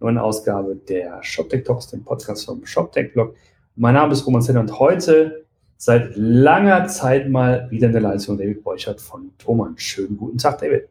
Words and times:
neuen 0.00 0.18
Ausgabe 0.18 0.76
der 0.76 1.22
ShopTech 1.22 1.64
Talks, 1.64 1.88
dem 1.88 2.04
Podcast 2.04 2.44
vom 2.44 2.64
ShopTech 2.66 3.12
Blog. 3.12 3.34
Mein 3.76 3.94
Name 3.94 4.12
ist 4.12 4.26
Roman 4.26 4.42
Zenner 4.42 4.60
und 4.60 4.78
heute 4.78 5.44
seit 5.76 6.16
langer 6.16 6.86
Zeit 6.86 7.28
mal 7.28 7.70
wieder 7.70 7.86
in 7.86 7.92
der 7.92 8.02
Leitung 8.02 8.38
David 8.38 8.62
Beuchert 8.62 9.00
von 9.00 9.30
Thomann. 9.38 9.74
Schönen 9.76 10.16
guten 10.16 10.38
Tag, 10.38 10.58
David. 10.58 10.88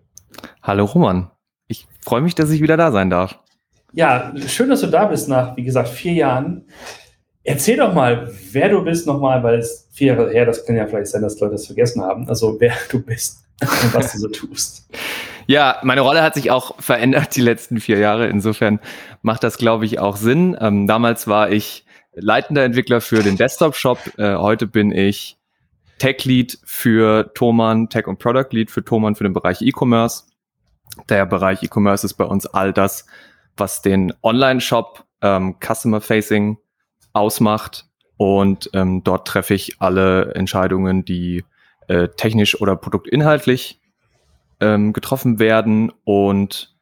Hallo 0.61 0.85
Roman. 0.85 1.31
Ich 1.67 1.87
freue 1.99 2.21
mich, 2.21 2.35
dass 2.35 2.51
ich 2.51 2.61
wieder 2.61 2.77
da 2.77 2.91
sein 2.91 3.09
darf. 3.09 3.39
Ja, 3.93 4.33
schön, 4.47 4.69
dass 4.69 4.81
du 4.81 4.87
da 4.87 5.05
bist 5.05 5.29
nach, 5.29 5.55
wie 5.55 5.63
gesagt, 5.63 5.89
vier 5.89 6.13
Jahren. 6.13 6.65
Erzähl 7.43 7.77
doch 7.77 7.93
mal, 7.93 8.31
wer 8.51 8.69
du 8.69 8.83
bist 8.83 9.07
nochmal, 9.07 9.41
weil 9.43 9.59
es 9.59 9.87
vier 9.91 10.13
Jahre 10.13 10.31
her, 10.31 10.45
das 10.45 10.65
kann 10.65 10.75
ja 10.75 10.85
vielleicht 10.85 11.07
sein, 11.07 11.21
dass 11.21 11.39
Leute 11.39 11.53
das 11.53 11.67
vergessen 11.67 12.01
haben. 12.01 12.27
Also 12.27 12.59
wer 12.59 12.73
du 12.89 13.01
bist 13.01 13.45
und 13.61 13.93
was 13.93 14.11
du 14.13 14.19
so 14.19 14.27
tust. 14.27 14.89
Ja, 15.47 15.79
meine 15.83 16.01
Rolle 16.01 16.23
hat 16.23 16.33
sich 16.33 16.49
auch 16.49 16.79
verändert 16.81 17.35
die 17.35 17.41
letzten 17.41 17.79
vier 17.79 17.99
Jahre. 17.99 18.27
Insofern 18.27 18.79
macht 19.21 19.43
das, 19.43 19.57
glaube 19.57 19.85
ich, 19.85 19.99
auch 19.99 20.15
Sinn. 20.15 20.57
Ähm, 20.59 20.87
damals 20.87 21.27
war 21.27 21.51
ich 21.51 21.85
leitender 22.13 22.63
Entwickler 22.63 23.01
für 23.01 23.21
den 23.21 23.37
Desktop-Shop. 23.37 23.99
Äh, 24.17 24.35
heute 24.35 24.67
bin 24.67 24.91
ich 24.91 25.37
Tech-Lead 25.99 26.59
für 26.63 27.31
Thomann, 27.33 27.89
Tech- 27.89 28.07
und 28.07 28.19
Product-Lead 28.19 28.71
für 28.71 28.83
Thomann 28.83 29.15
für 29.15 29.23
den 29.23 29.33
Bereich 29.33 29.61
E-Commerce. 29.61 30.23
Der 31.09 31.25
Bereich 31.25 31.61
E-Commerce 31.61 32.05
ist 32.05 32.15
bei 32.15 32.25
uns 32.25 32.45
all 32.47 32.73
das, 32.73 33.05
was 33.57 33.81
den 33.81 34.13
Online-Shop 34.23 35.05
ähm, 35.21 35.55
Customer-Facing 35.63 36.57
ausmacht. 37.13 37.85
Und 38.17 38.69
ähm, 38.73 39.03
dort 39.03 39.27
treffe 39.27 39.53
ich 39.53 39.81
alle 39.81 40.33
Entscheidungen, 40.35 41.05
die 41.05 41.43
äh, 41.87 42.07
technisch 42.07 42.59
oder 42.59 42.75
produktinhaltlich 42.75 43.79
ähm, 44.59 44.93
getroffen 44.93 45.39
werden. 45.39 45.91
Und 46.03 46.75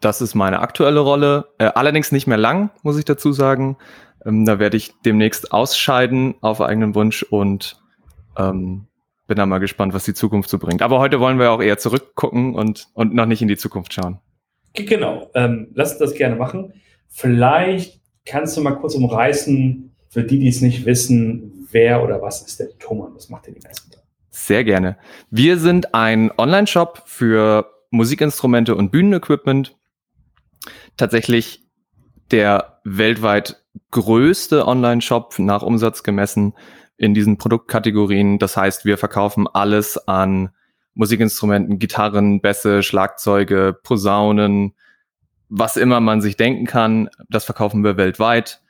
das 0.00 0.20
ist 0.20 0.34
meine 0.34 0.60
aktuelle 0.60 1.00
Rolle. 1.00 1.48
Äh, 1.58 1.70
allerdings 1.74 2.12
nicht 2.12 2.26
mehr 2.26 2.38
lang, 2.38 2.70
muss 2.82 2.98
ich 2.98 3.04
dazu 3.04 3.32
sagen. 3.32 3.76
Ähm, 4.24 4.44
da 4.44 4.58
werde 4.58 4.76
ich 4.76 4.92
demnächst 5.04 5.52
ausscheiden 5.52 6.34
auf 6.40 6.60
eigenen 6.60 6.94
Wunsch 6.94 7.22
und 7.22 7.80
ähm, 8.36 8.86
bin 9.26 9.36
da 9.36 9.46
mal 9.46 9.58
gespannt, 9.58 9.94
was 9.94 10.04
die 10.04 10.14
Zukunft 10.14 10.50
so 10.50 10.58
bringt. 10.58 10.82
Aber 10.82 10.98
heute 10.98 11.20
wollen 11.20 11.38
wir 11.38 11.50
auch 11.52 11.62
eher 11.62 11.78
zurückgucken 11.78 12.54
und, 12.54 12.88
und 12.94 13.14
noch 13.14 13.26
nicht 13.26 13.42
in 13.42 13.48
die 13.48 13.56
Zukunft 13.56 13.94
schauen. 13.94 14.18
Genau, 14.74 15.30
ähm, 15.34 15.68
lass 15.74 15.98
das 15.98 16.14
gerne 16.14 16.36
machen. 16.36 16.72
Vielleicht 17.08 18.00
kannst 18.24 18.56
du 18.56 18.62
mal 18.62 18.72
kurz 18.72 18.94
umreißen, 18.94 19.94
für 20.08 20.24
die, 20.24 20.38
die 20.38 20.48
es 20.48 20.60
nicht 20.60 20.84
wissen, 20.84 21.66
wer 21.70 22.02
oder 22.02 22.20
was 22.20 22.42
ist 22.42 22.60
der 22.60 22.76
Thomas? 22.78 23.10
Was 23.14 23.28
macht 23.30 23.46
der 23.46 23.54
die 23.54 23.60
meisten? 23.60 23.91
Sehr 24.34 24.64
gerne. 24.64 24.96
Wir 25.30 25.58
sind 25.58 25.94
ein 25.94 26.30
Online-Shop 26.36 27.02
für 27.04 27.70
Musikinstrumente 27.90 28.74
und 28.74 28.90
Bühnenequipment. 28.90 29.76
Tatsächlich 30.96 31.68
der 32.30 32.80
weltweit 32.82 33.62
größte 33.90 34.66
Online-Shop 34.66 35.38
nach 35.38 35.62
Umsatz 35.62 36.02
gemessen 36.02 36.54
in 36.96 37.12
diesen 37.12 37.36
Produktkategorien. 37.36 38.38
Das 38.38 38.56
heißt, 38.56 38.86
wir 38.86 38.96
verkaufen 38.96 39.46
alles 39.46 40.08
an 40.08 40.48
Musikinstrumenten, 40.94 41.78
Gitarren, 41.78 42.40
Bässe, 42.40 42.82
Schlagzeuge, 42.82 43.78
Posaunen, 43.82 44.74
was 45.50 45.76
immer 45.76 46.00
man 46.00 46.22
sich 46.22 46.38
denken 46.38 46.64
kann. 46.64 47.10
Das 47.28 47.44
verkaufen 47.44 47.84
wir 47.84 47.98
weltweit. 47.98 48.62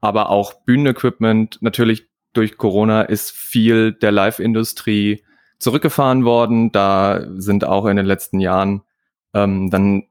Aber 0.00 0.30
auch 0.30 0.54
Bühnenequipment. 0.64 1.58
Natürlich 1.60 2.08
durch 2.36 2.56
Corona 2.56 3.02
ist 3.02 3.30
viel 3.32 3.92
der 3.92 4.12
Live-Industrie 4.12 5.24
zurückgefahren 5.58 6.24
worden. 6.24 6.72
Da 6.72 7.24
sind 7.36 7.64
auch 7.64 7.86
in 7.86 7.96
den 7.96 8.06
letzten 8.06 8.40
Jahren 8.40 8.82
ähm, 9.34 9.70
dann 9.70 10.04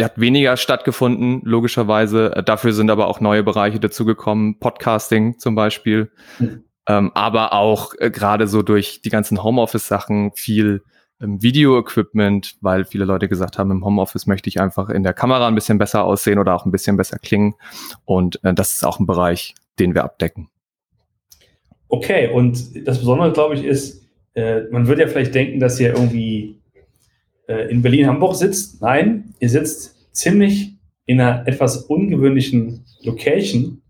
hat 0.00 0.18
weniger 0.18 0.56
stattgefunden, 0.56 1.42
logischerweise. 1.44 2.30
Dafür 2.46 2.72
sind 2.72 2.90
aber 2.90 3.08
auch 3.08 3.20
neue 3.20 3.42
Bereiche 3.42 3.78
dazugekommen, 3.78 4.58
Podcasting 4.58 5.38
zum 5.38 5.54
Beispiel. 5.54 6.10
Mhm. 6.38 6.64
Ähm, 6.86 7.10
aber 7.14 7.52
auch 7.52 7.92
äh, 7.98 8.10
gerade 8.10 8.46
so 8.46 8.62
durch 8.62 9.02
die 9.02 9.10
ganzen 9.10 9.42
Homeoffice-Sachen 9.42 10.32
viel 10.34 10.82
ähm, 11.20 11.42
Video-Equipment, 11.42 12.56
weil 12.62 12.86
viele 12.86 13.04
Leute 13.04 13.28
gesagt 13.28 13.58
haben, 13.58 13.70
im 13.70 13.84
Homeoffice 13.84 14.26
möchte 14.26 14.48
ich 14.48 14.60
einfach 14.62 14.88
in 14.88 15.02
der 15.02 15.12
Kamera 15.12 15.46
ein 15.46 15.54
bisschen 15.54 15.76
besser 15.76 16.04
aussehen 16.04 16.38
oder 16.38 16.54
auch 16.54 16.64
ein 16.64 16.72
bisschen 16.72 16.96
besser 16.96 17.18
klingen. 17.18 17.54
Und 18.06 18.42
äh, 18.42 18.54
das 18.54 18.72
ist 18.72 18.86
auch 18.86 18.98
ein 18.98 19.06
Bereich, 19.06 19.54
den 19.80 19.94
wir 19.94 20.04
abdecken. 20.04 20.48
Okay, 21.88 22.28
und 22.28 22.86
das 22.86 22.98
Besondere, 22.98 23.32
glaube 23.32 23.56
ich, 23.56 23.64
ist, 23.64 24.06
äh, 24.34 24.62
man 24.70 24.86
würde 24.86 25.02
ja 25.02 25.08
vielleicht 25.08 25.34
denken, 25.34 25.58
dass 25.58 25.80
ihr 25.80 25.94
irgendwie 25.94 26.60
äh, 27.48 27.68
in 27.68 27.82
Berlin-Hamburg 27.82 28.36
sitzt. 28.36 28.80
Nein, 28.80 29.34
ihr 29.40 29.48
sitzt 29.48 30.14
ziemlich 30.14 30.76
in 31.06 31.20
einer 31.20 31.46
etwas 31.48 31.78
ungewöhnlichen 31.78 32.84
Location. 33.02 33.82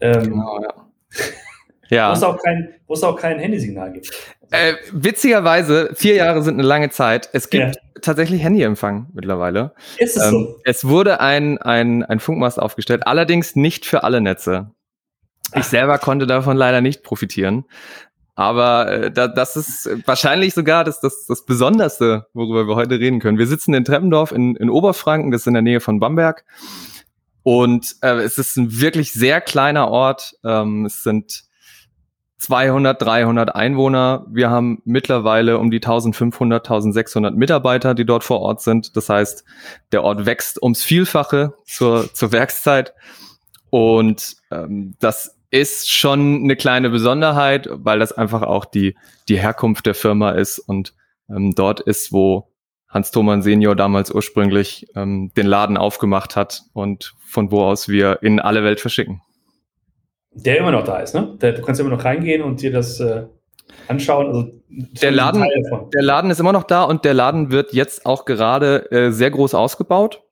Ähm, 0.00 0.22
genau, 0.22 0.62
ja. 0.62 0.90
ja. 1.90 2.08
Wo 2.10 2.14
es 2.14 2.22
auch 2.22 2.42
kein, 2.42 2.74
wo 2.86 2.94
es 2.94 3.02
auch 3.02 3.16
kein 3.16 3.38
Handysignal 3.38 3.92
gibt. 3.92 4.10
Äh, 4.50 4.74
witzigerweise, 4.92 5.90
vier 5.94 6.14
Jahre 6.14 6.42
sind 6.42 6.54
eine 6.54 6.66
lange 6.66 6.88
Zeit. 6.88 7.28
Es 7.34 7.50
gibt 7.50 7.76
ja. 7.76 7.82
tatsächlich 8.00 8.42
Handyempfang 8.42 9.08
mittlerweile. 9.12 9.74
Ist 9.98 10.16
es 10.16 10.24
ähm, 10.24 10.30
so? 10.30 10.60
Es 10.64 10.86
wurde 10.86 11.20
ein, 11.20 11.58
ein, 11.58 12.02
ein 12.02 12.18
Funkmast 12.18 12.58
aufgestellt, 12.58 13.06
allerdings 13.06 13.54
nicht 13.54 13.84
für 13.84 14.02
alle 14.02 14.22
Netze. 14.22 14.70
Ich 15.54 15.64
selber 15.64 15.98
konnte 15.98 16.26
davon 16.26 16.56
leider 16.56 16.80
nicht 16.80 17.02
profitieren. 17.02 17.64
Aber 18.34 18.90
äh, 18.90 19.10
da, 19.10 19.28
das 19.28 19.56
ist 19.56 19.88
wahrscheinlich 20.06 20.54
sogar 20.54 20.84
das, 20.84 21.00
das, 21.00 21.26
das 21.26 21.44
Besonderste, 21.44 22.26
worüber 22.32 22.66
wir 22.66 22.76
heute 22.76 22.98
reden 22.98 23.20
können. 23.20 23.38
Wir 23.38 23.46
sitzen 23.46 23.74
in 23.74 23.84
Treppendorf 23.84 24.32
in, 24.32 24.56
in 24.56 24.70
Oberfranken, 24.70 25.30
das 25.30 25.42
ist 25.42 25.46
in 25.46 25.54
der 25.54 25.62
Nähe 25.62 25.80
von 25.80 26.00
Bamberg. 26.00 26.44
Und 27.42 27.96
äh, 28.02 28.14
es 28.22 28.38
ist 28.38 28.56
ein 28.56 28.80
wirklich 28.80 29.12
sehr 29.12 29.40
kleiner 29.40 29.88
Ort. 29.88 30.36
Ähm, 30.44 30.86
es 30.86 31.02
sind 31.02 31.44
200, 32.38 33.02
300 33.02 33.54
Einwohner. 33.54 34.26
Wir 34.30 34.48
haben 34.48 34.80
mittlerweile 34.86 35.58
um 35.58 35.70
die 35.70 35.76
1500, 35.76 36.66
1600 36.66 37.36
Mitarbeiter, 37.36 37.94
die 37.94 38.06
dort 38.06 38.24
vor 38.24 38.40
Ort 38.40 38.62
sind. 38.62 38.96
Das 38.96 39.10
heißt, 39.10 39.44
der 39.92 40.02
Ort 40.02 40.24
wächst 40.24 40.62
ums 40.62 40.82
Vielfache 40.82 41.52
zur, 41.66 42.12
zur 42.14 42.32
Werkszeit. 42.32 42.94
Und 43.68 44.36
ähm, 44.50 44.94
das 44.98 45.36
ist 45.50 45.90
schon 45.90 46.44
eine 46.44 46.56
kleine 46.56 46.90
Besonderheit, 46.90 47.68
weil 47.70 47.98
das 47.98 48.12
einfach 48.12 48.42
auch 48.42 48.64
die, 48.64 48.96
die 49.28 49.38
Herkunft 49.38 49.86
der 49.86 49.94
Firma 49.94 50.30
ist 50.30 50.58
und 50.58 50.94
ähm, 51.28 51.54
dort 51.54 51.80
ist, 51.80 52.12
wo 52.12 52.50
Hans 52.88 53.10
Thoman 53.10 53.42
Senior 53.42 53.76
damals 53.76 54.12
ursprünglich 54.12 54.88
ähm, 54.96 55.32
den 55.36 55.46
Laden 55.46 55.76
aufgemacht 55.76 56.36
hat 56.36 56.62
und 56.72 57.14
von 57.24 57.52
wo 57.52 57.62
aus 57.62 57.88
wir 57.88 58.22
in 58.22 58.40
alle 58.40 58.64
Welt 58.64 58.80
verschicken. 58.80 59.22
Der 60.32 60.58
immer 60.58 60.72
noch 60.72 60.84
da 60.84 60.98
ist, 61.00 61.14
ne? 61.14 61.36
Der, 61.40 61.52
du 61.52 61.62
kannst 61.62 61.80
immer 61.80 61.90
noch 61.90 62.04
reingehen 62.04 62.42
und 62.42 62.62
dir 62.62 62.72
das 62.72 63.00
äh, 63.00 63.24
anschauen. 63.88 64.26
Also, 64.28 64.52
der, 64.68 65.10
Laden, 65.10 65.44
der 65.92 66.02
Laden 66.02 66.30
ist 66.30 66.40
immer 66.40 66.52
noch 66.52 66.64
da 66.64 66.84
und 66.84 67.04
der 67.04 67.14
Laden 67.14 67.50
wird 67.50 67.72
jetzt 67.72 68.06
auch 68.06 68.24
gerade 68.24 68.90
äh, 68.92 69.10
sehr 69.10 69.30
groß 69.30 69.54
ausgebaut. 69.54 70.22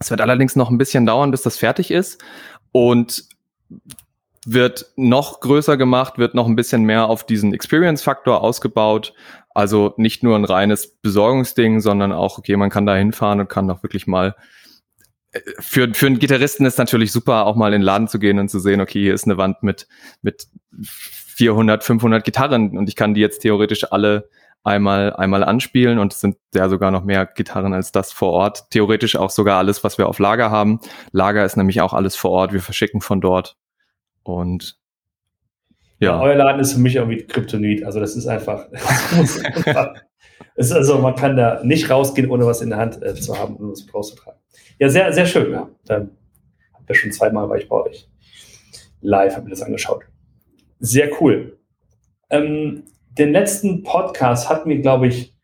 Es 0.00 0.10
wird 0.10 0.20
allerdings 0.20 0.56
noch 0.56 0.70
ein 0.70 0.78
bisschen 0.78 1.06
dauern, 1.06 1.30
bis 1.30 1.42
das 1.42 1.56
fertig 1.56 1.90
ist. 1.92 2.22
Und 2.72 3.28
wird 4.46 4.86
noch 4.96 5.40
größer 5.40 5.76
gemacht, 5.76 6.18
wird 6.18 6.34
noch 6.34 6.46
ein 6.46 6.56
bisschen 6.56 6.84
mehr 6.84 7.06
auf 7.06 7.24
diesen 7.24 7.54
Experience-Faktor 7.54 8.42
ausgebaut. 8.42 9.14
Also 9.54 9.94
nicht 9.96 10.22
nur 10.22 10.36
ein 10.36 10.44
reines 10.44 10.96
Besorgungsding, 11.00 11.80
sondern 11.80 12.12
auch, 12.12 12.38
okay, 12.38 12.56
man 12.56 12.70
kann 12.70 12.86
da 12.86 12.94
hinfahren 12.94 13.40
und 13.40 13.48
kann 13.48 13.68
doch 13.68 13.82
wirklich 13.82 14.06
mal 14.06 14.34
äh, 15.32 15.40
für, 15.60 15.92
für 15.94 16.06
einen 16.06 16.18
Gitarristen 16.18 16.66
ist 16.66 16.78
natürlich 16.78 17.12
super, 17.12 17.46
auch 17.46 17.56
mal 17.56 17.72
in 17.72 17.80
den 17.80 17.82
Laden 17.82 18.08
zu 18.08 18.18
gehen 18.18 18.38
und 18.38 18.48
zu 18.48 18.58
sehen, 18.58 18.80
okay, 18.80 19.00
hier 19.00 19.14
ist 19.14 19.24
eine 19.24 19.38
Wand 19.38 19.62
mit, 19.62 19.86
mit 20.22 20.46
400, 20.82 21.82
500 21.84 22.24
Gitarren 22.24 22.76
und 22.76 22.88
ich 22.88 22.96
kann 22.96 23.14
die 23.14 23.20
jetzt 23.20 23.40
theoretisch 23.40 23.92
alle 23.92 24.28
einmal, 24.64 25.14
einmal 25.14 25.44
anspielen 25.44 25.98
und 25.98 26.12
es 26.12 26.20
sind 26.20 26.36
ja 26.54 26.68
sogar 26.68 26.90
noch 26.90 27.04
mehr 27.04 27.26
Gitarren 27.26 27.74
als 27.74 27.92
das 27.92 28.12
vor 28.12 28.32
Ort. 28.32 28.70
Theoretisch 28.70 29.16
auch 29.16 29.30
sogar 29.30 29.58
alles, 29.58 29.84
was 29.84 29.98
wir 29.98 30.08
auf 30.08 30.18
Lager 30.18 30.50
haben. 30.50 30.80
Lager 31.12 31.44
ist 31.44 31.56
nämlich 31.56 31.80
auch 31.80 31.92
alles 31.92 32.16
vor 32.16 32.30
Ort. 32.30 32.52
Wir 32.52 32.60
verschicken 32.60 33.00
von 33.00 33.20
dort. 33.20 33.56
Und 34.24 34.78
ja. 36.00 36.16
ja 36.16 36.20
euer 36.20 36.34
Laden 36.34 36.60
ist 36.60 36.72
für 36.72 36.80
mich 36.80 36.96
irgendwie 36.96 37.24
Kryptonit. 37.24 37.84
Also 37.84 38.00
das 38.00 38.16
ist 38.16 38.26
einfach. 38.26 38.66
Das 40.56 40.66
ist 40.66 40.72
also, 40.72 40.98
man 40.98 41.14
kann 41.14 41.36
da 41.36 41.62
nicht 41.64 41.90
rausgehen, 41.90 42.30
ohne 42.30 42.46
was 42.46 42.60
in 42.60 42.70
der 42.70 42.78
Hand 42.78 43.02
äh, 43.02 43.14
zu 43.14 43.38
haben 43.38 43.56
und 43.56 43.66
um 43.66 43.70
es 43.70 43.92
rauszutragen. 43.92 44.38
Ja, 44.78 44.88
sehr, 44.88 45.12
sehr 45.12 45.26
schön. 45.26 45.52
Ja. 45.52 45.68
Dann 45.84 46.10
habt 46.72 46.88
ihr 46.88 46.94
schon 46.94 47.12
zweimal 47.12 47.48
war 47.48 47.56
ich 47.56 47.68
bei 47.68 47.76
euch 47.76 48.08
live, 49.00 49.34
habe 49.34 49.44
mir 49.44 49.50
das 49.50 49.62
angeschaut. 49.62 50.04
Sehr 50.80 51.10
cool. 51.20 51.58
Ähm, 52.30 52.84
den 53.18 53.32
letzten 53.32 53.82
Podcast 53.82 54.48
hatten 54.48 54.68
wir, 54.68 54.80
glaube 54.80 55.08
ich, 55.08 55.34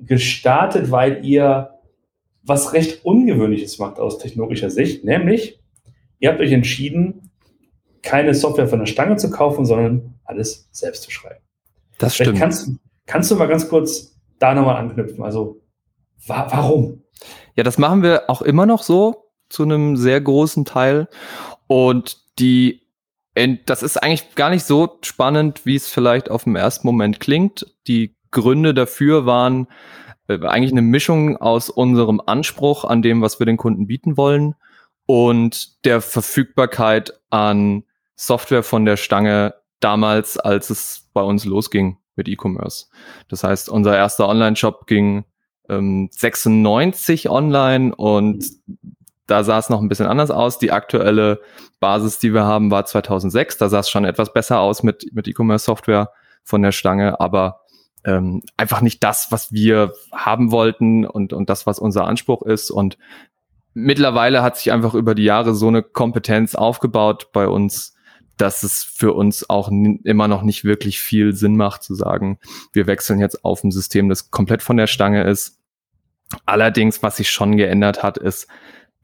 gestartet, 0.00 0.90
weil 0.90 1.24
ihr 1.24 1.70
was 2.42 2.72
recht 2.72 3.04
Ungewöhnliches 3.04 3.78
macht 3.78 3.98
aus 3.98 4.18
technologischer 4.18 4.70
Sicht, 4.70 5.04
nämlich 5.04 5.60
ihr 6.18 6.30
habt 6.30 6.40
euch 6.40 6.52
entschieden, 6.52 7.21
keine 8.02 8.34
Software 8.34 8.68
von 8.68 8.80
der 8.80 8.86
Stange 8.86 9.16
zu 9.16 9.30
kaufen, 9.30 9.64
sondern 9.64 10.14
alles 10.24 10.68
selbst 10.72 11.02
zu 11.02 11.10
schreiben. 11.10 11.40
Das 11.98 12.14
Vielleicht 12.14 12.30
stimmt. 12.30 12.40
Kannst, 12.40 12.70
kannst 13.06 13.30
du 13.30 13.36
mal 13.36 13.46
ganz 13.46 13.68
kurz 13.68 14.16
da 14.38 14.54
nochmal 14.54 14.76
anknüpfen? 14.76 15.22
Also, 15.22 15.60
wa 16.26 16.46
warum? 16.50 17.02
Ja, 17.54 17.62
das 17.62 17.78
machen 17.78 18.02
wir 18.02 18.28
auch 18.28 18.42
immer 18.42 18.66
noch 18.66 18.82
so 18.82 19.30
zu 19.48 19.62
einem 19.62 19.96
sehr 19.96 20.20
großen 20.20 20.64
Teil. 20.64 21.08
Und 21.66 22.18
die, 22.38 22.82
das 23.66 23.82
ist 23.82 24.02
eigentlich 24.02 24.34
gar 24.34 24.50
nicht 24.50 24.64
so 24.64 24.98
spannend, 25.02 25.64
wie 25.64 25.76
es 25.76 25.88
vielleicht 25.88 26.30
auf 26.30 26.44
den 26.44 26.56
ersten 26.56 26.86
Moment 26.86 27.20
klingt. 27.20 27.66
Die 27.86 28.16
Gründe 28.30 28.74
dafür 28.74 29.26
waren 29.26 29.68
äh, 30.28 30.44
eigentlich 30.46 30.72
eine 30.72 30.82
Mischung 30.82 31.36
aus 31.36 31.70
unserem 31.70 32.20
Anspruch 32.24 32.84
an 32.84 33.02
dem, 33.02 33.22
was 33.22 33.38
wir 33.38 33.46
den 33.46 33.58
Kunden 33.58 33.86
bieten 33.86 34.16
wollen 34.16 34.54
und 35.06 35.84
der 35.84 36.00
Verfügbarkeit 36.00 37.20
an 37.30 37.84
Software 38.16 38.62
von 38.62 38.84
der 38.84 38.96
Stange 38.96 39.54
damals, 39.80 40.38
als 40.38 40.70
es 40.70 41.10
bei 41.12 41.22
uns 41.22 41.44
losging 41.44 41.98
mit 42.16 42.28
E-Commerce. 42.28 42.86
Das 43.28 43.44
heißt, 43.44 43.68
unser 43.68 43.96
erster 43.96 44.28
Online-Shop 44.28 44.86
ging 44.86 45.24
ähm, 45.68 46.08
96 46.12 47.28
online 47.28 47.94
und 47.94 48.44
da 49.26 49.44
sah 49.44 49.58
es 49.58 49.70
noch 49.70 49.80
ein 49.80 49.88
bisschen 49.88 50.06
anders 50.06 50.30
aus. 50.30 50.58
Die 50.58 50.72
aktuelle 50.72 51.40
Basis, 51.80 52.18
die 52.18 52.34
wir 52.34 52.44
haben, 52.44 52.70
war 52.70 52.84
2006. 52.84 53.56
Da 53.58 53.68
sah 53.68 53.78
es 53.78 53.88
schon 53.88 54.04
etwas 54.04 54.32
besser 54.32 54.60
aus 54.60 54.82
mit, 54.82 55.06
mit 55.12 55.28
E-Commerce-Software 55.28 56.10
von 56.42 56.62
der 56.62 56.72
Stange, 56.72 57.20
aber 57.20 57.60
ähm, 58.04 58.42
einfach 58.56 58.80
nicht 58.80 59.02
das, 59.02 59.30
was 59.30 59.52
wir 59.52 59.92
haben 60.12 60.50
wollten 60.50 61.06
und, 61.06 61.32
und 61.32 61.48
das, 61.48 61.66
was 61.66 61.78
unser 61.78 62.06
Anspruch 62.06 62.42
ist. 62.42 62.70
Und 62.70 62.98
mittlerweile 63.74 64.42
hat 64.42 64.56
sich 64.56 64.72
einfach 64.72 64.94
über 64.94 65.14
die 65.14 65.24
Jahre 65.24 65.54
so 65.54 65.68
eine 65.68 65.82
Kompetenz 65.82 66.54
aufgebaut 66.54 67.28
bei 67.32 67.46
uns, 67.46 67.94
dass 68.42 68.64
es 68.64 68.82
für 68.82 69.12
uns 69.12 69.48
auch 69.48 69.70
immer 69.70 70.26
noch 70.26 70.42
nicht 70.42 70.64
wirklich 70.64 71.00
viel 71.00 71.32
Sinn 71.32 71.56
macht 71.56 71.84
zu 71.84 71.94
sagen, 71.94 72.40
wir 72.72 72.88
wechseln 72.88 73.20
jetzt 73.20 73.44
auf 73.44 73.62
ein 73.62 73.70
System, 73.70 74.08
das 74.08 74.32
komplett 74.32 74.62
von 74.62 74.76
der 74.76 74.88
Stange 74.88 75.22
ist. 75.22 75.60
Allerdings, 76.44 77.04
was 77.04 77.18
sich 77.18 77.30
schon 77.30 77.56
geändert 77.56 78.02
hat, 78.02 78.18
ist, 78.18 78.48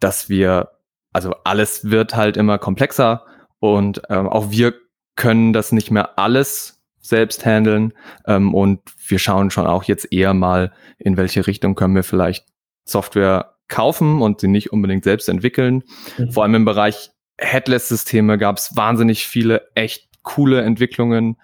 dass 0.01 0.29
wir, 0.29 0.73
also 1.13 1.37
alles 1.45 1.89
wird 1.89 2.17
halt 2.17 2.37
immer 2.37 2.59
komplexer 2.59 3.27
und 3.61 4.03
ähm, 4.09 4.29
auch 4.29 4.51
wir 4.51 4.75
können 5.15 5.53
das 5.53 5.71
nicht 5.71 5.93
mehr 5.93 6.19
alles 6.19 6.83
selbst 7.01 7.47
handeln 7.47 7.93
ähm, 8.27 8.55
und 8.55 8.81
wir 9.07 9.21
schauen 9.21 9.53
schon 9.53 9.69
auch 9.69 9.85
jetzt 9.85 10.13
eher 10.13 10.35
mal, 10.35 10.73
in 10.99 11.17
welche 11.17 11.47
Richtung 11.47 11.77
können 11.77 11.95
wir 11.95 12.03
vielleicht 12.03 12.45
Software 12.85 13.55
kaufen 13.69 14.21
und 14.21 14.41
sie 14.41 14.49
nicht 14.49 14.73
unbedingt 14.73 15.05
selbst 15.05 15.29
entwickeln. 15.29 15.85
Mhm. 16.17 16.33
Vor 16.33 16.43
allem 16.43 16.57
im 16.57 16.65
Bereich 16.65 17.13
Headless-Systeme 17.39 18.39
gab 18.39 18.59
es 18.59 18.77
wahnsinnig 18.77 19.27
viele 19.27 19.69
echt 19.75 20.09
coole 20.23 20.63
Entwicklungen, 20.63 21.37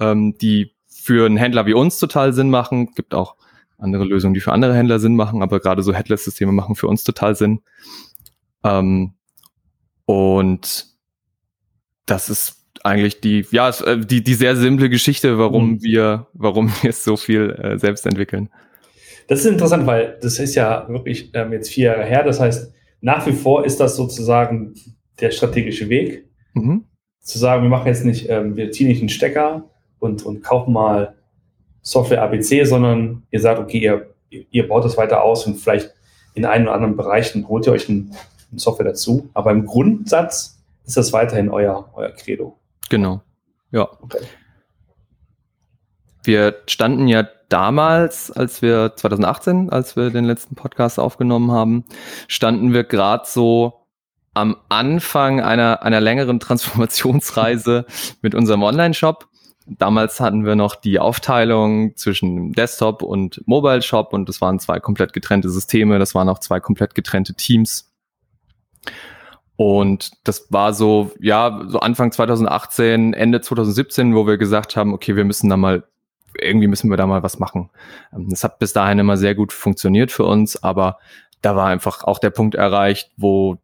ähm, 0.00 0.36
die 0.38 0.74
für 0.88 1.26
einen 1.26 1.36
Händler 1.36 1.66
wie 1.66 1.74
uns 1.74 1.98
total 1.98 2.32
Sinn 2.32 2.50
machen. 2.50 2.92
Gibt 2.94 3.14
auch 3.14 3.36
andere 3.78 4.04
Lösungen, 4.04 4.34
die 4.34 4.40
für 4.40 4.52
andere 4.52 4.74
Händler 4.74 4.98
Sinn 4.98 5.16
machen, 5.16 5.42
aber 5.42 5.60
gerade 5.60 5.82
so 5.82 5.92
Headless-Systeme 5.92 6.52
machen 6.52 6.74
für 6.74 6.86
uns 6.86 7.04
total 7.04 7.36
Sinn. 7.36 7.60
Ähm, 8.64 9.14
und 10.06 10.86
das 12.06 12.28
ist 12.28 12.62
eigentlich 12.84 13.20
die, 13.20 13.46
ja, 13.50 13.70
äh, 13.70 13.98
die, 13.98 14.22
die 14.22 14.34
sehr 14.34 14.56
simple 14.56 14.88
Geschichte, 14.88 15.38
warum 15.38 15.72
mhm. 15.72 15.82
wir, 15.82 16.26
warum 16.32 16.72
wir 16.82 16.92
so 16.92 17.16
viel 17.16 17.50
äh, 17.50 17.78
selbst 17.78 18.06
entwickeln. 18.06 18.48
Das 19.28 19.40
ist 19.40 19.46
interessant, 19.46 19.86
weil 19.86 20.18
das 20.20 20.38
ist 20.38 20.54
ja 20.54 20.88
wirklich 20.88 21.30
ähm, 21.34 21.52
jetzt 21.52 21.70
vier 21.70 21.92
Jahre 21.92 22.04
her. 22.04 22.24
Das 22.24 22.40
heißt, 22.40 22.72
nach 23.00 23.26
wie 23.26 23.32
vor 23.32 23.64
ist 23.64 23.78
das 23.78 23.96
sozusagen 23.96 24.74
der 25.22 25.30
strategische 25.30 25.88
Weg, 25.88 26.26
mhm. 26.52 26.84
zu 27.20 27.38
sagen, 27.38 27.62
wir 27.62 27.70
machen 27.70 27.86
jetzt 27.86 28.04
nicht, 28.04 28.28
ähm, 28.28 28.56
wir 28.56 28.70
ziehen 28.72 28.88
nicht 28.88 29.00
einen 29.00 29.08
Stecker 29.08 29.70
und, 29.98 30.24
und 30.24 30.42
kaufen 30.42 30.72
mal 30.72 31.14
Software 31.80 32.22
ABC, 32.22 32.64
sondern 32.64 33.22
ihr 33.30 33.40
sagt, 33.40 33.58
okay, 33.58 33.78
ihr, 33.78 34.14
ihr 34.50 34.68
baut 34.68 34.84
das 34.84 34.96
weiter 34.96 35.22
aus 35.22 35.46
und 35.46 35.56
vielleicht 35.56 35.94
in 36.34 36.44
einen 36.44 36.66
oder 36.66 36.74
anderen 36.74 36.96
Bereichen 36.96 37.48
holt 37.48 37.66
ihr 37.66 37.72
euch 37.72 37.88
ein, 37.88 38.14
ein 38.52 38.58
Software 38.58 38.86
dazu. 38.86 39.30
Aber 39.34 39.50
im 39.50 39.66
Grundsatz 39.66 40.62
ist 40.84 40.96
das 40.96 41.12
weiterhin 41.12 41.48
euer, 41.50 41.90
euer 41.94 42.10
Credo. 42.10 42.58
Genau. 42.88 43.22
Ja. 43.70 43.88
Okay. 44.00 44.20
Wir 46.24 46.56
standen 46.66 47.08
ja 47.08 47.28
damals, 47.48 48.30
als 48.30 48.62
wir 48.62 48.92
2018, 48.96 49.70
als 49.70 49.96
wir 49.96 50.10
den 50.10 50.24
letzten 50.24 50.54
Podcast 50.54 50.98
aufgenommen 50.98 51.50
haben, 51.50 51.84
standen 52.28 52.72
wir 52.72 52.84
gerade 52.84 53.24
so 53.26 53.81
am 54.34 54.56
Anfang 54.68 55.40
einer, 55.40 55.82
einer 55.82 56.00
längeren 56.00 56.40
Transformationsreise 56.40 57.86
mit 58.22 58.34
unserem 58.34 58.62
Online-Shop. 58.62 59.28
Damals 59.66 60.18
hatten 60.20 60.44
wir 60.44 60.56
noch 60.56 60.74
die 60.74 60.98
Aufteilung 60.98 61.96
zwischen 61.96 62.52
Desktop 62.52 63.02
und 63.02 63.42
Mobile 63.46 63.82
Shop 63.82 64.12
und 64.12 64.28
das 64.28 64.40
waren 64.40 64.58
zwei 64.58 64.80
komplett 64.80 65.12
getrennte 65.12 65.50
Systeme, 65.50 65.98
das 65.98 66.14
waren 66.14 66.28
auch 66.28 66.40
zwei 66.40 66.58
komplett 66.58 66.94
getrennte 66.94 67.34
Teams. 67.34 67.92
Und 69.56 70.10
das 70.24 70.48
war 70.50 70.72
so, 70.72 71.12
ja, 71.20 71.62
so 71.68 71.78
Anfang 71.78 72.10
2018, 72.10 73.14
Ende 73.14 73.40
2017, 73.40 74.14
wo 74.14 74.26
wir 74.26 74.36
gesagt 74.36 74.76
haben, 74.76 74.92
okay, 74.92 75.14
wir 75.14 75.24
müssen 75.24 75.48
da 75.48 75.56
mal, 75.56 75.84
irgendwie 76.40 76.66
müssen 76.66 76.90
wir 76.90 76.96
da 76.96 77.06
mal 77.06 77.22
was 77.22 77.38
machen. 77.38 77.70
Das 78.10 78.42
hat 78.42 78.58
bis 78.58 78.72
dahin 78.72 78.98
immer 78.98 79.16
sehr 79.16 79.36
gut 79.36 79.52
funktioniert 79.52 80.10
für 80.10 80.24
uns, 80.24 80.60
aber 80.60 80.98
da 81.42 81.54
war 81.54 81.66
einfach 81.66 82.02
auch 82.02 82.18
der 82.18 82.30
Punkt 82.30 82.56
erreicht, 82.56 83.12
wo 83.16 83.58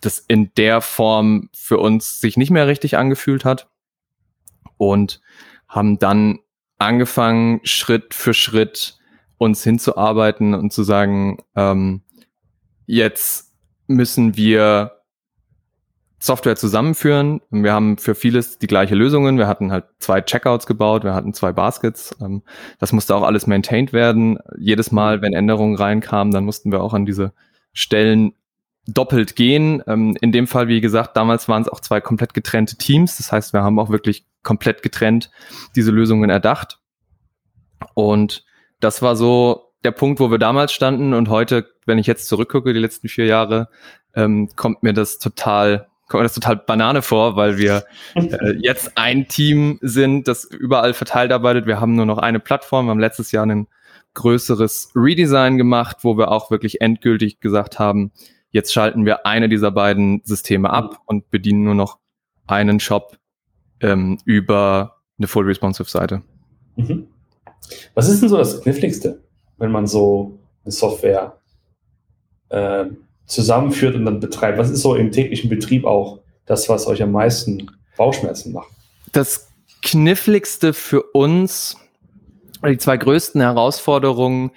das 0.00 0.18
in 0.18 0.52
der 0.56 0.80
Form 0.80 1.48
für 1.52 1.78
uns 1.78 2.20
sich 2.20 2.36
nicht 2.36 2.50
mehr 2.50 2.66
richtig 2.66 2.96
angefühlt 2.96 3.44
hat 3.44 3.68
und 4.76 5.20
haben 5.68 5.98
dann 5.98 6.38
angefangen, 6.78 7.60
Schritt 7.64 8.14
für 8.14 8.34
Schritt 8.34 8.98
uns 9.38 9.62
hinzuarbeiten 9.62 10.54
und 10.54 10.72
zu 10.72 10.82
sagen, 10.82 11.38
ähm, 11.54 12.02
jetzt 12.86 13.54
müssen 13.86 14.36
wir 14.36 15.00
Software 16.22 16.56
zusammenführen. 16.56 17.40
Wir 17.50 17.72
haben 17.72 17.96
für 17.96 18.14
vieles 18.14 18.58
die 18.58 18.66
gleiche 18.66 18.94
Lösungen. 18.94 19.38
Wir 19.38 19.48
hatten 19.48 19.72
halt 19.72 19.86
zwei 19.98 20.20
Checkouts 20.20 20.66
gebaut, 20.66 21.02
wir 21.02 21.14
hatten 21.14 21.32
zwei 21.32 21.52
Baskets. 21.52 22.14
Ähm, 22.20 22.42
das 22.78 22.92
musste 22.92 23.14
auch 23.14 23.22
alles 23.22 23.46
maintained 23.46 23.94
werden. 23.94 24.38
Jedes 24.58 24.92
Mal, 24.92 25.22
wenn 25.22 25.32
Änderungen 25.32 25.76
reinkamen, 25.76 26.32
dann 26.34 26.44
mussten 26.44 26.70
wir 26.72 26.82
auch 26.82 26.92
an 26.92 27.06
diese 27.06 27.32
Stellen 27.72 28.34
doppelt 28.92 29.36
gehen. 29.36 29.82
Ähm, 29.86 30.16
in 30.20 30.32
dem 30.32 30.46
Fall, 30.46 30.68
wie 30.68 30.80
gesagt, 30.80 31.16
damals 31.16 31.48
waren 31.48 31.62
es 31.62 31.68
auch 31.68 31.80
zwei 31.80 32.00
komplett 32.00 32.34
getrennte 32.34 32.76
Teams. 32.76 33.16
Das 33.16 33.32
heißt, 33.32 33.52
wir 33.52 33.62
haben 33.62 33.78
auch 33.78 33.90
wirklich 33.90 34.24
komplett 34.42 34.82
getrennt 34.82 35.30
diese 35.76 35.90
Lösungen 35.90 36.30
erdacht. 36.30 36.78
Und 37.94 38.44
das 38.80 39.02
war 39.02 39.16
so 39.16 39.72
der 39.84 39.92
Punkt, 39.92 40.20
wo 40.20 40.30
wir 40.30 40.38
damals 40.38 40.72
standen. 40.72 41.14
Und 41.14 41.28
heute, 41.28 41.66
wenn 41.86 41.98
ich 41.98 42.06
jetzt 42.06 42.28
zurückgucke, 42.28 42.72
die 42.72 42.80
letzten 42.80 43.08
vier 43.08 43.26
Jahre, 43.26 43.68
ähm, 44.14 44.48
kommt 44.56 44.82
mir 44.82 44.92
das 44.92 45.18
total 45.18 45.86
kommt 46.08 46.22
mir 46.22 46.24
das 46.24 46.34
total 46.34 46.56
Banane 46.56 47.02
vor, 47.02 47.36
weil 47.36 47.56
wir 47.56 47.84
äh, 48.16 48.56
jetzt 48.58 48.98
ein 48.98 49.28
Team 49.28 49.78
sind, 49.80 50.26
das 50.26 50.44
überall 50.44 50.92
verteilt 50.92 51.30
arbeitet. 51.30 51.66
Wir 51.66 51.80
haben 51.80 51.94
nur 51.94 52.04
noch 52.04 52.18
eine 52.18 52.40
Plattform. 52.40 52.86
Wir 52.86 52.90
haben 52.90 52.98
letztes 52.98 53.30
Jahr 53.30 53.46
ein 53.46 53.68
größeres 54.14 54.90
Redesign 54.96 55.56
gemacht, 55.56 55.98
wo 56.02 56.18
wir 56.18 56.32
auch 56.32 56.50
wirklich 56.50 56.80
endgültig 56.80 57.38
gesagt 57.38 57.78
haben, 57.78 58.10
Jetzt 58.50 58.72
schalten 58.72 59.04
wir 59.04 59.26
eine 59.26 59.48
dieser 59.48 59.70
beiden 59.70 60.22
Systeme 60.24 60.70
ab 60.70 60.92
mhm. 60.92 60.98
und 61.06 61.30
bedienen 61.30 61.64
nur 61.64 61.74
noch 61.74 61.98
einen 62.46 62.80
Shop 62.80 63.16
ähm, 63.80 64.18
über 64.24 64.96
eine 65.18 65.28
Full 65.28 65.44
Responsive 65.44 65.88
Seite. 65.88 66.22
Mhm. 66.76 67.06
Was 67.94 68.08
ist 68.08 68.20
denn 68.20 68.28
so 68.28 68.36
das 68.36 68.62
Kniffligste, 68.62 69.22
wenn 69.58 69.70
man 69.70 69.86
so 69.86 70.38
eine 70.64 70.72
Software 70.72 71.38
äh, 72.48 72.86
zusammenführt 73.26 73.94
und 73.94 74.04
dann 74.04 74.20
betreibt? 74.20 74.58
Was 74.58 74.70
ist 74.70 74.82
so 74.82 74.94
im 74.94 75.12
täglichen 75.12 75.48
Betrieb 75.48 75.84
auch 75.84 76.20
das, 76.46 76.68
was 76.68 76.86
euch 76.86 77.02
am 77.02 77.12
meisten 77.12 77.70
Bauchschmerzen 77.96 78.52
macht? 78.52 78.70
Das 79.12 79.48
Kniffligste 79.82 80.72
für 80.72 81.02
uns, 81.02 81.76
die 82.66 82.78
zwei 82.78 82.96
größten 82.96 83.40
Herausforderungen 83.40 84.50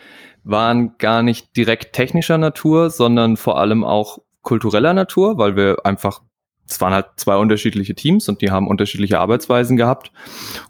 waren 0.44 0.98
gar 0.98 1.24
nicht 1.24 1.56
direkt 1.56 1.94
technischer 1.94 2.38
Natur, 2.38 2.90
sondern 2.90 3.38
vor 3.38 3.58
allem 3.58 3.84
auch 3.84 4.20
kultureller 4.42 4.94
Natur, 4.94 5.38
weil 5.38 5.56
wir 5.56 5.86
einfach, 5.86 6.22
es 6.68 6.80
waren 6.82 6.94
halt 6.94 7.08
zwei 7.16 7.38
unterschiedliche 7.38 7.96
Teams 7.96 8.28
und 8.30 8.42
die 8.42 8.52
haben 8.52 8.68
unterschiedliche 8.68 9.20
Arbeitsweisen 9.20 9.78
gehabt. 9.78 10.12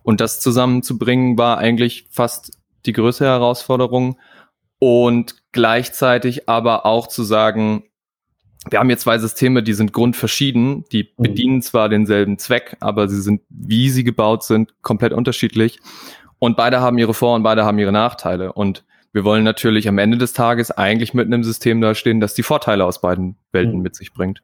Und 0.03 0.22
das 0.22 0.39
zusammenzubringen 0.39 1.38
war 1.38 1.58
eigentlich 1.58 2.06
fast 2.12 2.58
die 2.86 2.94
größte 2.94 3.25
Herausforderung. 3.25 4.20
Und 4.80 5.36
gleichzeitig 5.53 6.50
aber 6.50 6.86
auch 6.86 7.08
zu 7.08 7.24
sagen, 7.24 7.84
wir 8.70 8.80
haben 8.80 8.88
hier 8.88 8.98
zwei 8.98 9.18
Systeme, 9.18 9.63
die 9.63 9.74
sind 9.74 9.94
grundverschieden, 9.94 10.86
die 10.92 11.12
mhm. 11.18 11.24
bedienen 11.24 11.62
zwar 11.62 11.89
denselben 11.89 12.38
Zweck, 12.38 12.77
aber 12.80 13.08
sie 13.08 13.22
sind, 13.22 13.42
wie 13.50 13.89
sie 13.89 14.03
gebaut 14.03 14.44
sind, 14.44 14.74
komplett 14.82 15.13
unterschiedlich. 15.13 15.80
Und 16.39 16.58
beide 16.58 16.82
haben 16.82 16.98
ihre 16.98 17.13
Vor- 17.13 17.36
und 17.36 17.44
beide 17.44 17.65
haben 17.65 17.80
ihre 17.80 17.92
Nachteile. 17.92 18.53
Und 18.53 18.84
wir 19.13 19.24
wollen 19.24 19.43
natürlich 19.43 19.88
am 19.88 19.98
Ende 19.98 20.17
des 20.17 20.34
Tages 20.34 20.72
eigentlich 20.72 21.13
mit 21.13 21.27
einem 21.27 21.43
System 21.43 21.79
dastehen, 21.82 22.20
das 22.20 22.34
die 22.34 22.43
Vorteile 22.43 22.86
aus 22.86 23.00
beiden 23.01 23.38
Welten 23.51 23.77
mhm. 23.77 23.82
mit 23.82 23.96
sich 23.96 24.13
bringt. 24.13 24.43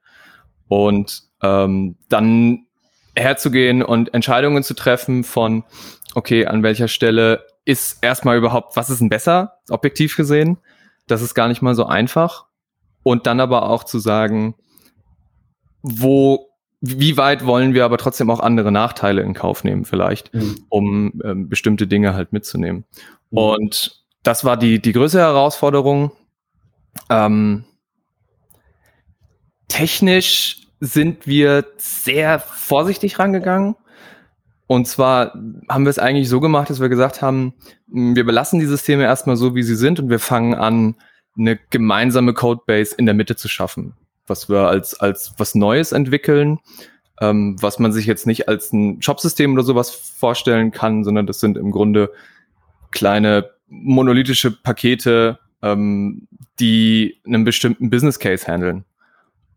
Und 0.68 1.24
ähm, 1.42 1.98
dann 2.08 2.68
herzugehen 3.16 3.84
und 3.84 4.14
Entscheidungen 4.14 4.64
zu 4.64 4.76
treffen 4.76 5.24
von, 5.24 5.64
okay, 6.16 6.46
an 6.46 6.64
welcher 6.64 6.88
Stelle 6.88 7.46
ist 7.66 8.04
erstmal 8.04 8.38
überhaupt, 8.38 8.78
was 8.78 8.90
ist 8.90 9.02
denn 9.02 9.10
besser, 9.10 9.58
objektiv 9.70 10.16
gesehen? 10.16 10.58
das 11.10 11.22
ist 11.22 11.34
gar 11.34 11.48
nicht 11.48 11.62
mal 11.62 11.76
so 11.76 11.86
einfach. 11.86 12.46
Und 13.04 13.28
dann 13.28 13.40
aber 13.40 13.70
auch 13.70 13.84
zu 13.84 14.00
sagen, 14.00 14.56
wo, 15.82 16.50
wie 16.82 17.18
weit 17.18 17.46
wollen 17.46 17.74
wir 17.74 17.86
aber 17.86 17.98
trotzdem 17.98 18.30
auch 18.30 18.40
andere 18.40 18.72
Nachteile 18.72 19.22
in 19.22 19.34
Kauf 19.34 19.64
nehmen, 19.64 19.86
vielleicht, 19.86 20.34
mhm. 20.34 20.56
um 20.70 21.22
ähm, 21.24 21.50
bestimmte 21.50 21.88
Dinge 21.88 22.14
halt 22.14 22.32
mitzunehmen. 22.34 22.86
Mhm. 23.32 23.38
Und 23.38 23.99
das 24.24 24.44
war 24.46 24.58
die, 24.58 24.80
die 24.82 24.94
größere 24.94 25.22
Herausforderung. 25.22 26.12
Ähm, 27.10 27.66
technisch 29.68 30.68
sind 30.80 31.28
wir 31.28 31.66
sehr 31.78 32.40
vorsichtig 32.40 33.20
rangegangen. 33.20 33.76
Und 34.68 34.88
zwar 34.88 35.34
haben 35.68 35.86
wir 35.86 35.90
es 35.90 36.00
eigentlich 36.00 36.30
so 36.30 36.40
gemacht, 36.40 36.70
dass 36.70 36.80
wir 36.80 36.90
gesagt 36.90 37.22
haben, 37.22 37.54
wir 37.88 38.24
belassen 38.24 38.60
die 38.60 38.68
Systeme 38.68 39.04
erstmal 39.04 39.36
so, 39.36 39.56
wie 39.56 39.64
sie 39.64 39.76
sind 39.76 40.00
und 40.00 40.10
wir 40.10 40.20
fangen 40.20 40.54
an, 40.54 40.96
eine 41.38 41.58
gemeinsame 41.70 42.34
Codebase 42.34 42.96
in 42.96 43.06
der 43.06 43.16
Mitte 43.16 43.36
zu 43.36 43.48
schaffen, 43.48 43.96
was 44.28 44.50
wir 44.50 44.68
als, 44.68 45.00
als 45.00 45.34
was 45.38 45.56
Neues 45.56 45.92
entwickeln, 45.92 46.60
ähm, 47.20 47.56
was 47.60 47.80
man 47.80 47.92
sich 47.92 48.06
jetzt 48.06 48.28
nicht 48.28 48.48
als 48.48 48.72
ein 48.72 49.02
Shopsystem 49.02 49.54
oder 49.54 49.64
sowas 49.64 49.90
vorstellen 49.90 50.72
kann, 50.72 51.04
sondern 51.04 51.26
das 51.26 51.40
sind 51.40 51.58
im 51.58 51.72
Grunde 51.72 52.12
kleine 52.92 53.50
monolithische 53.70 54.52
Pakete, 54.52 55.40
ähm, 55.62 56.28
die 56.60 57.22
einen 57.26 57.46
bestimmten 57.46 57.90
Business 57.90 58.20
Case 58.20 58.48
handeln. 58.48 58.86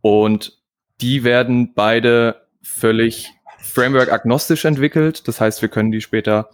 Und 0.00 0.58
die 1.00 1.24
werden 1.24 1.74
beide 1.74 2.42
völlig 2.62 3.30
Framework-agnostisch 3.58 4.64
entwickelt. 4.64 5.26
Das 5.26 5.40
heißt, 5.40 5.62
wir 5.62 5.68
können 5.68 5.90
die 5.90 6.00
später 6.00 6.50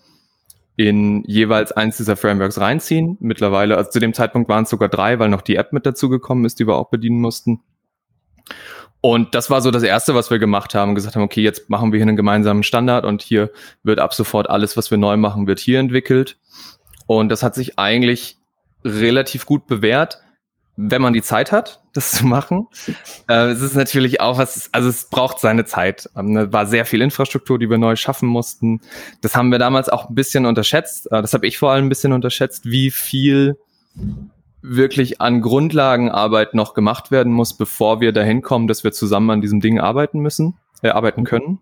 in 0.76 1.24
jeweils 1.24 1.72
eins 1.72 1.96
dieser 1.96 2.16
Frameworks 2.16 2.60
reinziehen. 2.60 3.16
Mittlerweile, 3.20 3.76
also 3.76 3.90
zu 3.90 3.98
dem 3.98 4.14
Zeitpunkt 4.14 4.48
waren 4.48 4.64
es 4.64 4.70
sogar 4.70 4.88
drei, 4.88 5.18
weil 5.18 5.28
noch 5.28 5.42
die 5.42 5.56
App 5.56 5.72
mit 5.72 5.84
dazugekommen 5.84 6.44
ist, 6.44 6.60
die 6.60 6.66
wir 6.66 6.76
auch 6.76 6.90
bedienen 6.90 7.20
mussten. 7.20 7.60
Und 9.00 9.34
das 9.34 9.50
war 9.50 9.60
so 9.60 9.70
das 9.70 9.82
Erste, 9.82 10.14
was 10.14 10.30
wir 10.30 10.38
gemacht 10.38 10.74
haben, 10.74 10.94
gesagt 10.94 11.16
haben, 11.16 11.22
okay, 11.22 11.42
jetzt 11.42 11.70
machen 11.70 11.92
wir 11.92 11.98
hier 11.98 12.06
einen 12.06 12.16
gemeinsamen 12.16 12.62
Standard 12.62 13.04
und 13.04 13.22
hier 13.22 13.50
wird 13.82 14.00
ab 14.00 14.14
sofort 14.14 14.50
alles, 14.50 14.76
was 14.76 14.90
wir 14.90 14.98
neu 14.98 15.16
machen, 15.16 15.46
wird 15.46 15.60
hier 15.60 15.78
entwickelt. 15.78 16.36
Und 17.08 17.30
das 17.30 17.42
hat 17.42 17.56
sich 17.56 17.76
eigentlich 17.76 18.36
relativ 18.84 19.46
gut 19.46 19.66
bewährt 19.66 20.20
wenn 20.80 21.02
man 21.02 21.12
die 21.12 21.22
Zeit 21.22 21.50
hat, 21.50 21.82
das 21.92 22.12
zu 22.12 22.26
machen. 22.26 22.68
Äh, 23.28 23.48
es 23.48 23.60
ist 23.60 23.74
natürlich 23.74 24.20
auch 24.20 24.38
was, 24.38 24.70
also 24.72 24.88
es 24.88 25.08
braucht 25.10 25.40
seine 25.40 25.64
Zeit. 25.64 26.08
Ähm, 26.16 26.34
da 26.34 26.52
war 26.52 26.66
sehr 26.66 26.86
viel 26.86 27.02
Infrastruktur, 27.02 27.58
die 27.58 27.68
wir 27.68 27.78
neu 27.78 27.96
schaffen 27.96 28.28
mussten. 28.28 28.80
Das 29.20 29.34
haben 29.34 29.50
wir 29.50 29.58
damals 29.58 29.88
auch 29.88 30.08
ein 30.08 30.14
bisschen 30.14 30.46
unterschätzt. 30.46 31.06
Äh, 31.10 31.20
das 31.20 31.34
habe 31.34 31.46
ich 31.48 31.58
vor 31.58 31.72
allem 31.72 31.86
ein 31.86 31.88
bisschen 31.88 32.12
unterschätzt, 32.12 32.64
wie 32.66 32.92
viel 32.92 33.58
wirklich 34.62 35.20
an 35.20 35.40
Grundlagenarbeit 35.40 36.54
noch 36.54 36.74
gemacht 36.74 37.10
werden 37.10 37.32
muss, 37.32 37.56
bevor 37.56 38.00
wir 38.00 38.12
dahin 38.12 38.42
kommen, 38.42 38.68
dass 38.68 38.84
wir 38.84 38.92
zusammen 38.92 39.30
an 39.30 39.40
diesem 39.40 39.60
Ding 39.60 39.80
arbeiten 39.80 40.20
müssen, 40.20 40.56
äh, 40.82 40.90
arbeiten 40.90 41.24
können. 41.24 41.58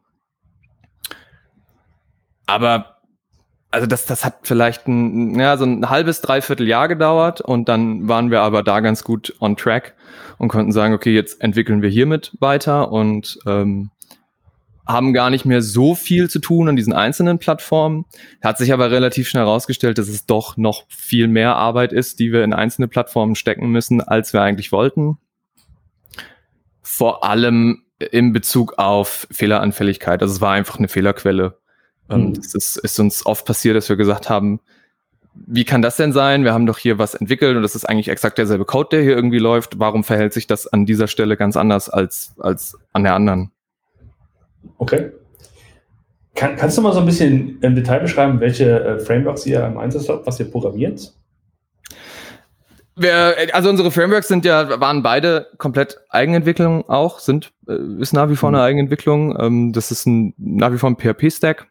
Aber 2.47 2.96
also 3.77 3.87
das, 3.87 4.07
das 4.07 4.25
hat 4.25 4.39
vielleicht 4.45 4.89
ein, 4.89 5.39
ja, 5.39 5.59
so 5.59 5.67
ein 5.67 5.91
halbes, 5.91 6.23
dreiviertel 6.23 6.67
Jahr 6.67 6.89
gedauert 6.89 7.43
und 7.43 7.69
dann 7.69 8.09
waren 8.09 8.31
wir 8.31 8.41
aber 8.41 8.63
da 8.63 8.81
ganz 8.81 9.05
gut 9.05 9.35
on 9.39 9.55
track 9.55 9.95
und 10.39 10.49
konnten 10.49 10.73
sagen, 10.73 10.95
okay, 10.95 11.13
jetzt 11.13 11.43
entwickeln 11.43 11.83
wir 11.83 11.91
hiermit 11.91 12.35
weiter 12.41 12.91
und 12.91 13.39
ähm, 13.47 13.91
haben 14.87 15.13
gar 15.13 15.29
nicht 15.29 15.45
mehr 15.45 15.61
so 15.61 15.95
viel 15.95 16.31
zu 16.31 16.39
tun 16.39 16.71
an 16.71 16.77
diesen 16.77 16.95
einzelnen 16.95 17.39
Plattformen. 17.39 18.07
Hat 18.43 18.57
sich 18.57 18.73
aber 18.73 18.91
relativ 18.91 19.29
schnell 19.29 19.45
herausgestellt, 19.45 19.99
dass 19.99 20.09
es 20.09 20.25
doch 20.25 20.57
noch 20.57 20.85
viel 20.89 21.29
mehr 21.29 21.57
Arbeit 21.57 21.93
ist, 21.93 22.19
die 22.19 22.33
wir 22.33 22.45
in 22.45 22.55
einzelne 22.55 22.89
Plattformen 22.89 23.35
stecken 23.35 23.69
müssen, 23.69 24.01
als 24.01 24.33
wir 24.33 24.41
eigentlich 24.41 24.73
wollten. 24.73 25.19
Vor 26.81 27.25
allem 27.25 27.83
in 27.99 28.33
Bezug 28.33 28.79
auf 28.79 29.29
Fehleranfälligkeit. 29.31 30.23
Also 30.23 30.33
es 30.33 30.41
war 30.41 30.53
einfach 30.53 30.79
eine 30.79 30.89
Fehlerquelle 30.89 31.59
ähm, 32.11 32.29
mhm. 32.29 32.35
Das 32.35 32.55
ist, 32.55 32.77
ist 32.77 32.99
uns 33.01 33.27
oft 33.27 33.47
passiert, 33.47 33.77
dass 33.77 33.89
wir 33.89 33.97
gesagt 33.97 34.31
haben, 34.31 34.61
wie 35.47 35.65
kann 35.65 35.83
das 35.83 35.97
denn 35.97 36.13
sein? 36.13 36.45
Wir 36.45 36.55
haben 36.55 36.67
doch 36.67 36.79
hier 36.79 36.99
was 36.99 37.15
entwickelt 37.15 37.57
und 37.57 37.63
das 37.63 37.75
ist 37.75 37.85
eigentlich 37.85 38.09
exakt 38.09 38.39
derselbe 38.39 38.65
Code, 38.65 38.89
der 38.93 39.03
hier 39.03 39.15
irgendwie 39.15 39.39
läuft. 39.39 39.79
Warum 39.79 40.03
verhält 40.03 40.33
sich 40.33 40.47
das 40.47 40.67
an 40.67 40.87
dieser 40.87 41.09
Stelle 41.09 41.37
ganz 41.37 41.57
anders 41.57 41.91
als, 41.91 42.35
als 42.39 42.77
an 42.93 43.05
der 43.05 43.15
anderen? 43.15 43.51
Okay. 44.79 45.11
Kann, 46.35 46.57
kannst 46.57 46.77
du 46.77 46.83
mal 46.83 46.93
so 46.93 47.01
ein 47.01 47.07
bisschen 47.07 47.59
im 47.63 47.75
Detail 47.75 48.01
beschreiben, 48.01 48.41
welche 48.41 48.81
äh, 48.81 48.99
Frameworks 48.99 49.47
ihr 49.47 49.65
im 49.65 49.79
Einsatz 49.79 50.09
habt, 50.09 50.27
was 50.27 50.39
ihr 50.39 50.51
programmiert? 50.51 51.15
Wir, 52.99 53.37
also 53.53 53.69
unsere 53.69 53.91
Frameworks 53.91 54.29
sind 54.29 54.45
ja, 54.47 54.81
waren 54.81 55.03
beide 55.03 55.49
komplett 55.59 55.99
Eigenentwicklung 56.09 56.89
auch, 56.89 57.19
sind, 57.19 57.53
äh, 57.69 57.77
ist 58.01 58.15
nach 58.15 58.31
wie 58.31 58.37
vor 58.37 58.49
eine 58.49 58.59
mhm. 58.59 58.65
Eigenentwicklung. 58.65 59.37
Ähm, 59.39 59.73
das 59.73 59.91
ist 59.91 60.07
ein, 60.07 60.35
nach 60.39 60.73
wie 60.73 60.79
vor 60.79 60.91
ein 60.91 60.97
PHP-Stack. 60.97 61.69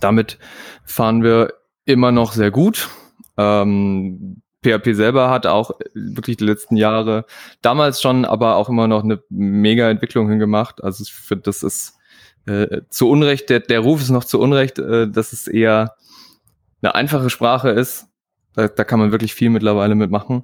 Damit 0.00 0.38
fahren 0.84 1.22
wir 1.22 1.54
immer 1.84 2.12
noch 2.12 2.32
sehr 2.32 2.50
gut. 2.50 2.88
Ähm, 3.36 4.42
PHP 4.64 4.94
selber 4.94 5.30
hat 5.30 5.46
auch 5.46 5.72
wirklich 5.92 6.38
die 6.38 6.44
letzten 6.44 6.76
Jahre 6.76 7.26
damals 7.60 8.00
schon, 8.00 8.24
aber 8.24 8.56
auch 8.56 8.68
immer 8.68 8.88
noch 8.88 9.04
eine 9.04 9.22
mega 9.28 9.90
Entwicklung 9.90 10.28
hingemacht. 10.28 10.82
Also 10.82 11.02
ich 11.04 11.12
finde, 11.12 11.42
das 11.42 11.62
ist 11.62 11.94
äh, 12.46 12.82
zu 12.88 13.10
Unrecht, 13.10 13.50
der, 13.50 13.60
der 13.60 13.80
Ruf 13.80 14.00
ist 14.00 14.10
noch 14.10 14.24
zu 14.24 14.40
Unrecht, 14.40 14.78
äh, 14.78 15.08
dass 15.08 15.32
es 15.32 15.46
eher 15.46 15.94
eine 16.82 16.94
einfache 16.94 17.30
Sprache 17.30 17.70
ist. 17.70 18.06
Da, 18.54 18.68
da 18.68 18.84
kann 18.84 18.98
man 18.98 19.12
wirklich 19.12 19.34
viel 19.34 19.50
mittlerweile 19.50 19.94
mitmachen. 19.94 20.42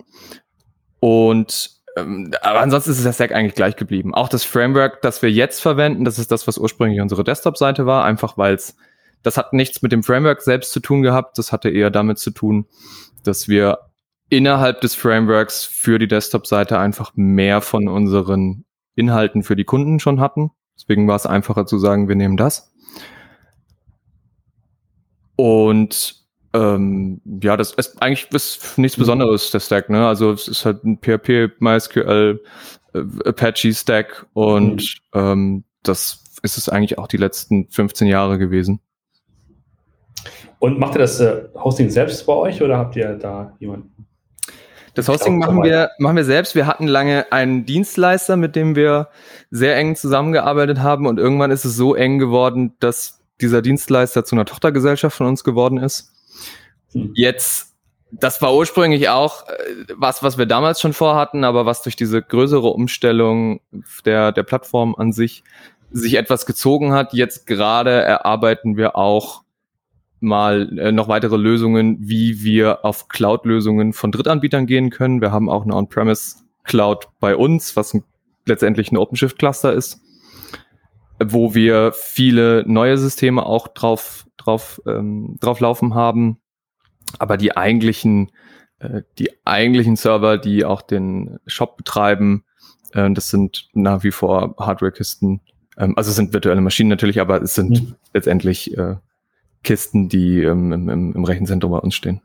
Und 1.00 1.81
ähm, 1.97 2.33
aber 2.43 2.61
ansonsten 2.61 2.90
ist 2.90 3.05
der 3.05 3.12
Stack 3.12 3.33
eigentlich 3.33 3.55
gleich 3.55 3.76
geblieben. 3.76 4.14
Auch 4.14 4.29
das 4.29 4.45
Framework, 4.45 5.02
das 5.02 5.23
wir 5.23 5.31
jetzt 5.31 5.61
verwenden, 5.61 6.05
das 6.05 6.19
ist 6.19 6.31
das, 6.31 6.47
was 6.47 6.59
ursprünglich 6.59 7.00
unsere 7.00 7.25
Desktop-Seite 7.25 7.87
war, 7.87 8.05
einfach 8.05 8.38
weil 8.38 8.55
es 8.55 8.76
das 9.22 9.36
hat 9.36 9.52
nichts 9.52 9.82
mit 9.82 9.92
dem 9.92 10.02
Framework 10.02 10.42
selbst 10.42 10.72
zu 10.72 10.80
tun 10.80 11.02
gehabt. 11.02 11.38
Das 11.38 11.52
hatte 11.52 11.68
eher 11.68 11.90
damit 11.90 12.18
zu 12.18 12.30
tun, 12.30 12.66
dass 13.24 13.48
wir 13.48 13.78
innerhalb 14.28 14.80
des 14.80 14.94
Frameworks 14.94 15.64
für 15.64 15.98
die 15.98 16.08
Desktop-Seite 16.08 16.78
einfach 16.78 17.12
mehr 17.16 17.60
von 17.60 17.88
unseren 17.88 18.64
Inhalten 18.94 19.42
für 19.42 19.56
die 19.56 19.64
Kunden 19.64 20.00
schon 20.00 20.20
hatten. 20.20 20.50
Deswegen 20.76 21.08
war 21.08 21.16
es 21.16 21.26
einfacher 21.26 21.66
zu 21.66 21.78
sagen, 21.78 22.08
wir 22.08 22.16
nehmen 22.16 22.36
das. 22.36 22.72
Und 25.36 26.20
ähm, 26.52 27.20
ja, 27.42 27.56
das 27.56 27.72
ist 27.72 28.02
eigentlich 28.02 28.30
ist 28.32 28.78
nichts 28.78 28.98
mhm. 28.98 29.02
Besonderes, 29.02 29.50
der 29.50 29.60
Stack. 29.60 29.88
Ne? 29.90 30.06
Also 30.06 30.32
es 30.32 30.48
ist 30.48 30.64
halt 30.64 30.84
ein 30.84 30.98
PHP, 30.98 31.60
MySQL, 31.60 32.42
äh, 32.94 32.98
Apache 33.24 33.72
Stack 33.72 34.26
und 34.32 35.00
mhm. 35.14 35.20
ähm, 35.20 35.64
das 35.82 36.24
ist 36.42 36.58
es 36.58 36.68
eigentlich 36.68 36.98
auch 36.98 37.06
die 37.06 37.18
letzten 37.18 37.68
15 37.70 38.08
Jahre 38.08 38.38
gewesen. 38.38 38.80
Und 40.61 40.79
macht 40.79 40.95
ihr 40.95 40.99
das 40.99 41.19
äh, 41.21 41.45
Hosting 41.55 41.88
selbst 41.88 42.25
bei 42.26 42.35
euch 42.35 42.62
oder 42.62 42.76
habt 42.76 42.95
ihr 42.95 43.14
da 43.14 43.57
jemanden? 43.59 44.07
Das 44.95 45.09
Hosting 45.09 45.38
machen 45.38 45.62
wir, 45.62 45.90
machen 45.99 46.17
wir 46.17 46.25
selbst. 46.25 46.55
Wir 46.55 46.67
hatten 46.67 46.87
lange 46.87 47.33
einen 47.33 47.64
Dienstleister, 47.64 48.37
mit 48.37 48.55
dem 48.57 48.76
wir 48.76 49.09
sehr 49.50 49.75
eng 49.76 49.97
zusammengearbeitet 49.97 50.81
haben 50.81 51.07
und 51.07 51.19
irgendwann 51.19 51.50
ist 51.50 51.64
es 51.64 51.76
so 51.76 51.95
eng 51.95 52.19
geworden, 52.19 52.75
dass 52.79 53.23
dieser 53.40 53.62
Dienstleister 53.62 54.25
zu 54.25 54.37
einer 54.37 54.45
Tochtergesellschaft 54.45 55.17
von 55.17 55.29
uns 55.29 55.45
geworden 55.45 55.79
ist. 55.79 56.12
Hm. 56.93 57.12
Jetzt, 57.14 57.75
das 58.11 58.43
war 58.43 58.55
ursprünglich 58.55 59.09
auch 59.09 59.49
äh, 59.49 59.87
was, 59.97 60.23
was 60.23 60.37
wir 60.37 60.45
damals 60.45 60.79
schon 60.79 60.93
vorhatten, 60.93 61.43
aber 61.43 61.64
was 61.64 61.81
durch 61.81 61.97
diese 61.97 62.21
größere 62.21 62.69
Umstellung 62.69 63.61
der, 64.05 64.33
der 64.33 64.43
Plattform 64.43 64.95
an 64.99 65.12
sich 65.12 65.43
sich 65.90 66.14
etwas 66.14 66.45
gezogen 66.45 66.93
hat. 66.93 67.14
Jetzt 67.14 67.47
gerade 67.47 67.90
erarbeiten 67.90 68.76
wir 68.76 68.97
auch 68.97 69.43
mal 70.20 70.78
äh, 70.78 70.92
noch 70.92 71.08
weitere 71.08 71.36
Lösungen, 71.36 71.96
wie 72.00 72.42
wir 72.42 72.84
auf 72.84 73.08
Cloud-Lösungen 73.08 73.92
von 73.92 74.12
Drittanbietern 74.12 74.66
gehen 74.66 74.90
können. 74.90 75.20
Wir 75.20 75.32
haben 75.32 75.48
auch 75.48 75.64
eine 75.64 75.74
On-Premise 75.74 76.36
Cloud 76.64 77.08
bei 77.20 77.34
uns, 77.36 77.76
was 77.76 77.98
letztendlich 78.46 78.92
ein 78.92 78.96
OpenShift-Cluster 78.96 79.72
ist, 79.72 80.00
wo 81.22 81.54
wir 81.54 81.92
viele 81.92 82.64
neue 82.66 82.98
Systeme 82.98 83.44
auch 83.44 83.68
drauf, 83.68 84.26
drauf, 84.36 84.80
ähm, 84.86 85.36
drauf 85.40 85.60
laufen 85.60 85.94
haben. 85.94 86.38
Aber 87.18 87.36
die 87.36 87.56
eigentlichen, 87.56 88.30
äh, 88.78 89.02
die 89.18 89.30
eigentlichen 89.44 89.96
Server, 89.96 90.38
die 90.38 90.64
auch 90.64 90.82
den 90.82 91.38
Shop 91.46 91.76
betreiben, 91.76 92.44
äh, 92.92 93.10
das 93.10 93.30
sind 93.30 93.68
nach 93.72 94.02
wie 94.04 94.12
vor 94.12 94.54
Hardware-Kisten. 94.58 95.40
Ähm, 95.76 95.94
also 95.96 96.10
es 96.10 96.16
sind 96.16 96.32
virtuelle 96.32 96.60
Maschinen 96.60 96.90
natürlich, 96.90 97.20
aber 97.20 97.42
es 97.42 97.54
sind 97.54 97.70
mhm. 97.70 97.94
letztendlich 98.12 98.76
äh, 98.76 98.96
Kisten, 99.62 100.09
die 100.09 100.43
ähm, 100.43 100.73
im, 100.73 100.88
im, 100.88 101.12
im 101.14 101.25
Rechenzentrum 101.25 101.73
bei 101.73 101.79
uns 101.79 101.95
stehen. 101.95 102.21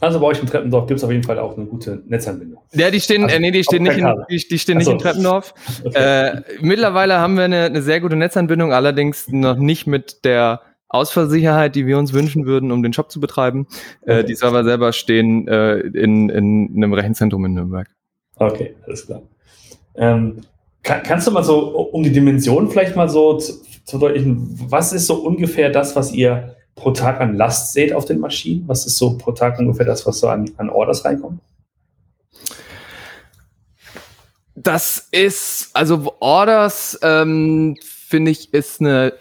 Also 0.00 0.20
bei 0.20 0.26
euch 0.26 0.40
im 0.40 0.46
Treppendorf 0.46 0.86
gibt 0.86 0.98
es 0.98 1.04
auf 1.04 1.10
jeden 1.10 1.22
Fall 1.22 1.38
auch 1.38 1.56
eine 1.56 1.66
gute 1.66 2.02
Netzanbindung. 2.06 2.60
Ja, 2.72 2.90
die 2.90 3.00
stehen, 3.00 3.24
also, 3.24 3.36
äh, 3.36 3.40
nee, 3.40 3.50
die 3.50 3.64
stehen 3.64 3.84
nicht, 3.84 3.96
in, 3.96 4.06
die, 4.28 4.36
die 4.36 4.58
stehen 4.58 4.78
nicht 4.78 4.90
in 4.90 4.98
Treppendorf. 4.98 5.54
Okay. 5.84 5.98
Äh, 5.98 6.42
mittlerweile 6.60 7.18
haben 7.18 7.36
wir 7.36 7.44
eine, 7.44 7.64
eine 7.64 7.82
sehr 7.82 8.00
gute 8.00 8.16
Netzanbindung, 8.16 8.72
allerdings 8.72 9.28
noch 9.28 9.56
nicht 9.56 9.86
mit 9.86 10.24
der 10.24 10.60
Ausfallsicherheit, 10.88 11.74
die 11.74 11.86
wir 11.86 11.98
uns 11.98 12.12
wünschen 12.12 12.46
würden, 12.46 12.70
um 12.70 12.82
den 12.82 12.92
Shop 12.92 13.10
zu 13.10 13.20
betreiben. 13.20 13.66
Äh, 14.02 14.12
okay. 14.12 14.20
Äh, 14.20 14.24
die 14.24 14.34
Server 14.34 14.64
selber 14.64 14.92
stehen 14.92 15.48
äh, 15.48 15.78
in, 15.78 16.28
in 16.28 16.70
einem 16.76 16.92
Rechenzentrum 16.92 17.44
in 17.44 17.54
Nürnberg. 17.54 17.88
Okay, 18.36 18.74
alles 18.86 19.06
klar. 19.06 19.22
Ähm, 19.96 20.42
kann, 20.82 21.02
kannst 21.02 21.26
du 21.26 21.30
mal 21.30 21.44
so 21.44 21.70
um 21.78 22.02
die 22.02 22.12
Dimension 22.12 22.70
vielleicht 22.70 22.96
mal 22.96 23.08
so 23.08 23.40
zu, 23.84 23.92
zu 23.92 23.98
deutlichen, 23.98 24.58
was 24.70 24.92
ist 24.92 25.06
so 25.06 25.14
ungefähr 25.16 25.70
das, 25.70 25.94
was 25.96 26.12
ihr 26.12 26.56
pro 26.74 26.90
Tag 26.90 27.20
an 27.20 27.36
Last 27.36 27.72
seht 27.72 27.92
auf 27.92 28.04
den 28.04 28.18
Maschinen? 28.18 28.66
Was 28.66 28.86
ist 28.86 28.96
so 28.96 29.16
pro 29.16 29.32
Tag 29.32 29.58
ungefähr 29.58 29.86
das, 29.86 30.06
was 30.06 30.18
so 30.18 30.28
an, 30.28 30.50
an 30.56 30.70
Orders 30.70 31.04
reinkommt? 31.04 31.40
Das 34.56 35.08
ist, 35.10 35.70
also 35.74 36.14
Orders, 36.20 36.98
ähm, 37.02 37.76
finde 37.82 38.30
ich, 38.30 38.54
ist 38.54 38.80
eine 38.80 39.12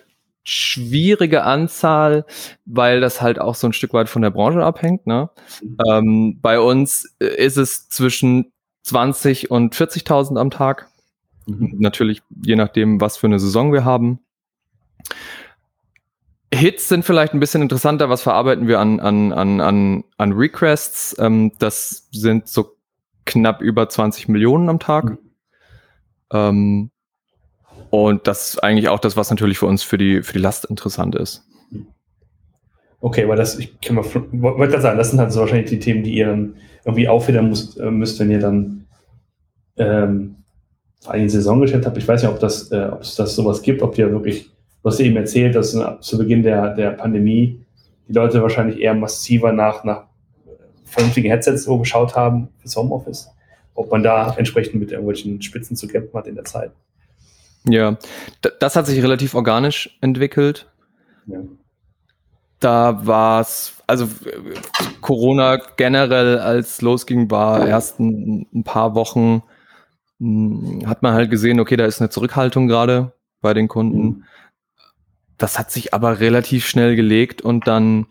schwierige 0.43 1.43
Anzahl, 1.43 2.25
weil 2.65 3.01
das 3.01 3.21
halt 3.21 3.39
auch 3.39 3.55
so 3.55 3.67
ein 3.67 3.73
Stück 3.73 3.93
weit 3.93 4.09
von 4.09 4.21
der 4.21 4.29
Branche 4.29 4.63
abhängt. 4.63 5.07
Ne? 5.07 5.29
Mhm. 5.61 5.77
Ähm, 5.89 6.39
bei 6.41 6.59
uns 6.59 7.15
ist 7.19 7.57
es 7.57 7.89
zwischen 7.89 8.51
20 8.83 9.51
und 9.51 9.75
40.000 9.75 10.37
am 10.39 10.51
Tag. 10.51 10.89
Mhm. 11.45 11.75
Natürlich 11.79 12.21
je 12.43 12.55
nachdem, 12.55 13.01
was 13.01 13.17
für 13.17 13.27
eine 13.27 13.39
Saison 13.39 13.73
wir 13.73 13.85
haben. 13.85 14.19
Hits 16.53 16.87
sind 16.87 17.03
vielleicht 17.03 17.33
ein 17.33 17.39
bisschen 17.39 17.61
interessanter. 17.61 18.09
Was 18.09 18.21
verarbeiten 18.21 18.67
wir 18.67 18.79
an, 18.79 18.99
an, 18.99 19.33
an, 19.33 19.59
an, 19.59 20.03
an 20.17 20.31
Requests? 20.33 21.15
Ähm, 21.19 21.51
das 21.59 22.07
sind 22.11 22.47
so 22.47 22.75
knapp 23.25 23.61
über 23.61 23.89
20 23.89 24.27
Millionen 24.27 24.69
am 24.69 24.79
Tag. 24.79 25.11
Mhm. 25.11 25.17
Ähm, 26.31 26.91
und 27.89 28.27
das 28.27 28.49
ist 28.49 28.63
eigentlich 28.63 28.89
auch 28.89 28.99
das, 28.99 29.17
was 29.17 29.29
natürlich 29.29 29.59
für 29.59 29.67
uns 29.67 29.83
für 29.83 29.97
die, 29.97 30.23
für 30.23 30.33
die 30.33 30.39
Last 30.39 30.65
interessant 30.65 31.15
ist. 31.15 31.45
Okay, 33.01 33.25
aber 33.25 33.35
das, 33.35 33.59
ich 33.59 33.79
kann 33.81 33.97
mal, 33.97 34.05
wollte 34.05 34.71
gerade 34.71 34.81
sagen, 34.81 34.97
das 34.97 35.09
sind 35.11 35.19
halt 35.19 35.31
so 35.31 35.41
wahrscheinlich 35.41 35.69
die 35.69 35.79
Themen, 35.79 36.03
die 36.03 36.15
ihr 36.15 36.27
dann 36.27 36.55
irgendwie 36.85 37.07
aufhören 37.07 37.49
müsst, 37.49 37.77
äh, 37.79 37.91
müsst 37.91 38.19
wenn 38.19 38.31
ihr 38.31 38.39
dann 38.39 38.85
ähm, 39.77 40.35
ein 41.05 41.29
Saisongeschäft 41.29 41.85
habt. 41.85 41.97
Ich 41.97 42.07
weiß 42.07 42.21
nicht, 42.23 42.31
ob 42.31 42.39
das, 42.39 42.71
äh, 42.71 42.89
ob 42.91 43.01
es 43.01 43.15
das 43.15 43.35
sowas 43.35 43.61
gibt, 43.61 43.81
ob 43.81 43.97
ihr 43.97 44.09
wirklich, 44.11 44.49
was 44.83 44.99
ihr 44.99 45.07
eben 45.07 45.17
erzählt, 45.17 45.55
dass 45.55 45.75
zu 46.01 46.17
Beginn 46.17 46.43
der, 46.43 46.75
der 46.75 46.91
Pandemie 46.91 47.59
die 48.07 48.13
Leute 48.13 48.41
wahrscheinlich 48.41 48.79
eher 48.79 48.93
massiver 48.93 49.51
nach, 49.51 49.83
nach 49.83 50.03
vernünftigen 50.83 51.29
Headsets 51.29 51.63
so 51.63 51.79
geschaut 51.79 52.15
haben 52.15 52.49
fürs 52.59 52.75
Homeoffice 52.75 53.33
ob 53.75 53.91
man 53.91 54.03
da 54.03 54.33
entsprechend 54.37 54.75
mit 54.75 54.91
irgendwelchen 54.91 55.41
Spitzen 55.41 55.75
zu 55.75 55.87
kämpfen 55.87 56.17
hat 56.17 56.27
in 56.27 56.35
der 56.35 56.45
Zeit. 56.45 56.71
Ja, 57.65 57.97
das 58.59 58.75
hat 58.75 58.87
sich 58.87 59.01
relativ 59.01 59.35
organisch 59.35 59.97
entwickelt. 60.01 60.69
Ja. 61.27 61.39
Da 62.59 63.05
war 63.05 63.41
es, 63.41 63.81
also 63.87 64.07
Corona 65.01 65.57
generell, 65.77 66.39
als 66.39 66.81
losging, 66.81 67.29
war 67.31 67.67
erst 67.67 67.99
ein, 67.99 68.47
ein 68.53 68.63
paar 68.63 68.95
Wochen, 68.95 69.43
hat 70.85 71.01
man 71.01 71.13
halt 71.13 71.29
gesehen, 71.29 71.59
okay, 71.59 71.75
da 71.75 71.85
ist 71.85 71.99
eine 71.99 72.09
Zurückhaltung 72.09 72.67
gerade 72.67 73.13
bei 73.41 73.53
den 73.53 73.67
Kunden. 73.67 74.03
Mhm. 74.03 74.23
Das 75.37 75.57
hat 75.57 75.71
sich 75.71 75.93
aber 75.93 76.19
relativ 76.19 76.65
schnell 76.65 76.95
gelegt 76.95 77.41
und 77.41 77.67
dann 77.67 78.07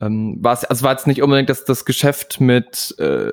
ähm, 0.00 0.38
war 0.40 0.52
es, 0.52 0.64
also 0.64 0.84
war 0.84 0.92
jetzt 0.92 1.06
nicht 1.06 1.22
unbedingt 1.22 1.48
das, 1.48 1.64
das 1.64 1.84
Geschäft 1.84 2.40
mit 2.40 2.94
äh, 2.98 3.32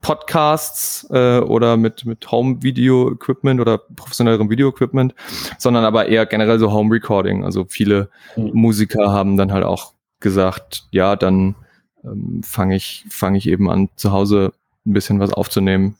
Podcasts 0.00 1.06
äh, 1.10 1.40
oder 1.40 1.76
mit, 1.76 2.04
mit 2.04 2.30
Home-Video-Equipment 2.30 3.60
oder 3.60 3.78
professionellerem 3.78 4.50
Video-Equipment, 4.50 5.14
sondern 5.58 5.84
aber 5.84 6.06
eher 6.06 6.26
generell 6.26 6.58
so 6.58 6.72
Home-Recording. 6.72 7.44
Also 7.44 7.66
viele 7.68 8.08
mhm. 8.36 8.50
Musiker 8.52 9.10
haben 9.10 9.36
dann 9.36 9.52
halt 9.52 9.64
auch 9.64 9.94
gesagt, 10.20 10.84
ja, 10.90 11.16
dann 11.16 11.56
ähm, 12.04 12.42
fange 12.44 12.76
ich, 12.76 13.04
fange 13.08 13.38
ich 13.38 13.48
eben 13.48 13.68
an, 13.68 13.88
zu 13.96 14.12
Hause 14.12 14.52
ein 14.86 14.92
bisschen 14.92 15.18
was 15.18 15.32
aufzunehmen. 15.32 15.96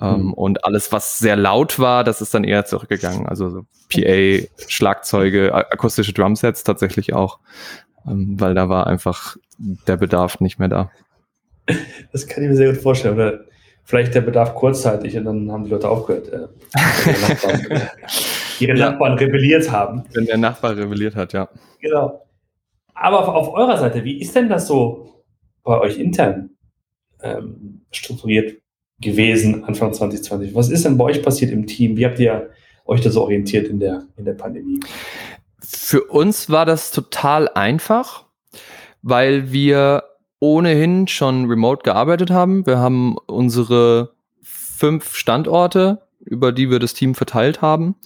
Ähm, 0.00 0.26
mhm. 0.26 0.32
Und 0.34 0.64
alles, 0.64 0.92
was 0.92 1.18
sehr 1.18 1.36
laut 1.36 1.78
war, 1.78 2.04
das 2.04 2.20
ist 2.20 2.34
dann 2.34 2.44
eher 2.44 2.66
zurückgegangen. 2.66 3.26
Also 3.26 3.48
so 3.50 3.66
PA, 3.92 4.46
Schlagzeuge, 4.68 5.54
akustische 5.54 6.12
Drumsets 6.12 6.64
tatsächlich 6.64 7.14
auch, 7.14 7.38
ähm, 8.06 8.38
weil 8.38 8.54
da 8.54 8.68
war 8.68 8.86
einfach 8.86 9.36
der 9.58 9.96
Bedarf 9.96 10.40
nicht 10.40 10.58
mehr 10.58 10.68
da. 10.68 10.90
Das 12.12 12.26
kann 12.26 12.44
ich 12.44 12.50
mir 12.50 12.56
sehr 12.56 12.72
gut 12.72 12.82
vorstellen. 12.82 13.14
Oder 13.14 13.40
vielleicht 13.84 14.14
der 14.14 14.20
Bedarf 14.20 14.54
kurzzeitig 14.54 15.16
und 15.16 15.24
dann 15.24 15.50
haben 15.50 15.64
die 15.64 15.70
Leute 15.70 15.88
aufgehört, 15.88 16.28
äh, 16.28 16.48
ihre, 17.06 17.20
Nachbarn, 17.20 17.66
ihre 18.60 18.76
ja. 18.76 18.90
Nachbarn 18.90 19.12
rebelliert 19.14 19.70
haben. 19.70 20.04
Wenn 20.12 20.26
der 20.26 20.36
Nachbar 20.36 20.76
rebelliert 20.76 21.16
hat, 21.16 21.32
ja. 21.32 21.48
Genau. 21.80 22.26
Aber 22.94 23.20
auf, 23.20 23.28
auf 23.28 23.54
eurer 23.54 23.78
Seite, 23.78 24.04
wie 24.04 24.20
ist 24.20 24.34
denn 24.34 24.48
das 24.48 24.66
so 24.66 25.24
bei 25.62 25.78
euch 25.80 25.98
intern 25.98 26.50
ähm, 27.22 27.82
strukturiert 27.90 28.60
gewesen 29.00 29.64
Anfang 29.64 29.92
2020? 29.92 30.54
Was 30.54 30.70
ist 30.70 30.84
denn 30.84 30.96
bei 30.96 31.04
euch 31.04 31.22
passiert 31.22 31.52
im 31.52 31.66
Team? 31.66 31.96
Wie 31.96 32.06
habt 32.06 32.18
ihr 32.18 32.50
euch 32.84 33.00
da 33.00 33.10
so 33.10 33.22
orientiert 33.22 33.68
in 33.68 33.80
der, 33.80 34.06
in 34.16 34.24
der 34.24 34.34
Pandemie? 34.34 34.80
Für 35.60 36.04
uns 36.04 36.48
war 36.48 36.64
das 36.64 36.90
total 36.90 37.48
einfach, 37.48 38.24
weil 39.02 39.52
wir 39.52 40.04
ohnehin 40.38 41.08
schon 41.08 41.46
remote 41.46 41.82
gearbeitet 41.82 42.30
haben. 42.30 42.66
Wir 42.66 42.78
haben 42.78 43.16
unsere 43.26 44.14
fünf 44.42 45.14
Standorte, 45.14 46.02
über 46.20 46.52
die 46.52 46.70
wir 46.70 46.78
das 46.78 46.94
Team 46.94 47.14
verteilt 47.14 47.62
haben. 47.62 47.96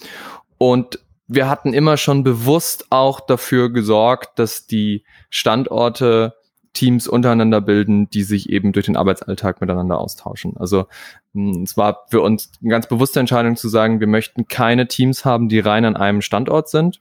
Und 0.59 1.01
wir 1.27 1.49
hatten 1.49 1.75
immer 1.75 1.97
schon 1.97 2.25
bewusst 2.25 2.87
auch 2.91 3.21
dafür 3.21 3.73
gesorgt, 3.73 4.39
dass 4.39 4.67
die 4.67 5.05
Standorte 5.29 6.35
Teams 6.73 7.09
untereinander 7.09 7.61
bilden, 7.61 8.09
die 8.11 8.23
sich 8.23 8.49
eben 8.49 8.73
durch 8.73 8.87
den 8.87 8.97
Arbeitsalltag 8.97 9.61
miteinander 9.61 9.99
austauschen. 9.99 10.57
Also 10.57 10.87
hm, 11.35 11.63
es 11.63 11.77
war 11.77 12.07
für 12.09 12.21
uns 12.21 12.53
eine 12.61 12.71
ganz 12.71 12.87
bewusste 12.87 13.21
Entscheidung 13.21 13.57
zu 13.57 13.69
sagen, 13.69 14.01
wir 14.01 14.07
möchten 14.07 14.47
keine 14.49 14.87
Teams 14.87 15.25
haben, 15.25 15.49
die 15.49 15.61
rein 15.61 15.85
an 15.85 15.97
einem 15.97 16.23
Standort 16.23 16.69
sind. 16.69 17.01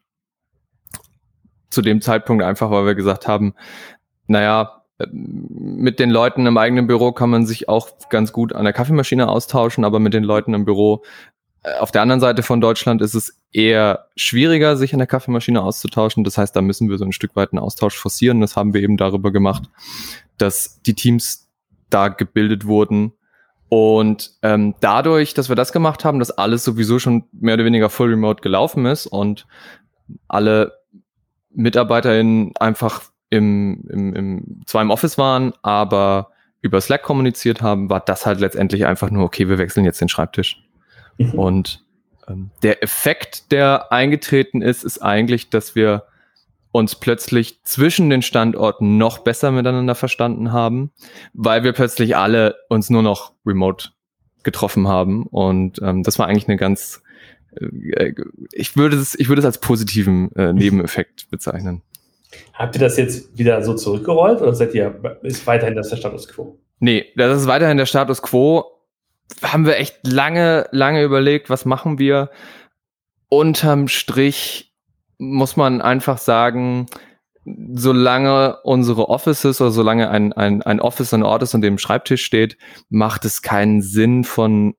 Zu 1.69 1.81
dem 1.81 2.01
Zeitpunkt 2.01 2.43
einfach, 2.43 2.71
weil 2.71 2.85
wir 2.85 2.95
gesagt 2.95 3.27
haben, 3.27 3.53
naja, 4.25 4.83
mit 5.11 5.99
den 5.99 6.09
Leuten 6.09 6.45
im 6.45 6.57
eigenen 6.57 6.87
Büro 6.87 7.11
kann 7.11 7.29
man 7.29 7.45
sich 7.45 7.69
auch 7.69 7.89
ganz 8.09 8.33
gut 8.33 8.53
an 8.53 8.65
der 8.65 8.73
Kaffeemaschine 8.73 9.29
austauschen, 9.29 9.85
aber 9.85 9.99
mit 9.99 10.13
den 10.13 10.23
Leuten 10.23 10.53
im 10.53 10.65
Büro 10.65 11.03
äh, 11.63 11.77
auf 11.77 11.91
der 11.91 12.01
anderen 12.01 12.19
Seite 12.19 12.43
von 12.43 12.59
Deutschland 12.59 13.01
ist 13.01 13.13
es 13.13 13.38
eher 13.51 14.07
schwieriger, 14.15 14.77
sich 14.77 14.93
an 14.93 14.99
der 14.99 15.07
Kaffeemaschine 15.07 15.61
auszutauschen. 15.61 16.23
Das 16.23 16.37
heißt, 16.37 16.55
da 16.55 16.61
müssen 16.61 16.89
wir 16.89 16.97
so 16.97 17.05
ein 17.05 17.11
Stück 17.11 17.35
weit 17.35 17.51
einen 17.51 17.59
Austausch 17.59 17.97
forcieren. 17.97 18.41
Das 18.41 18.55
haben 18.55 18.73
wir 18.73 18.81
eben 18.81 18.97
darüber 18.97 19.31
gemacht, 19.31 19.63
dass 20.37 20.81
die 20.81 20.93
Teams 20.93 21.49
da 21.89 22.09
gebildet 22.09 22.65
wurden. 22.65 23.13
Und 23.69 24.31
ähm, 24.41 24.75
dadurch, 24.79 25.33
dass 25.33 25.49
wir 25.49 25.55
das 25.55 25.71
gemacht 25.71 26.03
haben, 26.03 26.19
dass 26.19 26.31
alles 26.31 26.63
sowieso 26.63 26.99
schon 26.99 27.25
mehr 27.31 27.53
oder 27.55 27.65
weniger 27.65 27.89
full 27.89 28.09
remote 28.09 28.41
gelaufen 28.41 28.85
ist 28.85 29.05
und 29.05 29.45
alle 30.27 30.79
MitarbeiterInnen 31.51 32.55
einfach 32.57 33.03
im, 33.29 33.85
im, 33.89 34.15
im, 34.15 34.61
zwar 34.65 34.81
im 34.81 34.89
Office 34.89 35.17
waren, 35.17 35.53
aber 35.61 36.31
über 36.61 36.81
Slack 36.81 37.03
kommuniziert 37.03 37.61
haben, 37.61 37.89
war 37.89 37.99
das 37.99 38.25
halt 38.25 38.39
letztendlich 38.39 38.85
einfach 38.85 39.11
nur, 39.11 39.23
okay, 39.23 39.47
wir 39.47 39.59
wechseln 39.59 39.85
jetzt 39.85 40.01
den 40.01 40.09
Schreibtisch. 40.09 40.63
Mhm. 41.17 41.33
Und 41.33 41.85
der 42.63 42.83
Effekt, 42.83 43.51
der 43.51 43.91
eingetreten 43.91 44.61
ist, 44.61 44.83
ist 44.83 44.99
eigentlich, 44.99 45.49
dass 45.49 45.75
wir 45.75 46.03
uns 46.71 46.95
plötzlich 46.95 47.63
zwischen 47.63 48.09
den 48.09 48.21
Standorten 48.21 48.97
noch 48.97 49.19
besser 49.19 49.51
miteinander 49.51 49.95
verstanden 49.95 50.51
haben, 50.51 50.91
weil 51.33 51.63
wir 51.63 51.73
plötzlich 51.73 52.15
alle 52.15 52.55
uns 52.69 52.89
nur 52.89 53.01
noch 53.01 53.33
remote 53.45 53.89
getroffen 54.43 54.87
haben. 54.87 55.25
Und 55.25 55.81
ähm, 55.81 56.03
das 56.03 56.19
war 56.19 56.27
eigentlich 56.27 56.47
eine 56.47 56.57
ganz, 56.57 57.01
äh, 57.59 58.13
ich 58.51 58.77
würde 58.77 58.97
es, 58.97 59.17
ich 59.17 59.29
würde 59.29 59.39
es 59.39 59.45
als 59.45 59.59
positiven 59.59 60.31
äh, 60.35 60.53
Nebeneffekt 60.53 61.29
bezeichnen. 61.29 61.81
Habt 62.53 62.75
ihr 62.75 62.81
das 62.81 62.97
jetzt 62.97 63.37
wieder 63.37 63.63
so 63.63 63.73
zurückgerollt 63.73 64.41
oder 64.41 64.53
seid 64.53 64.75
ihr, 64.75 65.19
ist 65.23 65.47
weiterhin 65.47 65.75
das 65.75 65.89
der 65.89 65.97
Status 65.97 66.27
quo? 66.27 66.59
Nee, 66.79 67.05
das 67.15 67.41
ist 67.41 67.47
weiterhin 67.47 67.77
der 67.77 67.87
Status 67.87 68.21
quo. 68.21 68.78
Haben 69.41 69.65
wir 69.65 69.77
echt 69.77 69.99
lange, 70.03 70.67
lange 70.71 71.03
überlegt, 71.03 71.49
was 71.49 71.65
machen 71.65 71.99
wir? 71.99 72.29
Unterm 73.29 73.87
Strich 73.87 74.73
muss 75.17 75.55
man 75.55 75.81
einfach 75.81 76.17
sagen, 76.17 76.87
solange 77.45 78.57
unsere 78.63 79.09
Offices 79.09 79.61
oder 79.61 79.71
solange 79.71 80.09
ein, 80.09 80.33
ein, 80.33 80.61
ein 80.61 80.79
Office 80.79 81.13
ein 81.13 81.23
Ort 81.23 81.43
ist, 81.43 81.55
an 81.55 81.61
dem 81.61 81.75
ein 81.75 81.79
Schreibtisch 81.79 82.23
steht, 82.23 82.57
macht 82.89 83.25
es 83.25 83.41
keinen 83.41 83.81
Sinn 83.81 84.23
von 84.23 84.75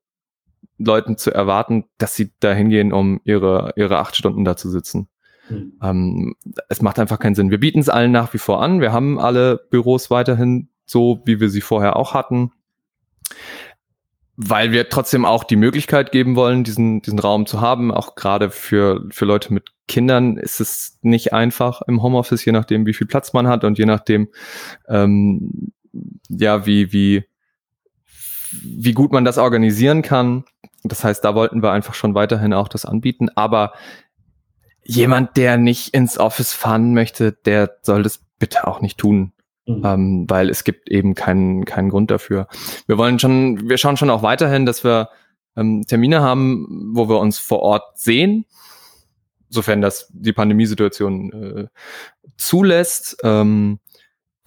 Leuten 0.78 1.16
zu 1.16 1.30
erwarten, 1.30 1.84
dass 1.98 2.16
sie 2.16 2.32
da 2.40 2.52
hingehen, 2.52 2.92
um 2.92 3.20
ihre, 3.24 3.72
ihre 3.76 3.98
acht 3.98 4.16
Stunden 4.16 4.44
da 4.44 4.56
zu 4.56 4.70
sitzen. 4.70 5.08
Mhm. 5.50 5.78
Ähm, 5.82 6.34
es 6.68 6.80
macht 6.80 6.98
einfach 6.98 7.18
keinen 7.18 7.34
Sinn. 7.34 7.50
Wir 7.50 7.60
bieten 7.60 7.80
es 7.80 7.88
allen 7.88 8.12
nach 8.12 8.32
wie 8.32 8.38
vor 8.38 8.62
an. 8.62 8.80
Wir 8.80 8.92
haben 8.92 9.18
alle 9.18 9.60
Büros 9.70 10.10
weiterhin 10.10 10.70
so, 10.86 11.20
wie 11.24 11.40
wir 11.40 11.50
sie 11.50 11.60
vorher 11.60 11.96
auch 11.96 12.14
hatten. 12.14 12.52
Weil 14.42 14.72
wir 14.72 14.88
trotzdem 14.88 15.26
auch 15.26 15.44
die 15.44 15.56
Möglichkeit 15.56 16.12
geben 16.12 16.34
wollen, 16.34 16.64
diesen, 16.64 17.02
diesen 17.02 17.18
Raum 17.18 17.44
zu 17.44 17.60
haben. 17.60 17.92
Auch 17.92 18.14
gerade 18.14 18.50
für, 18.50 19.06
für 19.10 19.26
Leute 19.26 19.52
mit 19.52 19.72
Kindern 19.86 20.38
ist 20.38 20.60
es 20.60 20.98
nicht 21.02 21.34
einfach 21.34 21.82
im 21.82 22.02
Homeoffice, 22.02 22.44
je 22.46 22.52
nachdem, 22.52 22.86
wie 22.86 22.94
viel 22.94 23.06
Platz 23.06 23.34
man 23.34 23.48
hat 23.48 23.64
und 23.64 23.76
je 23.76 23.84
nachdem, 23.84 24.28
ähm, 24.88 25.72
ja, 26.30 26.64
wie, 26.64 26.90
wie, 26.90 27.24
wie 28.50 28.92
gut 28.92 29.12
man 29.12 29.26
das 29.26 29.36
organisieren 29.36 30.00
kann. 30.00 30.44
Das 30.84 31.04
heißt, 31.04 31.22
da 31.22 31.34
wollten 31.34 31.62
wir 31.62 31.72
einfach 31.72 31.94
schon 31.94 32.14
weiterhin 32.14 32.54
auch 32.54 32.68
das 32.68 32.86
anbieten. 32.86 33.28
Aber 33.34 33.74
jemand, 34.82 35.36
der 35.36 35.58
nicht 35.58 35.92
ins 35.92 36.16
Office 36.16 36.54
fahren 36.54 36.94
möchte, 36.94 37.32
der 37.32 37.76
soll 37.82 38.02
das 38.02 38.24
bitte 38.38 38.66
auch 38.66 38.80
nicht 38.80 38.96
tun. 38.96 39.34
Mhm. 39.66 39.82
Ähm, 39.84 40.24
weil 40.28 40.48
es 40.48 40.64
gibt 40.64 40.88
eben 40.88 41.14
keinen, 41.14 41.64
keinen 41.64 41.90
Grund 41.90 42.10
dafür. 42.10 42.48
Wir 42.86 42.98
wollen 42.98 43.18
schon, 43.18 43.68
wir 43.68 43.78
schauen 43.78 43.96
schon 43.96 44.10
auch 44.10 44.22
weiterhin, 44.22 44.66
dass 44.66 44.84
wir 44.84 45.10
ähm, 45.56 45.84
Termine 45.86 46.22
haben, 46.22 46.92
wo 46.94 47.08
wir 47.08 47.18
uns 47.18 47.38
vor 47.38 47.60
Ort 47.60 47.98
sehen, 47.98 48.46
sofern 49.48 49.80
das 49.80 50.10
die 50.12 50.32
Pandemiesituation 50.32 51.32
äh, 51.32 51.66
zulässt, 52.36 53.18
ähm, 53.22 53.80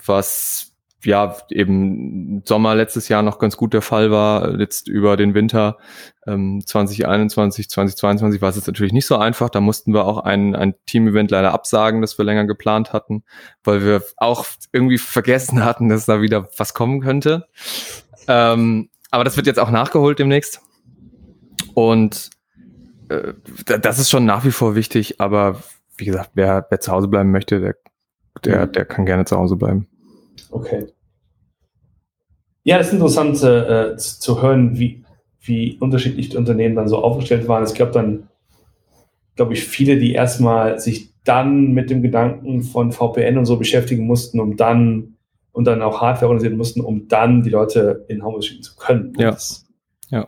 was 0.05 0.72
ja 1.05 1.35
eben 1.49 2.41
Sommer 2.45 2.75
letztes 2.75 3.09
Jahr 3.09 3.23
noch 3.23 3.39
ganz 3.39 3.57
gut 3.57 3.73
der 3.73 3.81
Fall 3.81 4.11
war, 4.11 4.59
jetzt 4.59 4.87
über 4.87 5.17
den 5.17 5.33
Winter 5.33 5.77
ähm, 6.25 6.61
2021, 6.65 7.69
2022 7.69 8.41
war 8.41 8.49
es 8.49 8.55
jetzt 8.55 8.67
natürlich 8.67 8.93
nicht 8.93 9.05
so 9.05 9.17
einfach. 9.17 9.49
Da 9.49 9.61
mussten 9.61 9.93
wir 9.93 10.05
auch 10.05 10.19
ein, 10.19 10.55
ein 10.55 10.75
Team-Event 10.85 11.31
leider 11.31 11.53
absagen, 11.53 12.01
das 12.01 12.17
wir 12.17 12.25
länger 12.25 12.45
geplant 12.45 12.93
hatten, 12.93 13.23
weil 13.63 13.83
wir 13.83 14.03
auch 14.17 14.45
irgendwie 14.71 14.97
vergessen 14.97 15.63
hatten, 15.63 15.89
dass 15.89 16.05
da 16.05 16.21
wieder 16.21 16.47
was 16.57 16.73
kommen 16.73 17.01
könnte. 17.01 17.47
Ähm, 18.27 18.89
aber 19.11 19.23
das 19.23 19.37
wird 19.37 19.47
jetzt 19.47 19.59
auch 19.59 19.71
nachgeholt 19.71 20.19
demnächst. 20.19 20.61
Und 21.73 22.29
äh, 23.09 23.33
das 23.65 23.99
ist 23.99 24.09
schon 24.09 24.25
nach 24.25 24.45
wie 24.45 24.51
vor 24.51 24.75
wichtig, 24.75 25.19
aber 25.19 25.61
wie 25.97 26.05
gesagt, 26.05 26.31
wer, 26.33 26.65
wer 26.69 26.79
zu 26.79 26.91
Hause 26.91 27.07
bleiben 27.07 27.31
möchte, 27.31 27.59
der, 27.59 27.75
der, 28.43 28.67
der 28.67 28.85
kann 28.85 29.05
gerne 29.05 29.25
zu 29.25 29.37
Hause 29.37 29.55
bleiben. 29.55 29.87
Okay. 30.51 30.87
Ja, 32.63 32.77
das 32.77 32.87
ist 32.87 32.93
interessant 32.93 33.43
äh, 33.43 33.97
zu 33.97 34.41
hören, 34.41 34.77
wie, 34.79 35.03
wie 35.41 35.77
unterschiedlich 35.79 36.29
die 36.29 36.37
Unternehmen 36.37 36.75
dann 36.75 36.87
so 36.87 37.03
aufgestellt 37.03 37.47
waren. 37.47 37.63
Es 37.63 37.73
gab 37.73 37.91
dann, 37.91 38.29
glaube 39.35 39.53
ich, 39.53 39.65
viele, 39.65 39.97
die 39.97 40.13
erstmal 40.13 40.79
sich 40.79 41.13
dann 41.23 41.73
mit 41.73 41.89
dem 41.89 42.01
Gedanken 42.01 42.63
von 42.63 42.91
VPN 42.91 43.37
und 43.37 43.45
so 43.45 43.57
beschäftigen 43.57 44.05
mussten, 44.05 44.39
um 44.39 44.55
dann 44.55 45.15
und 45.51 45.65
dann 45.65 45.81
auch 45.81 46.01
Hardware 46.01 46.27
organisieren 46.27 46.57
mussten, 46.57 46.81
um 46.81 47.07
dann 47.07 47.43
die 47.43 47.49
Leute 47.49 48.05
in 48.07 48.23
Homeoffice 48.23 48.47
schicken 48.47 48.63
zu 48.63 48.75
können. 48.75 49.13
Ja. 49.17 49.31
Das 49.31 49.65
ja. 50.09 50.27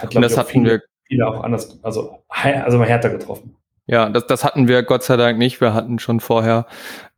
Hat, 0.00 0.14
und 0.14 0.22
das 0.22 0.36
hatten 0.36 0.50
viele, 0.50 0.70
wir 0.70 0.82
viele 1.04 1.26
auch 1.26 1.42
anders, 1.42 1.78
also, 1.82 2.22
also 2.28 2.78
mal 2.78 2.86
härter 2.86 3.10
getroffen. 3.10 3.56
Ja, 3.86 4.08
das, 4.08 4.26
das 4.26 4.42
hatten 4.44 4.66
wir 4.66 4.82
Gott 4.82 5.04
sei 5.04 5.16
Dank 5.16 5.38
nicht. 5.38 5.60
Wir 5.60 5.72
hatten 5.72 5.98
schon 5.98 6.20
vorher 6.20 6.66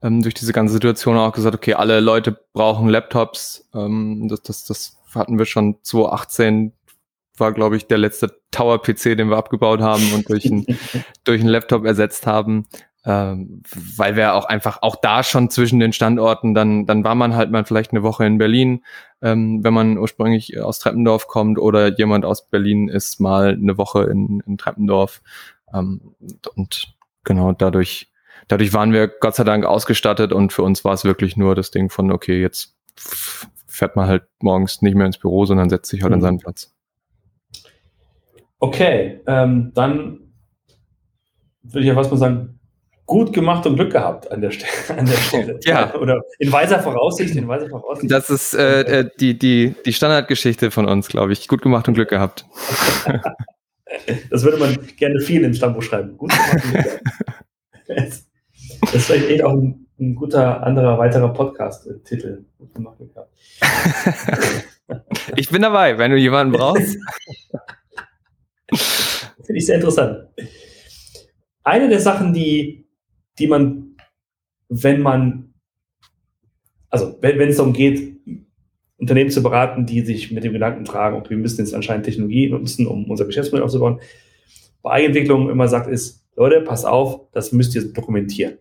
ähm, 0.03 0.23
durch 0.23 0.35
diese 0.35 0.53
ganze 0.53 0.75
Situation 0.75 1.17
auch 1.17 1.33
gesagt, 1.33 1.55
okay, 1.55 1.75
alle 1.75 2.01
Leute 2.01 2.39
brauchen 2.53 2.89
Laptops. 2.89 3.69
Ähm, 3.75 4.29
das, 4.29 4.43
das, 4.43 4.65
das 4.65 4.99
hatten 5.15 5.39
wir 5.39 5.47
schon 5.47 5.79
2018 5.83 6.73
war, 7.41 7.53
glaube 7.53 7.77
ich, 7.77 7.87
der 7.87 7.99
letzte 7.99 8.37
Tower-PC, 8.51 9.17
den 9.17 9.31
wir 9.31 9.37
abgebaut 9.37 9.81
haben 9.81 10.13
und 10.13 10.29
durch 10.29 10.47
einen 10.47 10.67
durch 11.25 11.41
einen 11.41 11.51
Laptop 11.51 11.85
ersetzt 11.85 12.27
haben. 12.27 12.67
Ähm, 13.05 13.63
weil 13.97 14.17
wir 14.17 14.35
auch 14.35 14.45
einfach 14.45 14.83
auch 14.83 14.97
da 14.97 15.23
schon 15.23 15.51
zwischen 15.51 15.79
den 15.79 15.93
Standorten, 15.93 16.53
dann, 16.53 16.85
dann 16.85 17.05
war 17.05 17.15
man 17.15 17.37
halt 17.37 17.51
mal 17.51 17.65
vielleicht 17.65 17.93
eine 17.93 18.03
Woche 18.03 18.27
in 18.27 18.39
Berlin, 18.39 18.85
ähm, 19.23 19.63
wenn 19.63 19.73
man 19.73 19.99
ursprünglich 19.99 20.61
aus 20.61 20.81
Treppendorf 20.81 21.29
kommt 21.29 21.59
oder 21.59 21.97
jemand 21.97 22.25
aus 22.25 22.51
Berlin 22.51 22.89
ist 22.89 23.21
mal 23.21 23.51
eine 23.51 23.79
Woche 23.79 24.03
in, 24.03 24.43
in 24.47 24.59
Treppendorf. 24.59 25.23
Ähm, 25.75 26.15
und 26.55 26.95
genau 27.25 27.53
dadurch, 27.53 28.13
dadurch 28.49 28.73
waren 28.73 28.93
wir 28.93 29.09
Gott 29.09 29.35
sei 29.35 29.45
Dank 29.45 29.65
ausgestattet 29.65 30.33
und 30.33 30.53
für 30.53 30.63
uns 30.63 30.85
war 30.85 30.95
es 30.95 31.05
wirklich 31.05 31.37
nur 31.37 31.55
das 31.55 31.71
Ding 31.71 31.91
von, 31.91 32.13
okay, 32.13 32.41
jetzt 32.41 32.77
fährt 33.67 33.97
man 33.97 34.09
halt 34.09 34.25
morgens 34.41 34.83
nicht 34.83 34.95
mehr 34.95 35.07
ins 35.07 35.19
Büro, 35.19 35.45
sondern 35.45 35.71
setzt 35.71 35.91
sich 35.91 36.03
halt 36.03 36.11
mhm. 36.11 36.15
an 36.15 36.21
seinen 36.21 36.39
Platz. 36.39 36.75
Okay, 38.61 39.21
ähm, 39.27 39.73
dann 39.75 40.33
würde 41.63 41.81
ich 41.81 41.87
ja 41.87 41.95
fast 41.95 42.11
mal 42.11 42.17
sagen, 42.17 42.59
gut 43.07 43.33
gemacht 43.33 43.67
und 43.67 43.77
Glück 43.77 43.93
gehabt 43.93 44.31
an 44.31 44.41
der, 44.41 44.51
Stelle. 44.51 44.99
An 45.01 45.07
der 45.07 45.13
Stelle. 45.17 45.61
ja. 45.63 45.95
Oder 45.95 46.21
in 46.39 46.53
weiser 46.53 46.79
Voraussicht, 46.81 47.35
in 47.37 47.49
weiser 47.49 47.69
Voraussicht. 47.69 48.11
Das 48.11 48.31
ist 48.31 48.55
äh, 48.55 49.01
äh, 49.01 49.11
die, 49.19 49.39
die, 49.39 49.75
die 49.85 49.93
Standardgeschichte 49.93 50.71
von 50.71 50.87
uns, 50.87 51.09
glaube 51.09 51.33
ich. 51.33 51.49
Gut 51.49 51.63
gemacht 51.63 51.89
und 51.89 51.95
Glück 51.95 52.11
gehabt. 52.11 52.45
Das 54.31 54.43
würde 54.45 54.59
man 54.59 54.79
gerne 54.97 55.21
viel 55.21 55.45
ins 55.45 55.57
Stammbuch 55.57 55.83
schreiben. 55.83 56.17
Gut 56.17 56.33
das 57.89 58.95
ist 58.95 59.07
vielleicht 59.07 59.29
echt 59.29 59.43
auch 59.43 59.53
ein, 59.53 59.87
ein 59.99 60.15
guter 60.15 60.63
anderer 60.63 60.99
weiterer 60.99 61.33
Podcast-Titel. 61.33 62.45
Ich 65.37 65.51
bin 65.51 65.63
dabei, 65.63 65.99
wenn 65.99 66.11
du 66.11 66.17
jemanden 66.17 66.53
brauchst. 66.53 66.99
Finde 69.45 69.59
ich 69.59 69.67
sehr 69.67 69.77
interessant. 69.77 70.29
Eine 71.65 71.89
der 71.89 72.01
Sachen, 72.01 72.33
die, 72.33 72.87
die 73.39 73.47
man, 73.47 73.97
wenn 74.69 75.01
man, 75.01 75.55
also 76.91 77.19
wenn, 77.21 77.39
wenn 77.39 77.51
es 77.51 77.57
darum 77.57 77.73
geht, 77.73 78.19
Unternehmen 78.99 79.31
zu 79.31 79.43
beraten, 79.43 79.87
die 79.87 80.01
sich 80.01 80.31
mit 80.33 80.45
dem 80.45 80.53
Gedanken 80.53 80.85
tragen, 80.85 81.17
okay, 81.17 81.31
wir 81.31 81.37
müssen 81.39 81.61
jetzt 81.61 81.75
anscheinend 81.75 82.05
Technologie 82.05 82.51
nutzen, 82.51 82.87
um 82.87 83.09
unser 83.11 83.25
Geschäftsmodell 83.25 83.65
aufzubauen. 83.65 84.01
Bei 84.83 84.91
Eigenentwicklung 84.91 85.49
immer 85.51 85.69
sagt 85.69 85.89
ist, 85.89 86.25
Leute, 86.37 86.61
pass 86.61 86.85
auf, 86.85 87.21
das 87.33 87.53
müsst 87.53 87.75
ihr 87.75 87.93
dokumentieren. 87.93 88.59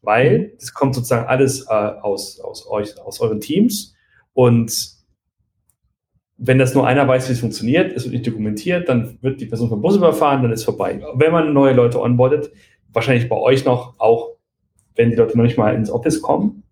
Weil 0.00 0.52
es 0.58 0.70
mhm. 0.70 0.74
kommt 0.74 0.94
sozusagen 0.94 1.26
alles 1.26 1.66
äh, 1.68 1.72
aus, 1.72 2.40
aus 2.40 2.68
euch, 2.68 2.98
aus 3.00 3.20
euren 3.20 3.40
Teams. 3.40 3.94
Und 4.32 5.02
wenn 6.38 6.58
das 6.58 6.74
nur 6.74 6.86
einer 6.86 7.06
weiß, 7.06 7.28
wie 7.28 7.32
es 7.32 7.40
funktioniert, 7.40 7.92
es 7.92 8.04
wird 8.04 8.14
nicht 8.14 8.26
dokumentiert, 8.26 8.88
dann 8.88 9.18
wird 9.20 9.40
die 9.40 9.46
Person 9.46 9.68
vom 9.68 9.80
Bus 9.80 9.96
überfahren, 9.96 10.42
dann 10.42 10.52
ist 10.52 10.64
vorbei. 10.64 11.00
Wenn 11.14 11.32
man 11.32 11.52
neue 11.52 11.72
Leute 11.72 12.00
onboardet, 12.00 12.50
wahrscheinlich 12.92 13.28
bei 13.28 13.36
euch 13.36 13.64
noch, 13.64 13.98
auch 13.98 14.36
wenn 14.94 15.10
die 15.10 15.16
Leute 15.16 15.36
noch 15.36 15.44
nicht 15.44 15.58
mal 15.58 15.74
ins 15.74 15.90
Office 15.90 16.20
kommen, 16.20 16.64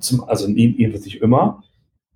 zum, 0.00 0.24
also 0.24 0.48
jedenfalls 0.48 1.04
nicht 1.04 1.22
immer, 1.22 1.62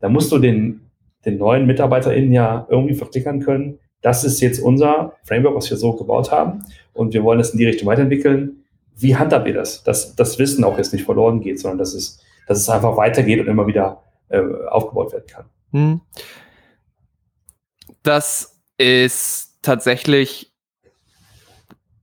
da 0.07 0.11
musst 0.11 0.31
du 0.31 0.39
den, 0.39 0.83
den 1.25 1.37
neuen 1.37 1.67
MitarbeiterInnen 1.67 2.31
ja 2.31 2.65
irgendwie 2.71 2.95
verklickern 2.95 3.41
können. 3.41 3.81
Das 4.03 4.23
ist 4.23 4.41
jetzt 4.41 4.61
unser 4.61 5.15
Framework, 5.25 5.57
was 5.57 5.69
wir 5.69 5.77
so 5.77 5.95
gebaut 5.95 6.31
haben. 6.31 6.65
Und 6.93 7.13
wir 7.13 7.25
wollen 7.25 7.41
es 7.41 7.51
in 7.51 7.59
die 7.59 7.67
Richtung 7.67 7.89
weiterentwickeln. 7.89 8.65
Wie 8.95 9.17
handhabt 9.17 9.49
ihr 9.49 9.55
das? 9.55 9.83
Dass 9.83 10.15
das 10.15 10.39
Wissen 10.39 10.63
auch 10.63 10.79
jetzt 10.79 10.93
nicht 10.93 11.05
verloren 11.05 11.41
geht, 11.41 11.59
sondern 11.59 11.79
dass 11.79 11.93
es, 11.93 12.21
dass 12.47 12.59
es 12.59 12.69
einfach 12.69 12.97
weitergeht 12.97 13.41
und 13.41 13.49
immer 13.49 13.67
wieder 13.67 14.05
äh, 14.29 14.41
aufgebaut 14.69 15.13
werden 15.13 15.27
kann. 15.27 15.45
Hm. 15.73 16.01
Das 18.05 18.63
ist 18.79 19.59
tatsächlich 19.61 20.53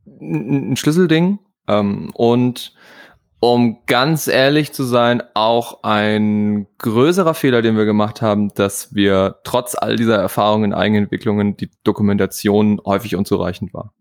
ein 0.05 0.75
Schlüsselding. 0.75 1.39
Ähm, 1.69 2.11
und 2.15 2.75
um 3.43 3.79
ganz 3.87 4.27
ehrlich 4.27 4.71
zu 4.71 4.85
sein, 4.85 5.21
auch 5.33 5.83
ein 5.83 6.65
größerer 6.77 7.33
Fehler, 7.33 7.61
den 7.61 7.75
wir 7.75 7.83
gemacht 7.83 8.21
haben, 8.21 8.53
dass 8.53 8.95
wir 8.95 9.35
trotz 9.43 9.75
all 9.75 9.97
dieser 9.97 10.15
Erfahrungen 10.15 10.73
Eigenentwicklungen 10.73 11.57
die 11.57 11.69
Dokumentation 11.83 12.79
häufig 12.85 13.17
unzureichend 13.17 13.73
war. 13.73 13.91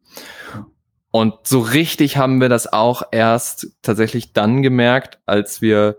Und 1.11 1.35
so 1.42 1.59
richtig 1.59 2.16
haben 2.16 2.40
wir 2.40 2.48
das 2.48 2.72
auch 2.72 3.02
erst 3.11 3.76
tatsächlich 3.83 4.33
dann 4.33 4.62
gemerkt, 4.62 5.18
als 5.26 5.61
wir 5.61 5.96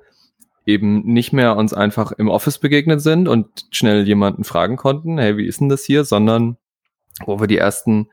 eben 0.66 1.02
nicht 1.04 1.34
mehr 1.34 1.58
uns 1.58 1.74
einfach 1.74 2.14
im 2.14 2.30
Office 2.30 2.60
begegnet 2.60 3.02
sind 3.02 3.28
und 3.28 3.66
schnell 3.72 4.08
jemanden 4.08 4.46
fragen 4.46 4.78
konnten, 4.78 5.18
hey, 5.18 5.36
wie 5.36 5.48
ist 5.48 5.60
denn 5.60 5.68
das 5.68 5.84
hier, 5.84 6.06
sondern 6.06 6.56
wo 7.26 7.42
wir 7.42 7.48
die 7.48 7.58
ersten 7.58 8.08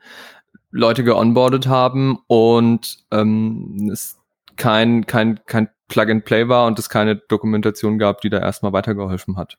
Leute 0.71 1.05
geonboardet 1.05 1.67
haben 1.67 2.19
und 2.27 3.05
ähm, 3.11 3.89
es 3.93 4.20
kein, 4.55 5.05
kein, 5.05 5.39
kein 5.45 5.69
Plug-and-Play 5.87 6.47
war 6.47 6.67
und 6.67 6.79
es 6.79 6.89
keine 6.89 7.15
Dokumentation 7.15 7.99
gab, 7.99 8.21
die 8.21 8.29
da 8.29 8.39
erstmal 8.39 8.73
weitergeholfen 8.73 9.37
hat. 9.37 9.57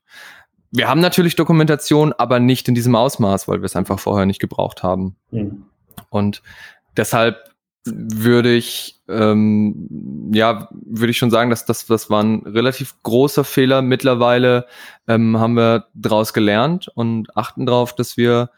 Wir 0.71 0.89
haben 0.89 1.01
natürlich 1.01 1.37
Dokumentation, 1.37 2.15
aber 2.15 2.41
nicht 2.41 2.67
in 2.69 2.75
diesem 2.75 2.95
Ausmaß, 2.95 3.47
weil 3.47 3.61
wir 3.61 3.67
es 3.67 3.77
einfach 3.77 3.99
vorher 3.99 4.25
nicht 4.25 4.41
gebraucht 4.41 4.83
haben. 4.83 5.17
Mhm. 5.31 5.67
Und 6.09 6.43
deshalb 6.97 7.53
würde 7.85 8.55
ich 8.55 9.03
ähm, 9.09 10.31
ja 10.33 10.69
würde 10.73 11.11
ich 11.11 11.19
schon 11.19 11.31
sagen, 11.31 11.51
dass 11.51 11.65
das 11.67 11.87
das 11.87 12.11
war 12.11 12.23
ein 12.23 12.43
relativ 12.47 12.95
großer 13.03 13.45
Fehler. 13.45 13.83
Mittlerweile 13.83 14.67
ähm, 15.09 15.39
haben 15.39 15.55
wir 15.55 15.87
daraus 15.93 16.33
gelernt 16.33 16.89
und 16.95 17.37
achten 17.37 17.67
darauf, 17.67 17.95
dass 17.95 18.17
wir 18.17 18.51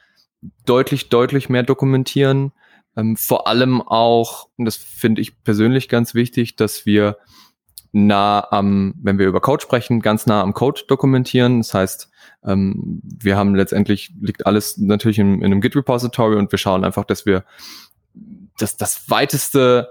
deutlich 0.66 1.08
deutlich 1.08 1.48
mehr 1.48 1.62
dokumentieren. 1.62 2.52
Ähm, 2.96 3.16
vor 3.16 3.46
allem 3.48 3.82
auch, 3.82 4.48
und 4.56 4.64
das 4.64 4.76
finde 4.76 5.20
ich 5.20 5.42
persönlich 5.42 5.88
ganz 5.88 6.14
wichtig, 6.14 6.56
dass 6.56 6.86
wir 6.86 7.18
nah 7.92 8.46
am, 8.50 8.94
wenn 9.00 9.18
wir 9.18 9.26
über 9.28 9.40
Code 9.40 9.62
sprechen, 9.62 10.00
ganz 10.00 10.26
nah 10.26 10.42
am 10.42 10.52
Code 10.52 10.82
dokumentieren. 10.88 11.60
Das 11.60 11.74
heißt, 11.74 12.10
ähm, 12.44 13.00
wir 13.02 13.36
haben 13.36 13.54
letztendlich, 13.54 14.12
liegt 14.20 14.46
alles 14.46 14.76
natürlich 14.78 15.18
in, 15.18 15.36
in 15.36 15.44
einem 15.44 15.60
Git-Repository 15.60 16.36
und 16.36 16.50
wir 16.50 16.58
schauen 16.58 16.84
einfach, 16.84 17.04
dass 17.04 17.24
wir 17.24 17.44
das, 18.58 18.76
das 18.76 19.08
weiteste, 19.08 19.88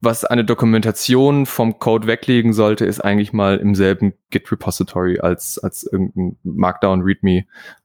was 0.00 0.24
eine 0.24 0.44
Dokumentation 0.44 1.46
vom 1.46 1.78
Code 1.78 2.08
weglegen 2.08 2.52
sollte, 2.52 2.84
ist 2.84 3.00
eigentlich 3.00 3.32
mal 3.32 3.56
im 3.58 3.76
selben 3.76 4.14
Git-Repository 4.30 5.20
als, 5.20 5.58
als 5.60 5.84
irgendein 5.84 6.36
Markdown, 6.42 7.02
README, 7.02 7.44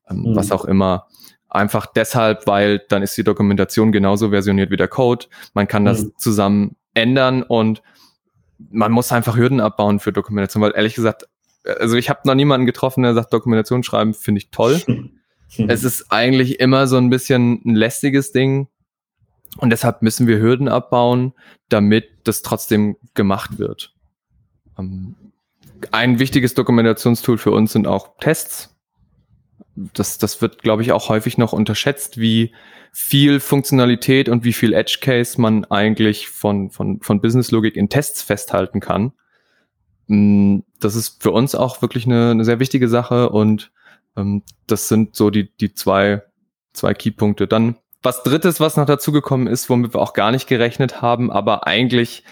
ähm, 0.10 0.22
mhm. 0.22 0.36
was 0.36 0.52
auch 0.52 0.66
immer. 0.66 1.08
Einfach 1.50 1.86
deshalb, 1.86 2.46
weil 2.46 2.80
dann 2.90 3.02
ist 3.02 3.18
die 3.18 3.24
Dokumentation 3.24 3.92
genauso 3.92 4.30
versioniert 4.30 4.70
wie 4.70 4.78
der 4.78 4.88
Code. 4.88 5.28
Man 5.54 5.68
kann 5.68 5.86
das 5.86 6.04
mhm. 6.04 6.14
zusammen 6.18 6.76
ändern 6.94 7.44
und 7.44 7.82
man 8.70 8.92
muss 8.92 9.12
einfach 9.12 9.38
Hürden 9.38 9.62
abbauen 9.62 10.00
für 10.00 10.12
Dokumentation, 10.12 10.62
weil 10.62 10.74
ehrlich 10.76 10.96
gesagt, 10.96 11.28
also 11.80 11.96
ich 11.96 12.10
habe 12.10 12.22
noch 12.26 12.36
niemanden 12.36 12.66
getroffen, 12.66 13.04
der 13.04 13.14
sagt, 13.14 13.32
Dokumentation 13.34 13.84
schreiben 13.84 14.14
finde 14.14 14.40
ich 14.40 14.50
toll. 14.50 14.82
es 15.68 15.84
ist 15.84 16.12
eigentlich 16.12 16.60
immer 16.60 16.88
so 16.88 16.98
ein 16.98 17.10
bisschen 17.10 17.62
ein 17.66 17.76
lästiges 17.76 18.32
Ding 18.32 18.68
und 19.58 19.70
deshalb 19.70 20.02
müssen 20.02 20.28
wir 20.28 20.40
Hürden 20.40 20.68
abbauen, 20.68 21.34
damit 21.70 22.06
das 22.24 22.42
trotzdem 22.42 22.98
gemacht 23.14 23.58
wird. 23.60 23.94
Ähm, 24.78 25.16
ein 25.92 26.20
wichtiges 26.20 26.54
Dokumentationstool 26.54 27.38
für 27.38 27.52
uns 27.52 27.74
sind 27.74 27.88
auch 27.88 28.18
Tests. 28.20 28.76
Das, 29.94 30.18
das 30.18 30.42
wird, 30.42 30.64
glaube 30.64 30.82
ich, 30.82 30.92
auch 30.92 31.10
häufig 31.10 31.38
noch 31.38 31.54
unterschätzt, 31.54 32.20
wie 32.20 32.52
viel 32.92 33.40
Funktionalität 33.40 34.28
und 34.28 34.44
wie 34.44 34.54
viel 34.54 34.74
Edge 34.74 34.98
Case 35.02 35.40
man 35.40 35.66
eigentlich 35.66 36.30
von, 36.30 36.72
von, 36.72 37.00
von 37.02 37.22
Business 37.22 37.52
Logik 37.52 37.76
in 37.76 37.90
Tests 37.90 38.24
festhalten 38.24 38.80
kann. 38.80 39.14
Mm, 40.08 40.60
das 40.80 40.96
ist 40.96 41.22
für 41.22 41.32
uns 41.32 41.54
auch 41.54 41.82
wirklich 41.82 42.06
eine, 42.06 42.32
eine 42.32 42.44
sehr 42.44 42.60
wichtige 42.60 42.90
Sache 42.90 43.30
und 43.30 43.72
ähm, 44.16 44.44
das 44.66 44.88
sind 44.88 45.16
so 45.16 45.30
die, 45.30 45.56
die 45.58 45.74
zwei, 45.74 46.24
zwei 46.74 46.94
Keypunkte. 46.94 47.48
Dann 47.48 47.76
was 48.02 48.24
drittes, 48.24 48.60
was 48.60 48.78
noch 48.78 48.86
dazugekommen 48.86 49.48
ist, 49.48 49.70
womit 49.70 49.94
wir 49.94 50.02
auch 50.02 50.14
gar 50.14 50.32
nicht 50.32 50.48
gerechnet 50.48 51.02
haben, 51.02 51.32
aber 51.32 51.68
eigentlich, 51.68 52.24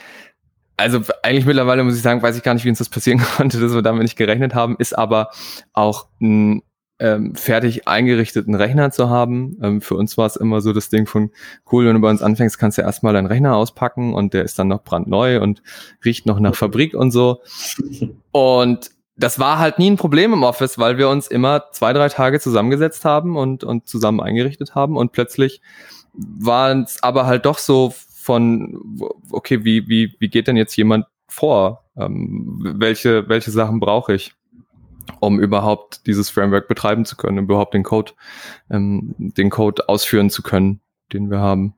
also 0.78 1.02
eigentlich 1.22 1.46
mittlerweile 1.46 1.84
muss 1.84 1.96
ich 1.96 2.02
sagen, 2.02 2.22
weiß 2.22 2.38
ich 2.38 2.44
gar 2.44 2.54
nicht, 2.54 2.66
wie 2.66 2.70
uns 2.70 2.80
das 2.80 2.90
passieren 2.90 3.20
konnte, 3.38 3.60
dass 3.60 3.74
wir 3.74 3.82
damit 3.82 4.04
nicht 4.04 4.18
gerechnet 4.18 4.56
haben, 4.56 4.76
ist 4.80 4.98
aber 4.98 5.30
auch 5.74 6.08
ein 6.22 6.64
ähm, 7.00 7.36
fertig 7.36 7.88
eingerichteten 7.88 8.56
Rechner 8.56 8.92
zu 8.92 9.10
haben. 9.10 9.58
Ähm, 9.62 9.82
für 9.82 9.96
uns 9.96 10.18
war 10.18 10.26
es 10.26 10.36
immer 10.36 10.62
so 10.62 10.72
das 10.74 10.90
Ding 10.90 11.06
von, 11.08 11.32
cool, 11.72 11.86
wenn 11.86 11.96
du 11.96 12.02
bei 12.02 12.10
uns 12.10 12.22
anfängst, 12.22 12.58
kannst 12.58 12.78
du 12.78 12.84
erstmal 12.84 13.14
deinen 13.14 13.28
Rechner 13.28 13.56
auspacken 13.56 14.14
und 14.14 14.34
der 14.34 14.44
ist 14.44 14.58
dann 14.58 14.70
noch 14.70 14.84
brandneu 14.84 15.42
und 15.42 15.62
riecht 16.04 16.26
noch 16.26 16.40
nach 16.40 16.56
Fabrik 16.56 16.94
und 16.94 17.12
so. 17.12 17.42
Und 18.32 18.92
das 19.18 19.40
war 19.40 19.60
halt 19.60 19.80
nie 19.80 19.92
ein 19.92 19.98
Problem 19.98 20.34
im 20.34 20.44
Office, 20.44 20.78
weil 20.78 20.98
wir 20.98 21.10
uns 21.10 21.28
immer 21.28 21.66
zwei, 21.72 21.94
drei 21.94 22.10
Tage 22.10 22.40
zusammengesetzt 22.40 23.06
haben 23.06 23.38
und, 23.38 23.64
und 23.64 23.88
zusammen 23.88 24.20
eingerichtet 24.20 24.76
haben 24.76 24.98
und 24.98 25.12
plötzlich 25.12 25.62
war 26.14 26.76
es 26.76 27.04
aber 27.04 27.26
halt 27.26 27.46
doch 27.46 27.58
so 27.58 27.94
von, 28.26 29.00
okay, 29.32 29.64
wie, 29.64 29.88
wie, 29.88 30.16
wie 30.20 30.30
geht 30.30 30.48
denn 30.48 30.58
jetzt 30.58 30.76
jemand 30.76 31.06
vor? 31.28 31.86
Ähm, 31.98 32.60
welche, 32.78 33.28
welche 33.30 33.52
Sachen 33.52 33.80
brauche 33.80 34.14
ich? 34.14 34.34
Um 35.20 35.40
überhaupt 35.40 36.08
dieses 36.08 36.30
Framework 36.30 36.68
betreiben 36.68 37.06
zu 37.06 37.16
können, 37.16 37.38
überhaupt 37.38 37.74
den 37.74 37.84
Code, 37.84 38.14
ähm, 38.70 39.16
den 39.18 39.50
Code 39.50 39.88
ausführen 39.90 40.30
zu 40.30 40.42
können, 40.42 40.82
den 41.14 41.30
wir 41.30 41.40
haben. 41.40 41.76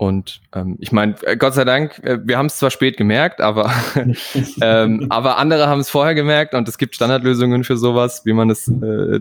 Und 0.00 0.40
ähm, 0.54 0.76
ich 0.80 0.92
meine, 0.92 1.14
äh, 1.24 1.36
Gott 1.36 1.52
sei 1.52 1.64
Dank, 1.64 1.98
äh, 2.02 2.18
wir 2.24 2.38
haben 2.38 2.46
es 2.46 2.56
zwar 2.56 2.70
spät 2.70 2.96
gemerkt, 2.96 3.42
aber, 3.42 3.70
ähm, 4.62 5.06
aber 5.10 5.36
andere 5.36 5.66
haben 5.68 5.80
es 5.80 5.90
vorher 5.90 6.14
gemerkt 6.14 6.54
und 6.54 6.66
es 6.68 6.78
gibt 6.78 6.94
Standardlösungen 6.94 7.64
für 7.64 7.76
sowas, 7.76 8.22
wie 8.24 8.32
man 8.32 8.48
es 8.48 8.66
äh, 8.66 9.20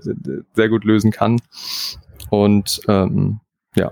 sehr 0.54 0.70
gut 0.70 0.86
lösen 0.86 1.12
kann. 1.12 1.42
Und 2.30 2.80
ähm, 2.88 3.42
ja. 3.76 3.92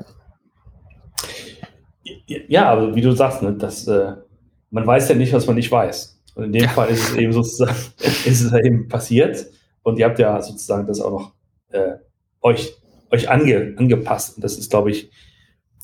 Ja, 2.48 2.72
aber 2.72 2.96
wie 2.96 3.02
du 3.02 3.12
sagst, 3.12 3.42
ne, 3.42 3.54
das, 3.54 3.86
äh, 3.88 4.13
man 4.70 4.88
weiß 4.88 5.10
ja 5.10 5.16
nicht, 5.16 5.34
was 5.34 5.46
man 5.46 5.56
nicht 5.56 5.72
weiß. 5.72 6.16
Und 6.38 6.43
in 6.43 6.52
dem 6.52 6.63
ja. 6.65 6.69
Fall 6.69 6.89
ist 6.89 7.10
es 7.10 7.15
eben 7.15 7.34
sozusagen, 7.34 7.76
ist 8.00 8.41
es 8.41 8.54
eben 8.54 8.88
passiert. 8.88 9.47
Und 9.82 9.97
ihr 9.97 10.06
habt 10.06 10.19
ja 10.19 10.39
sozusagen 10.39 10.86
das 10.86 11.02
auch 11.02 11.12
noch 11.12 11.34
äh, 11.71 11.95
euch, 12.41 12.78
euch 13.10 13.28
ange, 13.28 13.73
angepasst. 13.76 14.36
Und 14.36 14.43
das 14.43 14.58
ist, 14.58 14.69
glaube 14.69 14.91
ich, 14.91 15.10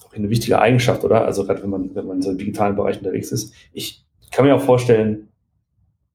auch 0.06 0.14
eine 0.14 0.30
wichtige 0.30 0.60
Eigenschaft, 0.60 1.04
oder? 1.04 1.26
Also 1.26 1.46
gerade 1.46 1.64
wenn 1.64 1.72
man, 1.72 1.96
wenn 1.96 2.06
man 2.06 2.22
so 2.22 2.30
im 2.30 2.38
digitalen 2.38 2.76
Bereich 2.76 3.00
unterwegs 3.00 3.32
ist. 3.32 3.52
Ich 3.72 4.06
kann 4.32 4.46
mir 4.46 4.56
auch 4.56 4.62
vorstellen, 4.62 5.30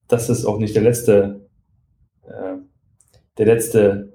dass 0.06 0.28
es 0.28 0.44
auch 0.44 0.58
nicht 0.58 0.76
der 0.76 0.82
letzte, 0.82 1.48
äh, 2.22 2.58
der 3.38 3.46
letzte 3.46 4.12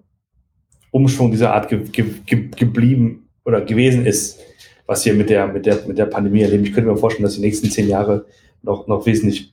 Umschwung 0.92 1.32
dieser 1.32 1.54
Art 1.54 1.68
ge 1.68 1.84
ge 1.84 2.06
ge 2.26 2.50
geblieben 2.56 3.30
oder 3.44 3.60
gewesen 3.60 4.06
ist, 4.06 4.40
was 4.86 5.04
wir 5.06 5.16
mit 5.16 5.30
der, 5.30 5.48
mit 5.48 5.66
der, 5.66 5.86
mit 5.86 5.98
der 5.98 6.06
Pandemie 6.06 6.44
erleben. 6.44 6.64
Ich 6.64 6.74
könnte 6.74 6.90
mir 6.90 6.96
vorstellen, 6.96 7.26
dass 7.26 7.36
die 7.36 7.42
nächsten 7.42 7.70
zehn 7.70 7.90
Jahre 7.90 8.26
noch, 8.62 8.88
noch 8.88 9.06
wesentlich 9.06 9.53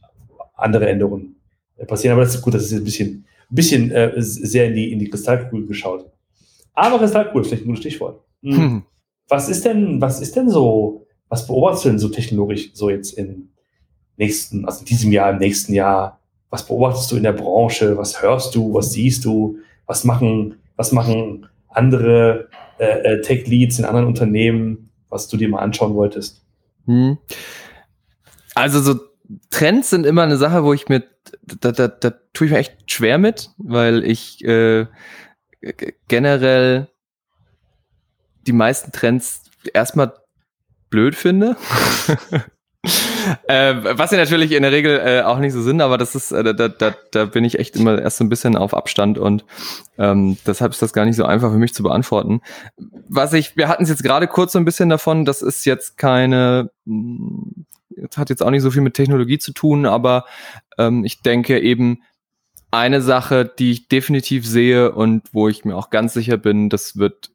andere 0.60 0.88
Änderungen 0.88 1.36
äh, 1.76 1.86
passieren. 1.86 2.12
Aber 2.14 2.24
das 2.24 2.34
ist 2.34 2.42
gut, 2.42 2.54
das 2.54 2.64
ist 2.64 2.72
ein 2.72 2.84
bisschen, 2.84 3.24
ein 3.50 3.54
bisschen 3.54 3.90
äh, 3.90 4.12
sehr 4.16 4.66
in 4.66 4.74
die, 4.74 4.92
in 4.92 4.98
die 4.98 5.10
Kristallkugel 5.10 5.66
geschaut. 5.66 6.10
Aber 6.74 6.98
Kristallkugel, 6.98 7.44
vielleicht 7.44 7.64
ein 7.64 7.66
gutes 7.66 7.80
Stichwort. 7.80 8.22
Hm. 8.42 8.56
Hm. 8.56 8.82
Was 9.28 9.48
ist 9.48 9.64
denn, 9.64 10.00
was 10.00 10.20
ist 10.20 10.34
denn 10.36 10.50
so, 10.50 11.06
was 11.28 11.46
beobachtest 11.46 11.84
du 11.84 11.88
denn 11.90 11.98
so 11.98 12.08
technologisch 12.08 12.70
so 12.74 12.90
jetzt 12.90 13.12
im 13.12 13.50
nächsten, 14.16 14.64
also 14.64 14.80
in 14.80 14.86
diesem 14.86 15.12
Jahr, 15.12 15.30
im 15.30 15.38
nächsten 15.38 15.72
Jahr? 15.72 16.20
Was 16.50 16.66
beobachtest 16.66 17.10
du 17.12 17.16
in 17.16 17.22
der 17.22 17.32
Branche? 17.32 17.96
Was 17.96 18.20
hörst 18.22 18.54
du? 18.54 18.74
Was 18.74 18.92
siehst 18.92 19.24
du? 19.24 19.58
Was 19.86 20.04
machen, 20.04 20.56
was 20.76 20.90
machen 20.90 21.46
andere 21.68 22.48
äh, 22.78 22.84
äh 22.84 23.20
Tech-Leads 23.20 23.78
in 23.78 23.84
anderen 23.84 24.06
Unternehmen, 24.06 24.90
was 25.08 25.28
du 25.28 25.36
dir 25.36 25.48
mal 25.48 25.60
anschauen 25.60 25.94
wolltest? 25.94 26.42
Hm. 26.86 27.18
Also 28.54 28.80
so 28.80 29.09
Trends 29.50 29.90
sind 29.90 30.06
immer 30.06 30.22
eine 30.22 30.36
Sache, 30.36 30.64
wo 30.64 30.72
ich 30.72 30.88
mir, 30.88 31.04
da, 31.42 31.72
da, 31.72 31.88
da 31.88 32.10
tue 32.32 32.46
ich 32.46 32.52
mir 32.52 32.58
echt 32.58 32.90
schwer 32.90 33.18
mit, 33.18 33.50
weil 33.58 34.04
ich 34.04 34.44
äh, 34.44 34.86
generell 36.08 36.88
die 38.46 38.52
meisten 38.52 38.92
Trends 38.92 39.42
erstmal 39.72 40.14
blöd 40.88 41.14
finde. 41.14 41.56
äh, 43.46 43.74
was 43.82 44.10
sie 44.10 44.16
natürlich 44.16 44.52
in 44.52 44.62
der 44.62 44.72
Regel 44.72 44.98
äh, 44.98 45.22
auch 45.22 45.38
nicht 45.38 45.52
so 45.52 45.62
sind, 45.62 45.80
aber 45.80 45.98
das 45.98 46.14
ist, 46.14 46.32
äh, 46.32 46.54
da, 46.54 46.68
da, 46.68 46.94
da 47.12 47.24
bin 47.26 47.44
ich 47.44 47.58
echt 47.58 47.76
immer 47.76 48.00
erst 48.00 48.16
so 48.16 48.24
ein 48.24 48.28
bisschen 48.30 48.56
auf 48.56 48.74
Abstand 48.74 49.18
und 49.18 49.44
ähm, 49.98 50.38
deshalb 50.46 50.72
ist 50.72 50.82
das 50.82 50.92
gar 50.92 51.04
nicht 51.04 51.16
so 51.16 51.24
einfach 51.24 51.50
für 51.50 51.58
mich 51.58 51.74
zu 51.74 51.82
beantworten. 51.82 52.40
Was 53.08 53.32
ich, 53.32 53.56
wir 53.56 53.68
hatten 53.68 53.84
es 53.84 53.90
jetzt 53.90 54.02
gerade 54.02 54.26
kurz 54.26 54.52
so 54.52 54.58
ein 54.58 54.64
bisschen 54.64 54.88
davon, 54.88 55.24
das 55.24 55.42
ist 55.42 55.66
jetzt 55.66 55.98
keine 55.98 56.70
hat 58.16 58.30
jetzt 58.30 58.42
auch 58.42 58.50
nicht 58.50 58.62
so 58.62 58.70
viel 58.70 58.82
mit 58.82 58.94
Technologie 58.94 59.38
zu 59.38 59.52
tun, 59.52 59.86
aber 59.86 60.24
ähm, 60.78 61.04
ich 61.04 61.22
denke 61.22 61.60
eben, 61.60 62.02
eine 62.70 63.02
Sache, 63.02 63.52
die 63.58 63.72
ich 63.72 63.88
definitiv 63.88 64.46
sehe 64.46 64.92
und 64.92 65.22
wo 65.32 65.48
ich 65.48 65.64
mir 65.64 65.76
auch 65.76 65.90
ganz 65.90 66.14
sicher 66.14 66.36
bin, 66.36 66.68
das 66.68 66.96
wird 66.96 67.30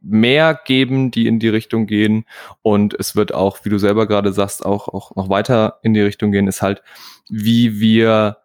mehr 0.00 0.58
geben, 0.64 1.10
die 1.10 1.26
in 1.26 1.38
die 1.38 1.48
Richtung 1.48 1.86
gehen. 1.86 2.24
Und 2.62 2.94
es 2.94 3.16
wird 3.16 3.32
auch, 3.34 3.64
wie 3.64 3.68
du 3.68 3.78
selber 3.78 4.06
gerade 4.06 4.32
sagst, 4.32 4.64
auch, 4.64 4.88
auch 4.88 5.14
noch 5.16 5.28
weiter 5.28 5.78
in 5.82 5.94
die 5.94 6.00
Richtung 6.00 6.32
gehen, 6.32 6.48
ist 6.48 6.62
halt, 6.62 6.82
wie 7.28 7.80
wir 7.80 8.38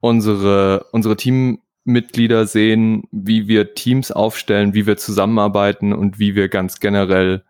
unsere, 0.00 0.86
unsere 0.92 1.16
Teammitglieder 1.16 2.46
sehen, 2.46 3.04
wie 3.10 3.48
wir 3.48 3.74
Teams 3.74 4.10
aufstellen, 4.10 4.74
wie 4.74 4.86
wir 4.86 4.96
zusammenarbeiten 4.96 5.92
und 5.92 6.18
wie 6.18 6.34
wir 6.34 6.48
ganz 6.48 6.80
generell 6.80 7.44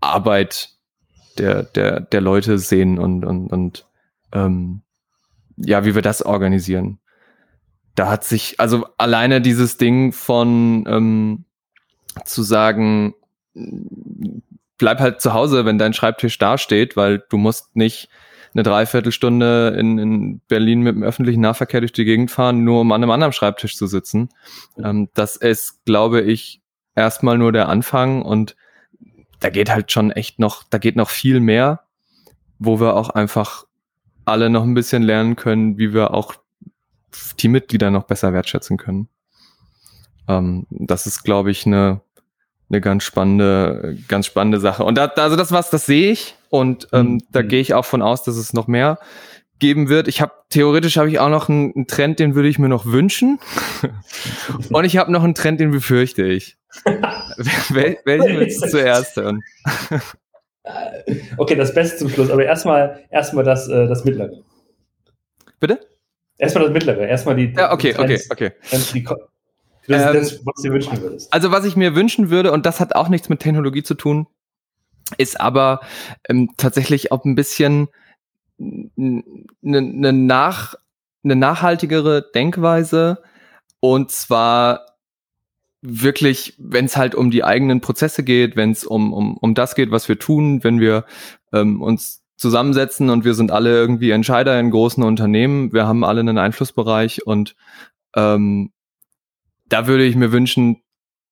Arbeit 0.00 0.73
der, 1.38 1.62
der, 1.62 2.00
der 2.00 2.20
Leute 2.20 2.58
sehen 2.58 2.98
und, 2.98 3.24
und, 3.24 3.48
und 3.48 3.86
ähm, 4.32 4.82
ja, 5.56 5.84
wie 5.84 5.94
wir 5.94 6.02
das 6.02 6.22
organisieren. 6.22 6.98
Da 7.94 8.08
hat 8.08 8.24
sich, 8.24 8.58
also 8.58 8.86
alleine 8.98 9.40
dieses 9.40 9.76
Ding 9.76 10.12
von 10.12 10.84
ähm, 10.88 11.44
zu 12.24 12.42
sagen, 12.42 13.14
bleib 14.78 15.00
halt 15.00 15.20
zu 15.20 15.32
Hause, 15.32 15.64
wenn 15.64 15.78
dein 15.78 15.92
Schreibtisch 15.92 16.38
dasteht, 16.38 16.96
weil 16.96 17.22
du 17.28 17.36
musst 17.36 17.76
nicht 17.76 18.08
eine 18.54 18.62
Dreiviertelstunde 18.62 19.76
in, 19.78 19.98
in 19.98 20.40
Berlin 20.46 20.80
mit 20.80 20.94
dem 20.94 21.02
öffentlichen 21.02 21.40
Nahverkehr 21.40 21.80
durch 21.80 21.92
die 21.92 22.04
Gegend 22.04 22.30
fahren, 22.30 22.62
nur 22.62 22.80
um 22.80 22.92
an 22.92 23.02
einem 23.02 23.10
anderen 23.10 23.32
Schreibtisch 23.32 23.76
zu 23.76 23.86
sitzen. 23.86 24.28
Ähm, 24.82 25.08
das 25.14 25.36
ist, 25.36 25.84
glaube 25.84 26.20
ich, 26.20 26.62
erstmal 26.94 27.36
nur 27.36 27.52
der 27.52 27.68
Anfang 27.68 28.22
und 28.22 28.56
da 29.44 29.50
geht 29.50 29.68
halt 29.68 29.92
schon 29.92 30.10
echt 30.10 30.38
noch, 30.38 30.62
da 30.62 30.78
geht 30.78 30.96
noch 30.96 31.10
viel 31.10 31.38
mehr, 31.38 31.80
wo 32.58 32.80
wir 32.80 32.96
auch 32.96 33.10
einfach 33.10 33.64
alle 34.24 34.48
noch 34.48 34.62
ein 34.62 34.72
bisschen 34.72 35.02
lernen 35.02 35.36
können, 35.36 35.76
wie 35.76 35.92
wir 35.92 36.14
auch 36.14 36.34
Teammitglieder 37.36 37.90
noch 37.90 38.04
besser 38.04 38.32
wertschätzen 38.32 38.78
können. 38.78 39.06
Ähm, 40.28 40.66
das 40.70 41.06
ist, 41.06 41.24
glaube 41.24 41.50
ich, 41.50 41.66
eine, 41.66 42.00
eine 42.70 42.80
ganz 42.80 43.04
spannende, 43.04 43.98
ganz 44.08 44.24
spannende 44.24 44.60
Sache. 44.60 44.82
Und 44.82 44.94
da, 44.94 45.08
also 45.08 45.36
das 45.36 45.52
was, 45.52 45.68
das 45.68 45.84
sehe 45.84 46.10
ich 46.10 46.36
und 46.48 46.88
ähm, 46.94 47.06
mhm. 47.06 47.22
da 47.30 47.42
gehe 47.42 47.60
ich 47.60 47.74
auch 47.74 47.84
von 47.84 48.00
aus, 48.00 48.22
dass 48.22 48.36
es 48.36 48.54
noch 48.54 48.66
mehr 48.66 48.98
geben 49.58 49.90
wird. 49.90 50.08
Ich 50.08 50.22
habe 50.22 50.32
theoretisch 50.48 50.96
habe 50.96 51.10
ich 51.10 51.18
auch 51.18 51.28
noch 51.28 51.50
einen, 51.50 51.74
einen, 51.74 51.86
Trend, 51.86 52.18
den 52.18 52.34
würde 52.34 52.48
ich 52.48 52.58
mir 52.58 52.70
noch 52.70 52.86
wünschen. 52.86 53.38
und 54.70 54.84
ich 54.86 54.96
habe 54.96 55.12
noch 55.12 55.22
einen 55.22 55.34
Trend, 55.34 55.60
den 55.60 55.70
befürchte 55.70 56.24
ich. 56.24 56.56
Wel 56.84 57.98
welchen 58.04 58.38
willst 58.38 58.64
du 58.64 58.68
zuerst 58.68 59.16
hören? 59.16 59.42
okay, 61.36 61.54
das 61.56 61.74
Beste 61.74 61.98
zum 61.98 62.08
Schluss. 62.08 62.30
Aber 62.30 62.44
erstmal 62.44 63.04
erstmal 63.10 63.44
das, 63.44 63.68
äh, 63.68 63.86
das 63.86 64.04
Mittlere. 64.04 64.42
Bitte? 65.60 65.80
Erstmal 66.38 66.64
das 66.64 66.72
Mittlere. 66.72 67.06
Erstmal 67.06 67.36
die. 67.36 67.52
Ja, 67.56 67.72
okay, 67.72 67.88
die 67.88 67.94
Trends, 67.94 68.30
okay, 68.30 68.52
okay. 68.70 68.84
Die, 68.94 69.04
das, 69.92 70.06
ähm, 70.06 70.14
das, 70.14 70.46
was 70.46 70.54
du 70.56 70.62
dir 70.62 70.72
wünschen 70.72 71.00
würdest. 71.00 71.32
Also, 71.32 71.50
was 71.50 71.64
ich 71.64 71.76
mir 71.76 71.94
wünschen 71.94 72.30
würde, 72.30 72.52
und 72.52 72.66
das 72.66 72.80
hat 72.80 72.94
auch 72.94 73.08
nichts 73.08 73.28
mit 73.28 73.40
Technologie 73.40 73.82
zu 73.82 73.94
tun, 73.94 74.26
ist 75.18 75.40
aber 75.40 75.80
ähm, 76.28 76.50
tatsächlich 76.56 77.12
auch 77.12 77.24
ein 77.24 77.34
bisschen 77.34 77.88
eine 78.58 79.22
ne 79.60 80.12
nach, 80.12 80.74
ne 81.22 81.36
nachhaltigere 81.36 82.30
Denkweise 82.34 83.22
und 83.80 84.10
zwar 84.10 84.83
wirklich, 85.86 86.54
wenn 86.58 86.86
es 86.86 86.96
halt 86.96 87.14
um 87.14 87.30
die 87.30 87.44
eigenen 87.44 87.82
Prozesse 87.82 88.24
geht, 88.24 88.56
wenn 88.56 88.70
es 88.70 88.84
um, 88.84 89.12
um, 89.12 89.36
um 89.36 89.54
das 89.54 89.74
geht, 89.74 89.90
was 89.90 90.08
wir 90.08 90.18
tun, 90.18 90.64
wenn 90.64 90.80
wir 90.80 91.04
ähm, 91.52 91.82
uns 91.82 92.22
zusammensetzen 92.36 93.10
und 93.10 93.24
wir 93.24 93.34
sind 93.34 93.50
alle 93.50 93.70
irgendwie 93.70 94.10
Entscheider 94.10 94.58
in 94.58 94.70
großen 94.70 95.04
Unternehmen, 95.04 95.74
wir 95.74 95.86
haben 95.86 96.02
alle 96.02 96.20
einen 96.20 96.38
Einflussbereich 96.38 97.26
und 97.26 97.54
ähm, 98.16 98.72
da 99.66 99.86
würde 99.86 100.04
ich 100.04 100.16
mir 100.16 100.32
wünschen, 100.32 100.82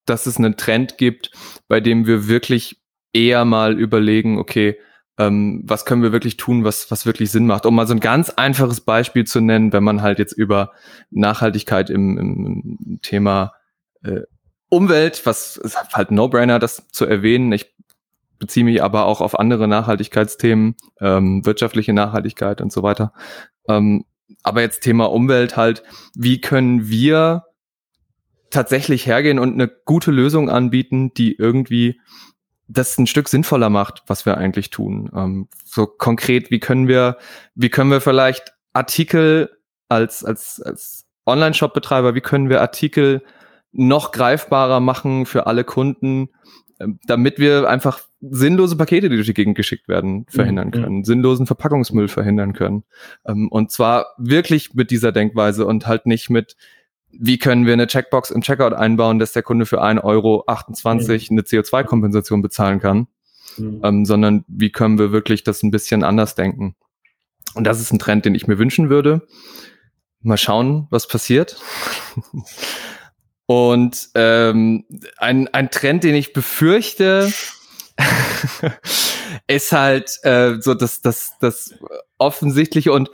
dass 0.05 0.27
es 0.27 0.37
einen 0.37 0.59
Trend 0.59 0.99
gibt, 0.99 1.31
bei 1.67 1.81
dem 1.81 2.07
wir 2.07 2.29
wirklich 2.29 2.83
eher 3.15 3.47
mal 3.47 3.79
überlegen, 3.79 4.39
okay, 4.39 4.77
ähm, 5.19 5.63
was 5.65 5.87
können 5.87 6.03
wir 6.03 6.13
wirklich 6.13 6.37
tun, 6.37 6.63
was, 6.65 6.91
was 6.91 7.07
wirklich 7.07 7.31
Sinn 7.31 7.47
macht. 7.47 7.65
Um 7.65 7.75
mal 7.75 7.87
so 7.87 7.95
ein 7.95 8.01
ganz 8.01 8.31
einfaches 8.31 8.83
Beispiel 8.83 9.25
zu 9.25 9.41
nennen, 9.41 9.73
wenn 9.73 9.85
man 9.85 10.03
halt 10.03 10.19
jetzt 10.19 10.33
über 10.33 10.73
Nachhaltigkeit 11.11 11.89
im, 11.89 12.19
im 12.19 12.99
Thema 13.03 13.53
äh, 14.03 14.23
Umwelt, 14.73 15.27
was 15.27 15.59
ist 15.59 15.77
halt 15.93 16.11
No-Brainer, 16.11 16.59
das 16.59 16.89
zu 16.89 17.05
erwähnen. 17.05 17.53
Ich 17.53 17.75
beziehe 18.39 18.65
mich 18.65 18.83
aber 18.83 19.05
auch 19.05 19.21
auf 19.21 19.39
andere 19.39 19.69
Nachhaltigkeitsthemen, 19.69 20.77
ähm, 20.99 21.45
wirtschaftliche 21.45 21.93
Nachhaltigkeit 21.93 22.63
und 22.63 22.73
so 22.73 22.83
weiter. 22.83 23.13
Ähm, 23.69 24.07
aber 24.43 24.63
jetzt 24.63 24.81
Thema 24.81 25.11
Umwelt 25.11 25.59
halt, 25.59 25.83
wie 26.15 26.41
können 26.41 26.89
wir 26.89 27.45
tatsächlich 28.49 29.05
hergehen 29.05 29.39
und 29.39 29.53
eine 29.53 29.69
gute 29.69 30.11
Lösung 30.11 30.49
anbieten, 30.49 31.13
die 31.13 31.37
irgendwie 31.37 32.01
das 32.67 32.97
ein 32.97 33.07
Stück 33.07 33.29
sinnvoller 33.29 33.69
macht, 33.69 34.03
was 34.07 34.25
wir 34.25 34.39
eigentlich 34.39 34.71
tun. 34.71 35.11
Ähm, 35.15 35.49
so 35.67 35.87
konkret, 35.87 36.51
wie 36.51 36.61
können 36.61 36.89
wir, 36.89 37.19
wie 37.55 37.69
können 37.69 37.91
wir 37.91 38.01
vielleicht 38.01 38.55
Artikel 38.73 39.51
als, 39.91 40.25
als, 40.25 40.63
als 40.63 41.05
Online-Shop-Betreiber, 41.27 42.15
wie 42.15 42.23
können 42.23 42.49
wir 42.49 42.63
Artikel 42.63 43.23
noch 43.73 44.13
greifbarer 44.13 44.81
machen 44.81 45.27
für 45.27 45.47
alle 45.47 45.65
Kunden, 45.65 46.29
ähm, 46.81 46.99
damit 47.07 47.39
wir 47.39 47.69
einfach 47.69 48.01
sinnlose 48.21 48.77
Pakete, 48.77 49.09
die 49.09 49.17
durch 49.17 49.27
die 49.27 49.35
Gegend 49.35 49.57
geschickt 49.57 49.89
werden, 49.89 50.27
verhindern 50.29 50.69
mhm. 50.69 50.73
können, 50.73 51.05
sinnlosen 51.05 51.47
Verpackungsmüll 51.47 52.09
verhindern 52.09 52.53
können. 52.53 52.85
Ähm, 53.27 53.49
und 53.49 53.71
zwar 53.71 54.15
wirklich 54.19 54.75
mit 54.75 54.91
dieser 54.91 55.13
Denkweise 55.13 55.67
und 55.67 55.87
halt 55.87 56.07
nicht 56.07 56.31
mit, 56.31 56.57
wie 57.11 57.39
können 57.39 57.67
wir 57.67 57.73
eine 57.73 57.87
Checkbox 57.87 58.31
im 58.31 58.43
Checkout 58.43 58.75
einbauen, 58.75 59.19
dass 59.19 59.33
der 59.33 59.43
Kunde 59.43 59.67
für 59.67 59.83
1,28 59.83 60.05
Euro 60.05 60.45
mhm. 60.47 61.39
eine 61.39 61.43
CO2-Kompensation 61.43 62.43
bezahlen 62.43 62.81
kann, 62.81 63.09
mhm. 63.57 63.81
ähm, 63.83 64.05
sondern 64.05 64.45
wie 64.47 64.71
können 64.71 64.99
wir 64.99 65.13
wirklich 65.13 65.45
das 65.45 65.63
ein 65.63 65.71
bisschen 65.71 66.05
anders 66.05 66.35
denken. 66.35 66.77
Und 67.55 67.65
das 67.65 67.81
ist 67.81 67.93
ein 67.93 67.99
Trend, 67.99 68.25
den 68.25 68.35
ich 68.35 68.47
mir 68.47 68.59
wünschen 68.59 68.89
würde. 68.89 69.27
Mal 70.21 70.39
schauen, 70.39 70.87
was 70.91 71.09
passiert. 71.09 71.61
Und 73.53 74.09
ähm, 74.15 74.87
ein, 75.19 75.47
ein 75.49 75.71
Trend, 75.71 76.05
den 76.05 76.15
ich 76.15 76.33
befürchte, 76.33 77.31
ist 79.47 79.73
halt 79.73 80.19
äh, 80.23 80.55
so 80.59 80.73
das, 80.73 81.03
das, 81.03 81.33
das 81.39 81.75
offensichtliche 82.17 82.95
und 82.95 83.11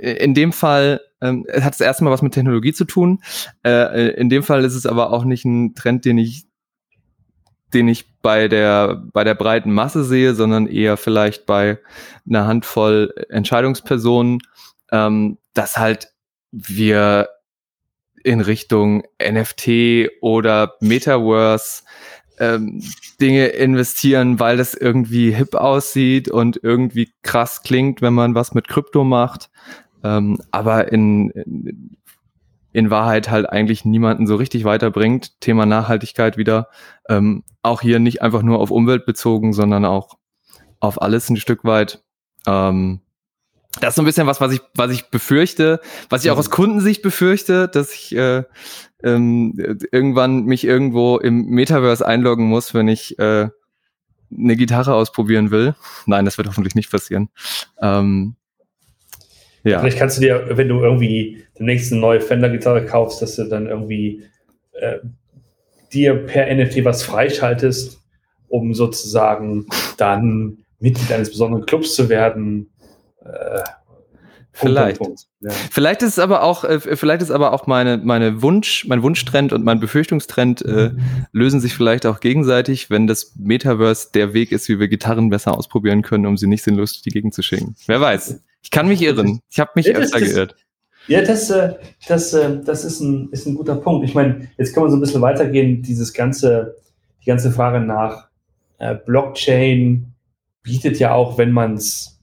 in 0.00 0.32
dem 0.32 0.54
Fall 0.54 1.02
ähm, 1.20 1.46
hat 1.60 1.74
es 1.74 1.82
erstmal 1.82 2.10
was 2.10 2.22
mit 2.22 2.32
Technologie 2.32 2.72
zu 2.72 2.86
tun. 2.86 3.22
Äh, 3.62 4.12
in 4.12 4.30
dem 4.30 4.44
Fall 4.44 4.64
ist 4.64 4.74
es 4.74 4.86
aber 4.86 5.12
auch 5.12 5.24
nicht 5.24 5.44
ein 5.44 5.74
Trend, 5.74 6.06
den 6.06 6.16
ich 6.16 6.46
den 7.74 7.86
ich 7.86 8.18
bei 8.22 8.48
der 8.48 9.02
bei 9.12 9.24
der 9.24 9.34
breiten 9.34 9.74
Masse 9.74 10.04
sehe, 10.04 10.34
sondern 10.34 10.66
eher 10.66 10.96
vielleicht 10.96 11.44
bei 11.44 11.80
einer 12.26 12.46
Handvoll 12.46 13.12
Entscheidungspersonen, 13.28 14.38
ähm, 14.90 15.36
dass 15.52 15.76
halt 15.76 16.14
wir 16.50 17.28
in 18.24 18.40
Richtung 18.40 19.04
NFT 19.22 20.10
oder 20.20 20.74
Metaverse 20.80 21.84
ähm, 22.38 22.82
Dinge 23.20 23.46
investieren, 23.46 24.40
weil 24.40 24.56
das 24.56 24.74
irgendwie 24.74 25.30
hip 25.32 25.54
aussieht 25.54 26.28
und 26.28 26.58
irgendwie 26.62 27.12
krass 27.22 27.62
klingt, 27.62 28.02
wenn 28.02 28.14
man 28.14 28.34
was 28.34 28.54
mit 28.54 28.66
Krypto 28.66 29.04
macht, 29.04 29.50
ähm, 30.02 30.38
aber 30.50 30.90
in, 30.90 31.30
in, 31.30 31.96
in 32.72 32.90
Wahrheit 32.90 33.30
halt 33.30 33.48
eigentlich 33.48 33.84
niemanden 33.84 34.26
so 34.26 34.34
richtig 34.34 34.64
weiterbringt. 34.64 35.40
Thema 35.40 35.64
Nachhaltigkeit 35.64 36.36
wieder. 36.36 36.68
Ähm, 37.08 37.44
auch 37.62 37.80
hier 37.80 38.00
nicht 38.00 38.20
einfach 38.20 38.42
nur 38.42 38.58
auf 38.58 38.70
Umwelt 38.70 39.06
bezogen, 39.06 39.52
sondern 39.52 39.84
auch 39.84 40.18
auf 40.80 41.00
alles 41.00 41.30
ein 41.30 41.36
Stück 41.36 41.64
weit. 41.64 42.02
Ähm, 42.46 43.00
das 43.80 43.90
ist 43.90 43.96
so 43.96 44.02
ein 44.02 44.04
bisschen 44.04 44.26
was, 44.26 44.40
was 44.40 44.52
ich, 44.52 44.60
was 44.74 44.90
ich 44.92 45.10
befürchte, 45.10 45.80
was 46.08 46.24
ich 46.24 46.30
auch 46.30 46.38
aus 46.38 46.48
mhm. 46.48 46.52
Kundensicht 46.52 47.02
befürchte, 47.02 47.68
dass 47.68 47.92
ich 47.92 48.14
äh, 48.14 48.44
ähm, 49.02 49.78
irgendwann 49.90 50.44
mich 50.44 50.64
irgendwo 50.64 51.18
im 51.18 51.46
Metaverse 51.46 52.06
einloggen 52.06 52.46
muss, 52.46 52.74
wenn 52.74 52.88
ich 52.88 53.18
äh, 53.18 53.48
eine 54.36 54.56
Gitarre 54.56 54.94
ausprobieren 54.94 55.50
will. 55.50 55.74
Nein, 56.06 56.24
das 56.24 56.38
wird 56.38 56.48
hoffentlich 56.48 56.74
nicht 56.74 56.90
passieren. 56.90 57.28
Ähm, 57.80 58.36
ja. 59.62 59.80
Vielleicht 59.80 59.98
kannst 59.98 60.18
du 60.18 60.22
dir, 60.22 60.46
wenn 60.50 60.68
du 60.68 60.80
irgendwie 60.80 61.44
demnächst 61.58 61.92
eine 61.92 62.00
neue 62.00 62.20
Fender-Gitarre 62.20 62.84
kaufst, 62.84 63.22
dass 63.22 63.36
du 63.36 63.44
dann 63.44 63.66
irgendwie 63.66 64.22
äh, 64.72 64.98
dir 65.92 66.14
per 66.14 66.52
NFT 66.52 66.84
was 66.84 67.02
freischaltest, 67.02 68.00
um 68.48 68.74
sozusagen 68.74 69.66
dann 69.96 70.58
Mitglied 70.80 71.10
eines 71.12 71.30
besonderen 71.30 71.64
Clubs 71.64 71.94
zu 71.94 72.08
werden 72.08 72.70
äh, 73.24 73.62
Vielleicht. 74.56 74.98
Punkt, 74.98 75.26
Ja. 75.40 75.50
Vielleicht 75.50 76.02
ist 76.02 76.10
es 76.10 76.18
aber 76.20 76.44
auch, 76.44 76.62
äh, 76.62 76.78
vielleicht 76.78 77.22
ist 77.22 77.32
aber 77.32 77.52
auch 77.52 77.66
meine, 77.66 77.98
meine 77.98 78.40
Wunsch, 78.40 78.86
mein 78.86 79.02
Wunschtrend 79.02 79.52
und 79.52 79.64
mein 79.64 79.80
Befürchtungstrend 79.80 80.64
äh, 80.64 80.92
lösen 81.32 81.58
sich 81.58 81.74
vielleicht 81.74 82.06
auch 82.06 82.20
gegenseitig, 82.20 82.88
wenn 82.88 83.08
das 83.08 83.34
Metaverse 83.36 84.10
der 84.14 84.32
Weg 84.32 84.52
ist, 84.52 84.68
wie 84.68 84.78
wir 84.78 84.86
Gitarren 84.86 85.28
besser 85.28 85.58
ausprobieren 85.58 86.02
können, 86.02 86.24
um 86.24 86.36
sie 86.36 86.46
nicht 86.46 86.62
sinnlos 86.62 86.92
durch 86.92 87.02
die 87.02 87.10
Gegend 87.10 87.34
zu 87.34 87.42
schicken. 87.42 87.74
Wer 87.86 88.00
weiß. 88.00 88.40
Ich 88.62 88.70
kann 88.70 88.86
mich 88.86 89.02
irren. 89.02 89.40
Ich 89.50 89.58
habe 89.58 89.72
mich 89.74 89.86
ja, 89.86 89.94
öfter 89.94 90.20
das, 90.20 90.28
geirrt. 90.28 90.54
Ja, 91.08 91.22
das, 91.22 91.50
äh, 91.50 91.74
das, 92.06 92.32
äh, 92.32 92.60
das 92.64 92.84
ist, 92.84 93.00
ein, 93.00 93.30
ist 93.32 93.46
ein 93.46 93.56
guter 93.56 93.74
Punkt. 93.74 94.06
Ich 94.08 94.14
meine, 94.14 94.48
jetzt 94.56 94.72
können 94.72 94.86
wir 94.86 94.90
so 94.90 94.96
ein 94.96 95.00
bisschen 95.00 95.20
weitergehen. 95.20 95.82
Dieses 95.82 96.12
ganze, 96.12 96.76
die 97.22 97.26
ganze 97.26 97.50
Frage 97.50 97.80
nach 97.80 98.28
äh, 98.78 98.94
Blockchain 98.94 100.14
bietet 100.62 101.00
ja 101.00 101.12
auch, 101.12 101.38
wenn 101.38 101.50
man 101.50 101.74
es 101.74 102.13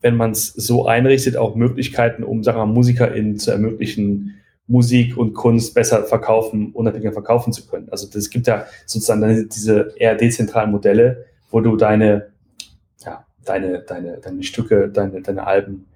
wenn 0.00 0.16
man 0.16 0.30
es 0.32 0.48
so 0.48 0.86
einrichtet, 0.86 1.36
auch 1.36 1.54
Möglichkeiten, 1.54 2.24
um 2.24 2.42
sagen 2.42 2.58
wir, 2.58 2.66
MusikerInnen 2.66 3.38
zu 3.38 3.50
ermöglichen, 3.50 4.40
Musik 4.66 5.16
und 5.16 5.34
Kunst 5.34 5.74
besser 5.74 6.04
verkaufen, 6.04 6.70
unabhängiger 6.72 7.12
verkaufen 7.12 7.52
zu 7.52 7.66
können. 7.66 7.88
Also 7.90 8.06
es 8.16 8.30
gibt 8.30 8.46
ja 8.46 8.66
sozusagen 8.86 9.48
diese 9.48 9.92
eher 9.96 10.14
dezentralen 10.14 10.70
Modelle, 10.70 11.26
wo 11.50 11.60
du 11.60 11.76
deine, 11.76 12.28
ja, 13.04 13.26
deine, 13.44 13.80
deine, 13.80 14.18
deine 14.18 14.42
Stücke, 14.44 14.88
deine, 14.88 15.22
deine 15.22 15.44
Alben 15.44 15.86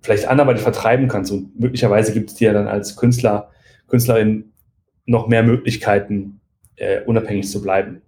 vielleicht 0.00 0.26
anderweitig 0.26 0.62
vertreiben 0.62 1.06
kannst. 1.06 1.30
Und 1.32 1.60
möglicherweise 1.60 2.14
gibt 2.14 2.30
es 2.30 2.36
dir 2.36 2.54
dann 2.54 2.66
als 2.66 2.96
Künstler, 2.96 3.50
Künstlerin 3.88 4.52
noch 5.04 5.28
mehr 5.28 5.42
Möglichkeiten, 5.42 6.40
äh, 6.76 7.02
unabhängig 7.02 7.50
zu 7.50 7.60
bleiben. 7.60 8.00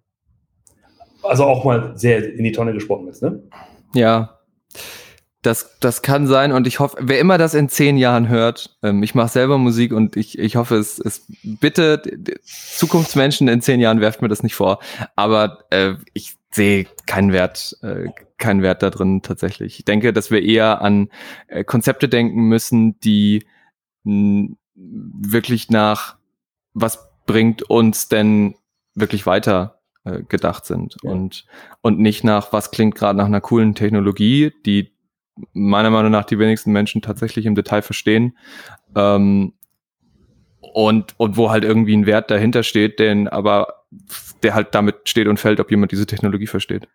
Also 1.22 1.44
auch 1.44 1.64
mal 1.64 1.92
sehr 1.98 2.32
in 2.32 2.44
die 2.44 2.52
Tonne 2.52 2.72
gesprochen 2.72 3.06
jetzt, 3.06 3.22
ne? 3.22 3.42
Ja, 3.92 4.39
das, 5.42 5.78
das 5.80 6.02
kann 6.02 6.26
sein 6.26 6.52
und 6.52 6.66
ich 6.66 6.80
hoffe, 6.80 6.96
wer 7.00 7.18
immer 7.18 7.38
das 7.38 7.54
in 7.54 7.68
zehn 7.68 7.96
Jahren 7.96 8.28
hört, 8.28 8.76
ähm, 8.82 9.02
ich 9.02 9.14
mache 9.14 9.28
selber 9.28 9.56
Musik 9.58 9.92
und 9.92 10.16
ich, 10.16 10.38
ich 10.38 10.56
hoffe, 10.56 10.76
es, 10.76 10.98
es 10.98 11.24
bitte 11.42 12.02
Zukunftsmenschen 12.44 13.48
in 13.48 13.62
zehn 13.62 13.80
Jahren 13.80 14.00
werft 14.00 14.20
mir 14.20 14.28
das 14.28 14.42
nicht 14.42 14.54
vor, 14.54 14.80
aber 15.16 15.64
äh, 15.70 15.94
ich 16.12 16.36
sehe 16.50 16.86
keinen 17.06 17.32
Wert, 17.32 17.78
äh, 17.82 18.08
keinen 18.38 18.62
Wert 18.62 18.82
da 18.82 18.90
drin 18.90 19.22
tatsächlich. 19.22 19.78
Ich 19.78 19.84
denke, 19.84 20.12
dass 20.12 20.30
wir 20.30 20.42
eher 20.42 20.82
an 20.82 21.08
äh, 21.48 21.64
Konzepte 21.64 22.08
denken 22.08 22.48
müssen, 22.48 22.98
die 23.00 23.46
mh, 24.04 24.56
wirklich 24.74 25.70
nach 25.70 26.16
was 26.74 27.08
bringt 27.26 27.62
uns 27.62 28.08
denn 28.08 28.54
wirklich 28.94 29.26
weiter 29.26 29.80
äh, 30.04 30.22
gedacht 30.22 30.66
sind 30.66 30.96
ja. 31.02 31.10
und, 31.10 31.46
und 31.80 31.98
nicht 31.98 32.24
nach, 32.24 32.52
was 32.52 32.70
klingt 32.70 32.94
gerade 32.94 33.16
nach 33.16 33.26
einer 33.26 33.40
coolen 33.40 33.74
Technologie, 33.74 34.52
die 34.66 34.92
meiner 35.52 35.90
Meinung 35.90 36.10
nach 36.10 36.24
die 36.24 36.38
wenigsten 36.38 36.72
Menschen 36.72 37.02
tatsächlich 37.02 37.46
im 37.46 37.54
Detail 37.54 37.82
verstehen. 37.82 38.36
Ähm, 38.94 39.54
und, 40.60 41.14
und 41.18 41.36
wo 41.36 41.50
halt 41.50 41.64
irgendwie 41.64 41.96
ein 41.96 42.06
Wert 42.06 42.30
dahinter 42.30 42.62
steht, 42.62 42.98
den 42.98 43.28
aber 43.28 43.84
der 44.42 44.54
halt 44.54 44.74
damit 44.74 45.08
steht 45.08 45.26
und 45.26 45.38
fällt, 45.38 45.60
ob 45.60 45.70
jemand 45.70 45.92
diese 45.92 46.06
Technologie 46.06 46.46
versteht. 46.46 46.88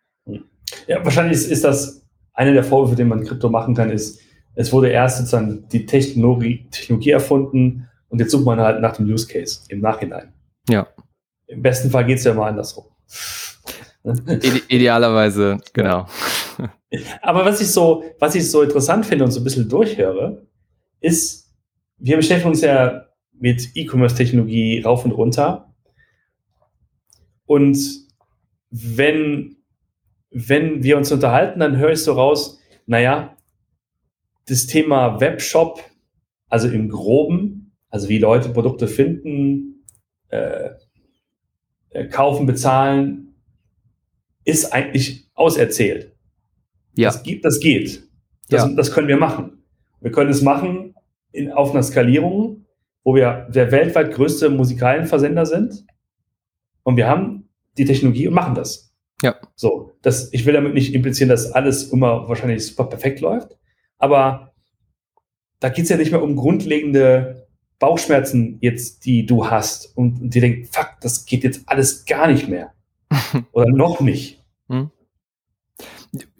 Ja, 0.87 1.03
wahrscheinlich 1.03 1.37
ist, 1.37 1.51
ist 1.51 1.63
das 1.63 2.05
einer 2.33 2.53
der 2.53 2.63
Vorwürfe, 2.63 2.95
den 2.95 3.07
man 3.07 3.23
Krypto 3.23 3.49
machen 3.49 3.75
kann, 3.75 3.89
ist, 3.89 4.21
es 4.55 4.71
wurde 4.71 4.89
erst 4.89 5.17
sozusagen 5.17 5.67
die 5.69 5.85
Technologie, 5.85 6.67
Technologie 6.71 7.11
erfunden 7.11 7.89
und 8.09 8.19
jetzt 8.19 8.31
sucht 8.31 8.45
man 8.45 8.59
halt 8.59 8.81
nach 8.81 8.95
dem 8.95 9.05
Use 9.05 9.27
Case 9.27 9.61
im 9.69 9.81
Nachhinein. 9.81 10.33
Ja. 10.69 10.87
Im 11.47 11.61
besten 11.61 11.89
Fall 11.91 12.05
geht 12.05 12.19
es 12.19 12.23
ja 12.23 12.33
mal 12.33 12.47
andersrum. 12.47 12.85
Ide 14.03 14.61
idealerweise, 14.67 15.57
genau. 15.73 16.07
Aber 17.21 17.45
was 17.45 17.61
ich 17.61 17.67
so, 17.67 18.03
was 18.19 18.35
ich 18.35 18.49
so 18.49 18.61
interessant 18.61 19.05
finde 19.05 19.25
und 19.25 19.31
so 19.31 19.39
ein 19.39 19.43
bisschen 19.43 19.69
durchhöre, 19.69 20.47
ist, 20.99 21.53
wir 21.97 22.17
beschäftigen 22.17 22.49
uns 22.49 22.61
ja 22.61 23.05
mit 23.33 23.75
E-Commerce-Technologie 23.75 24.81
rauf 24.81 25.05
und 25.05 25.11
runter. 25.11 25.73
Und 27.45 27.77
wenn, 28.69 29.57
wenn 30.31 30.83
wir 30.83 30.97
uns 30.97 31.11
unterhalten, 31.11 31.59
dann 31.59 31.77
höre 31.77 31.91
ich 31.91 32.03
so 32.03 32.13
raus, 32.13 32.59
naja, 32.85 33.35
das 34.47 34.67
Thema 34.67 35.19
Webshop, 35.19 35.81
also 36.49 36.67
im 36.67 36.89
Groben, 36.89 37.73
also 37.89 38.09
wie 38.09 38.19
Leute 38.19 38.49
Produkte 38.49 38.87
finden, 38.87 39.85
äh, 40.29 40.69
äh 41.89 42.07
kaufen, 42.07 42.45
bezahlen, 42.45 43.35
ist 44.43 44.71
eigentlich 44.71 45.29
auserzählt. 45.33 46.14
Ja. 46.95 47.09
Das, 47.09 47.23
gibt, 47.23 47.45
das 47.45 47.59
geht. 47.59 48.03
Das, 48.49 48.63
ja. 48.63 48.69
das 48.69 48.91
können 48.91 49.07
wir 49.07 49.17
machen. 49.17 49.63
Wir 50.01 50.11
können 50.11 50.29
es 50.29 50.41
machen 50.41 50.95
in, 51.31 51.51
auf 51.51 51.71
einer 51.71 51.83
Skalierung, 51.83 52.65
wo 53.03 53.15
wir 53.15 53.47
der 53.49 53.71
weltweit 53.71 54.13
größte 54.13 54.49
Musikalienversender 54.49 55.45
sind. 55.45 55.85
Und 56.83 56.97
wir 56.97 57.07
haben 57.07 57.49
die 57.77 57.85
Technologie 57.85 58.27
und 58.27 58.33
machen 58.33 58.55
das. 58.55 58.93
Ja. 59.21 59.35
So, 59.55 59.93
das, 60.01 60.31
ich 60.33 60.45
will 60.45 60.53
damit 60.53 60.73
nicht 60.73 60.93
implizieren, 60.93 61.29
dass 61.29 61.51
alles 61.51 61.91
immer 61.91 62.27
wahrscheinlich 62.27 62.65
super 62.65 62.85
perfekt 62.85 63.21
läuft. 63.21 63.57
Aber 63.97 64.53
da 65.59 65.69
geht 65.69 65.83
es 65.83 65.89
ja 65.89 65.97
nicht 65.97 66.11
mehr 66.11 66.21
um 66.21 66.35
grundlegende 66.35 67.47
Bauchschmerzen 67.79 68.57
jetzt, 68.61 69.05
die 69.05 69.25
du 69.25 69.49
hast 69.49 69.97
und, 69.97 70.21
und 70.21 70.33
die 70.33 70.39
denken, 70.39 70.65
fuck, 70.65 70.95
das 71.01 71.25
geht 71.25 71.43
jetzt 71.43 71.67
alles 71.67 72.05
gar 72.05 72.27
nicht 72.27 72.47
mehr. 72.47 72.73
Oder 73.51 73.71
noch 73.71 73.99
nicht. 74.01 74.43
Hm. 74.69 74.91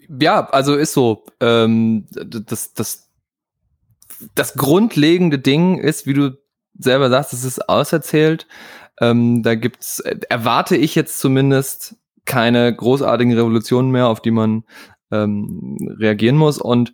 Ja, 0.08 0.48
also 0.50 0.74
ist 0.74 0.92
so. 0.92 1.24
Ähm, 1.40 2.06
das, 2.10 2.72
das, 2.74 3.10
das 4.34 4.54
grundlegende 4.54 5.38
Ding 5.38 5.78
ist, 5.78 6.06
wie 6.06 6.14
du 6.14 6.38
selber 6.78 7.10
sagst, 7.10 7.32
es 7.32 7.44
ist 7.44 7.68
auserzählt. 7.68 8.46
Ähm, 9.00 9.42
da 9.42 9.54
gibt's, 9.54 10.00
erwarte 10.00 10.76
ich 10.76 10.94
jetzt 10.94 11.18
zumindest 11.18 11.96
keine 12.24 12.74
großartigen 12.74 13.34
Revolutionen 13.34 13.90
mehr, 13.90 14.08
auf 14.08 14.20
die 14.20 14.30
man 14.30 14.64
ähm, 15.10 15.76
reagieren 15.98 16.36
muss. 16.36 16.58
Und 16.58 16.92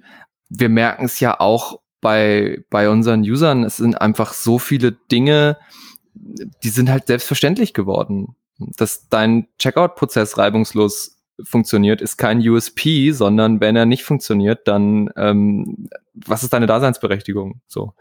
wir 0.48 0.68
merken 0.68 1.06
es 1.06 1.20
ja 1.20 1.40
auch 1.40 1.80
bei, 2.00 2.64
bei 2.70 2.88
unseren 2.90 3.22
Usern. 3.22 3.64
Es 3.64 3.78
sind 3.78 4.00
einfach 4.00 4.32
so 4.34 4.58
viele 4.58 4.92
Dinge, 4.92 5.56
die 6.14 6.68
sind 6.68 6.90
halt 6.90 7.06
selbstverständlich 7.06 7.72
geworden. 7.72 8.36
Dass 8.58 9.08
dein 9.08 9.48
Checkout-Prozess 9.58 10.38
reibungslos 10.38 11.21
funktioniert, 11.44 12.00
ist 12.00 12.16
kein 12.16 12.46
USP, 12.46 13.12
sondern 13.12 13.60
wenn 13.60 13.76
er 13.76 13.86
nicht 13.86 14.04
funktioniert, 14.04 14.66
dann 14.68 15.10
ähm, 15.16 15.88
was 16.14 16.42
ist 16.42 16.52
deine 16.52 16.66
Daseinsberechtigung? 16.66 17.60
So. 17.66 17.94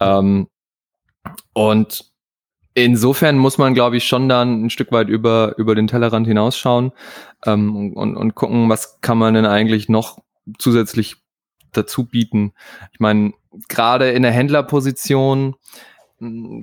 Ähm, 0.00 0.48
und 1.52 2.12
insofern 2.74 3.38
muss 3.38 3.58
man, 3.58 3.74
glaube 3.74 3.96
ich, 3.96 4.04
schon 4.04 4.28
dann 4.28 4.64
ein 4.64 4.70
Stück 4.70 4.92
weit 4.92 5.08
über, 5.08 5.54
über 5.58 5.74
den 5.74 5.86
Tellerrand 5.86 6.26
hinausschauen 6.26 6.92
ähm, 7.46 7.94
und, 7.94 8.16
und 8.16 8.34
gucken, 8.34 8.68
was 8.68 9.00
kann 9.00 9.18
man 9.18 9.34
denn 9.34 9.46
eigentlich 9.46 9.88
noch 9.88 10.18
zusätzlich 10.58 11.16
dazu 11.72 12.04
bieten. 12.04 12.52
Ich 12.92 13.00
meine, 13.00 13.32
gerade 13.68 14.10
in 14.10 14.22
der 14.22 14.32
Händlerposition 14.32 15.56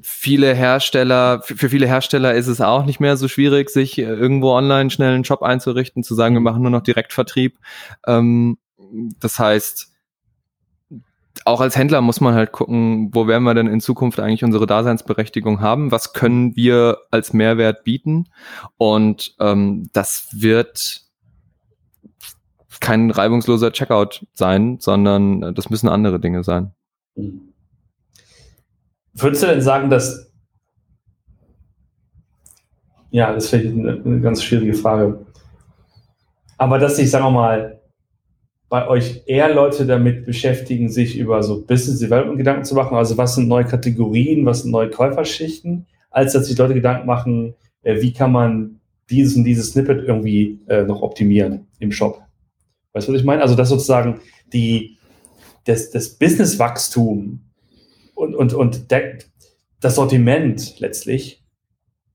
viele 0.03 0.53
Hersteller, 0.53 1.41
für 1.43 1.69
viele 1.69 1.87
Hersteller 1.87 2.33
ist 2.33 2.47
es 2.47 2.61
auch 2.61 2.85
nicht 2.85 2.99
mehr 2.99 3.17
so 3.17 3.27
schwierig, 3.27 3.69
sich 3.69 3.97
äh, 3.97 4.03
irgendwo 4.03 4.51
online 4.51 4.89
schnell 4.89 5.13
einen 5.13 5.25
Shop 5.25 5.43
einzurichten, 5.43 6.03
zu 6.03 6.15
sagen, 6.15 6.35
wir 6.35 6.41
machen 6.41 6.61
nur 6.61 6.71
noch 6.71 6.81
Direktvertrieb. 6.81 7.57
Ähm, 8.07 8.57
das 9.19 9.39
heißt, 9.39 9.91
auch 11.45 11.61
als 11.61 11.75
Händler 11.75 12.01
muss 12.01 12.21
man 12.21 12.33
halt 12.33 12.51
gucken, 12.51 13.09
wo 13.13 13.27
werden 13.27 13.43
wir 13.43 13.53
denn 13.53 13.67
in 13.67 13.81
Zukunft 13.81 14.19
eigentlich 14.19 14.43
unsere 14.43 14.67
Daseinsberechtigung 14.67 15.59
haben? 15.61 15.91
Was 15.91 16.13
können 16.13 16.55
wir 16.55 16.97
als 17.09 17.33
Mehrwert 17.33 17.83
bieten? 17.83 18.29
Und 18.77 19.35
ähm, 19.39 19.89
das 19.93 20.27
wird 20.33 21.01
kein 22.79 23.11
reibungsloser 23.11 23.71
Checkout 23.71 24.25
sein, 24.33 24.77
sondern 24.79 25.43
äh, 25.43 25.53
das 25.53 25.69
müssen 25.69 25.89
andere 25.89 26.19
Dinge 26.19 26.43
sein. 26.43 26.73
Mhm. 27.15 27.50
Würdest 29.13 29.43
du 29.43 29.47
denn 29.47 29.61
sagen, 29.61 29.89
dass. 29.89 30.31
Ja, 33.09 33.33
das 33.33 33.45
ist 33.45 33.49
vielleicht 33.49 33.73
eine, 33.73 34.01
eine 34.03 34.21
ganz 34.21 34.41
schwierige 34.41 34.73
Frage. 34.73 35.25
Aber 36.57 36.79
dass 36.79 36.95
sich, 36.95 37.09
sagen 37.09 37.25
wir 37.25 37.31
mal, 37.31 37.81
bei 38.69 38.87
euch 38.87 39.23
eher 39.25 39.53
Leute 39.53 39.85
damit 39.85 40.25
beschäftigen, 40.25 40.89
sich 40.89 41.17
über 41.17 41.43
so 41.43 41.65
Business 41.65 41.99
Development 41.99 42.37
Gedanken 42.37 42.63
zu 42.63 42.73
machen, 42.73 42.95
also 42.95 43.17
was 43.17 43.35
sind 43.35 43.49
neue 43.49 43.65
Kategorien, 43.65 44.45
was 44.45 44.61
sind 44.61 44.71
neue 44.71 44.89
Käuferschichten, 44.89 45.87
als 46.09 46.31
dass 46.31 46.47
sich 46.47 46.57
Leute 46.57 46.73
Gedanken 46.73 47.05
machen, 47.05 47.53
äh, 47.83 48.01
wie 48.01 48.13
kann 48.13 48.31
man 48.31 48.79
dieses 49.09 49.35
und 49.35 49.43
dieses 49.43 49.71
Snippet 49.71 50.07
irgendwie 50.07 50.61
äh, 50.67 50.83
noch 50.83 51.01
optimieren 51.01 51.67
im 51.79 51.91
Shop. 51.91 52.21
Weißt 52.93 53.07
du, 53.07 53.11
was 53.11 53.19
ich 53.19 53.25
meine? 53.25 53.41
Also, 53.41 53.55
dass 53.55 53.67
sozusagen 53.67 54.21
die, 54.53 54.97
das, 55.65 55.91
das 55.91 56.17
Business-Wachstum 56.17 57.41
und, 58.21 58.35
und, 58.35 58.53
und 58.53 58.91
der, 58.91 59.17
das 59.79 59.95
Sortiment 59.95 60.79
letztlich, 60.79 61.43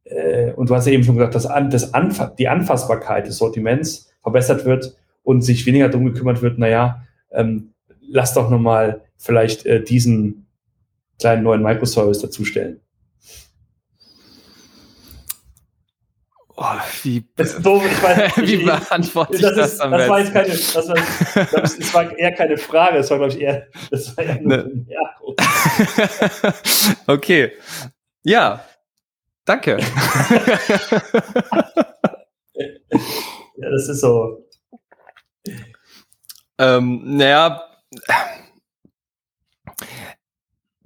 äh, 0.04 0.52
und 0.52 0.70
du 0.70 0.74
hast 0.74 0.86
ja 0.86 0.92
eben 0.92 1.02
schon 1.02 1.16
gesagt, 1.16 1.34
dass 1.34 1.48
das 1.48 1.94
Anf 1.94 2.22
die 2.38 2.48
Anfassbarkeit 2.48 3.26
des 3.26 3.38
Sortiments 3.38 4.12
verbessert 4.22 4.64
wird 4.64 4.96
und 5.24 5.42
sich 5.42 5.66
weniger 5.66 5.88
darum 5.88 6.07
gekümmert 6.07 6.42
wird, 6.42 6.59
naja, 6.59 7.02
ähm, 7.32 7.72
lass 8.00 8.34
doch 8.34 8.50
nochmal 8.50 9.02
vielleicht 9.16 9.66
äh, 9.66 9.82
diesen 9.82 10.46
kleinen 11.18 11.42
neuen 11.42 11.62
Microservice 11.62 12.20
dazustellen. 12.20 12.80
Oh, 16.59 16.64
wie, 17.02 17.22
das 17.36 17.52
ist 17.52 17.66
doof, 17.66 17.84
ich 17.84 18.02
weiß, 18.02 18.36
wie 18.38 18.64
beantworte 18.64 19.34
ich 19.36 19.42
das, 19.42 19.57
das, 19.57 19.76
das 19.76 20.09
war 20.09 20.20
jetzt 20.20 20.32
keine, 20.32 20.48
das 20.48 20.74
war, 20.74 20.94
das 21.61 21.94
war 21.94 22.16
eher 22.16 22.32
keine 22.32 22.57
Frage, 22.57 22.96
das 22.96 23.11
war, 23.11 23.18
glaube 23.18 23.34
ich, 23.34 23.40
eher, 23.40 23.66
das 23.90 24.16
war 24.16 24.24
eher 24.24 24.40
ne. 24.40 24.86
Okay. 27.07 27.52
Ja. 28.22 28.64
Danke. 29.44 29.78
ja, 32.54 33.70
das 33.70 33.88
ist 33.88 34.00
so. 34.00 34.48
Ähm, 36.59 37.16
naja, 37.16 37.62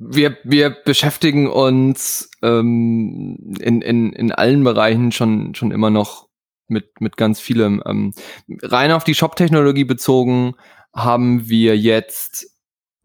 wir, 0.01 0.38
wir 0.44 0.70
beschäftigen 0.70 1.46
uns 1.46 2.30
ähm, 2.42 3.55
in, 3.61 3.82
in, 3.82 4.12
in 4.14 4.32
allen 4.32 4.64
Bereichen 4.64 5.12
schon, 5.12 5.55
schon 5.55 5.70
immer 5.70 5.90
noch 5.90 6.28
mit, 6.68 7.01
mit 7.01 7.18
ganz 7.18 7.38
vielem. 7.38 7.82
Ähm, 7.84 8.14
rein 8.62 8.92
auf 8.92 9.05
die 9.05 9.14
Shop-Technologie 9.14 9.84
bezogen 9.84 10.55
haben 10.94 11.48
wir 11.48 11.76
jetzt 11.76 12.46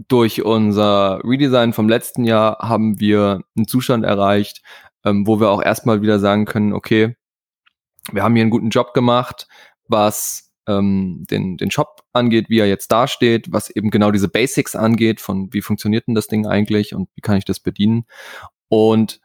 durch 0.08 0.43
unser 0.43 1.22
Redesign 1.24 1.74
vom 1.74 1.89
letzten 1.89 2.24
Jahr 2.24 2.60
haben 2.60 3.00
wir 3.00 3.41
einen 3.58 3.68
Zustand 3.68 4.06
erreicht, 4.06 4.62
ähm, 5.04 5.28
wo 5.28 5.39
wir 5.39 5.50
auch 5.50 5.62
erstmal 5.62 6.02
wieder 6.02 6.20
sagen 6.20 6.46
können, 6.46 6.74
okay, 6.74 7.16
wir 8.12 8.24
haben 8.24 8.36
hier 8.36 8.43
einen 8.43 8.52
guten 8.52 8.70
Job 8.70 8.93
gemacht, 8.93 9.48
was 9.88 10.45
ähm, 10.68 11.26
den, 11.30 11.57
den 11.57 11.72
Shop 11.72 12.03
angeht, 12.13 12.49
wie 12.49 12.59
er 12.59 12.68
jetzt 12.68 12.91
dasteht, 12.91 13.51
was 13.51 13.70
eben 13.70 13.89
genau 13.89 14.11
diese 14.11 14.28
Basics 14.28 14.76
angeht, 14.76 15.22
von 15.22 15.53
wie 15.53 15.61
funktioniert 15.61 16.07
denn 16.07 16.16
das 16.16 16.28
Ding 16.28 16.47
eigentlich 16.47 16.95
und 16.95 17.09
wie 17.16 17.22
kann 17.22 17.38
ich 17.38 17.45
das 17.45 17.59
bedienen. 17.59 18.05
Und 18.68 19.20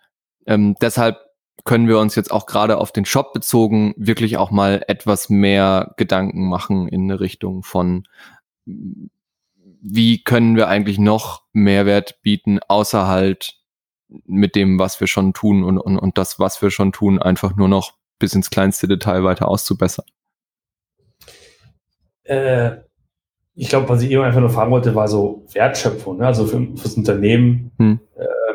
ähm, 0.47 0.75
deshalb 0.81 1.19
können 1.65 1.89
wir 1.89 1.99
uns 1.99 2.15
jetzt 2.15 2.31
auch 2.31 2.47
gerade 2.47 2.79
auf 2.79 2.93
den 2.93 3.05
Shop 3.05 3.33
bezogen 3.33 3.95
wirklich 3.97 4.37
auch 4.37 4.51
mal 4.51 4.83
etwas 4.89 5.29
mehr 5.29 5.95
Gedanken 5.97 6.49
machen 6.49 6.89
in 6.89 7.05
eine 7.05 7.21
Richtung 7.21 7.63
von, 7.63 8.05
wie 9.83 10.23
können 10.23 10.57
wir 10.57 10.69
eigentlich 10.69 10.99
noch 10.99 11.43
Mehrwert 11.53 12.23
bieten, 12.23 12.61
außer 12.67 13.07
halt 13.07 13.57
mit 14.27 14.57
dem, 14.57 14.79
was 14.79 15.01
wir 15.01 15.07
schon 15.07 15.33
tun 15.33 15.63
und, 15.63 15.79
und, 15.79 15.99
und 15.99 16.19
das, 16.19 16.39
was 16.39 16.61
wir 16.63 16.71
schon 16.71 16.93
tun, 16.93 17.21
einfach 17.21 17.57
nur 17.57 17.69
noch 17.69 17.95
bis 18.19 18.35
ins 18.35 18.51
kleinste 18.51 18.89
Detail 18.89 19.25
weiter 19.25 19.49
auszubessern? 19.49 20.05
Äh, 22.31 22.83
ich 23.57 23.69
glaube, 23.69 23.89
was 23.89 24.03
ich 24.03 24.11
eben 24.11 24.23
einfach 24.23 24.41
nur 24.41 24.51
fragen 24.51 24.71
wollte, 24.71 24.95
war 24.95 25.09
so 25.09 25.45
Wertschöpfung. 25.53 26.19
Ne? 26.19 26.27
Also 26.27 26.47
für, 26.47 26.67
fürs 26.77 26.95
Unternehmen 26.95 27.73
hm. 27.79 28.01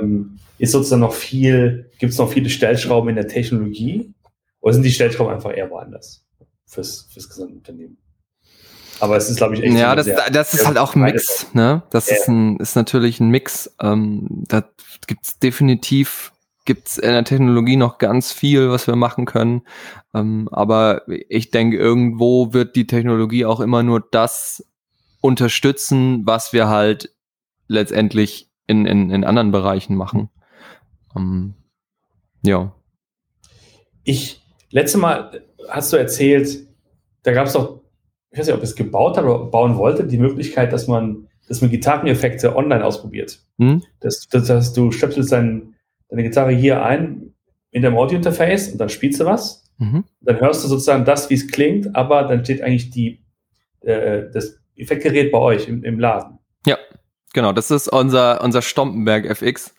ähm, 0.02 0.40
ist 0.58 0.72
sozusagen 0.72 1.02
noch 1.02 1.14
viel, 1.14 1.92
gibt 2.00 2.14
es 2.14 2.18
noch 2.18 2.32
viele 2.32 2.50
Stellschrauben 2.50 3.10
in 3.10 3.16
der 3.16 3.28
Technologie 3.28 4.14
oder 4.62 4.74
sind 4.74 4.84
die 4.84 4.92
Stellschrauben 4.92 5.34
einfach 5.34 5.56
eher 5.56 5.70
woanders 5.70 6.26
fürs, 6.66 7.08
fürs 7.12 7.28
gesamte 7.28 7.56
Unternehmen? 7.56 7.98
Aber 9.02 9.18
es 9.18 9.30
ist, 9.30 9.36
glaube 9.36 9.56
ich, 9.56 9.64
echt. 9.64 9.78
Ja, 9.78 9.94
das, 9.94 10.06
sehr, 10.06 10.30
das 10.32 10.54
ist 10.54 10.66
halt 10.66 10.78
auch 10.78 10.96
ein 10.96 11.02
Mix, 11.02 11.54
ne? 11.54 11.84
Das 11.90 12.10
ja. 12.10 12.16
ist, 12.16 12.30
ein, 12.30 12.56
ist 12.58 12.78
natürlich 12.78 13.20
ein 13.20 13.30
Mix. 13.30 13.76
Ähm, 13.82 14.46
da 14.48 14.64
gibt's 15.06 15.38
definitiv 15.38 16.32
gibt's 16.66 16.98
in 16.98 17.12
der 17.12 17.24
Technologie 17.24 17.76
noch 17.76 17.98
ganz 17.98 18.32
viel, 18.32 18.70
was 18.70 18.88
wir 18.88 18.96
machen 18.96 19.26
können. 19.26 19.62
Ähm, 20.14 20.50
aber 20.52 21.04
ich 21.08 21.52
denke, 21.52 21.78
irgendwo 21.78 22.54
wird 22.54 22.76
die 22.76 22.88
Technologie 22.88 23.46
auch 23.46 23.60
immer 23.60 23.84
nur 23.84 24.02
das 24.12 24.66
unterstützen, 25.22 26.26
was 26.26 26.54
wir 26.54 26.68
halt 26.68 27.12
letztendlich 27.68 28.52
in, 28.68 28.86
in, 28.86 29.10
in 29.12 29.24
anderen 29.24 29.52
Bereichen 29.52 29.96
machen. 29.96 30.30
Ähm, 31.16 31.54
ja. 32.42 32.76
Ich, 34.04 34.42
letzte 34.72 34.98
Mal 34.98 35.44
hast 35.70 35.94
du 35.94 35.98
erzählt, 35.98 36.68
da 37.24 37.32
gab 37.32 37.48
es 37.48 37.54
doch 37.54 37.86
ich 38.36 38.40
weiß 38.40 38.48
nicht, 38.48 38.58
ob 38.58 38.64
es 38.64 38.76
gebaut 38.76 39.16
hat 39.16 39.24
oder 39.24 39.46
bauen 39.46 39.78
wollte, 39.78 40.06
die 40.06 40.18
Möglichkeit, 40.18 40.74
dass 40.74 40.88
man, 40.88 41.30
dass 41.48 41.62
man 41.62 41.70
Gitarreneffekte 41.70 42.54
online 42.54 42.84
ausprobiert. 42.84 43.40
Hm? 43.60 43.82
Das, 44.02 44.28
das 44.28 44.50
heißt, 44.50 44.76
du 44.76 44.92
stöpselst 44.92 45.32
dein, 45.32 45.75
deine 46.10 46.24
Gitarre 46.24 46.52
hier 46.52 46.84
ein 46.84 47.34
in 47.72 47.82
deinem 47.82 47.98
Audio-Interface 47.98 48.72
und 48.72 48.78
dann 48.80 48.90
spielst 48.90 49.20
du 49.20 49.26
was. 49.26 49.70
Mhm. 49.78 50.06
Dann 50.22 50.40
hörst 50.40 50.64
du 50.64 50.68
sozusagen 50.68 51.06
das, 51.06 51.30
wie 51.30 51.34
es 51.34 51.48
klingt, 51.48 51.96
aber 51.96 52.24
dann 52.24 52.44
steht 52.44 52.62
eigentlich 52.62 52.90
die, 52.90 53.22
äh, 53.82 54.24
das 54.32 54.58
Effektgerät 54.76 55.32
bei 55.32 55.40
euch 55.40 55.68
im, 55.68 55.84
im 55.84 56.00
Laden. 56.00 56.40
Ja, 56.66 56.78
Genau, 57.36 57.52
das 57.52 57.70
ist 57.70 57.90
unser, 57.90 58.42
unser 58.42 58.62
Stompenberg 58.62 59.26
FX. 59.26 59.76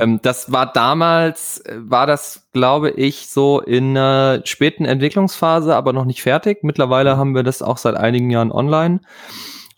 Ähm, 0.00 0.18
das 0.22 0.50
war 0.50 0.72
damals, 0.72 1.58
äh, 1.60 1.76
war 1.78 2.04
das, 2.08 2.48
glaube 2.52 2.90
ich, 2.90 3.28
so 3.28 3.60
in 3.60 3.96
einer 3.96 4.40
späten 4.44 4.84
Entwicklungsphase, 4.84 5.76
aber 5.76 5.92
noch 5.92 6.04
nicht 6.04 6.20
fertig. 6.20 6.64
Mittlerweile 6.64 7.16
haben 7.16 7.36
wir 7.36 7.44
das 7.44 7.62
auch 7.62 7.78
seit 7.78 7.94
einigen 7.94 8.30
Jahren 8.30 8.50
online. 8.50 9.02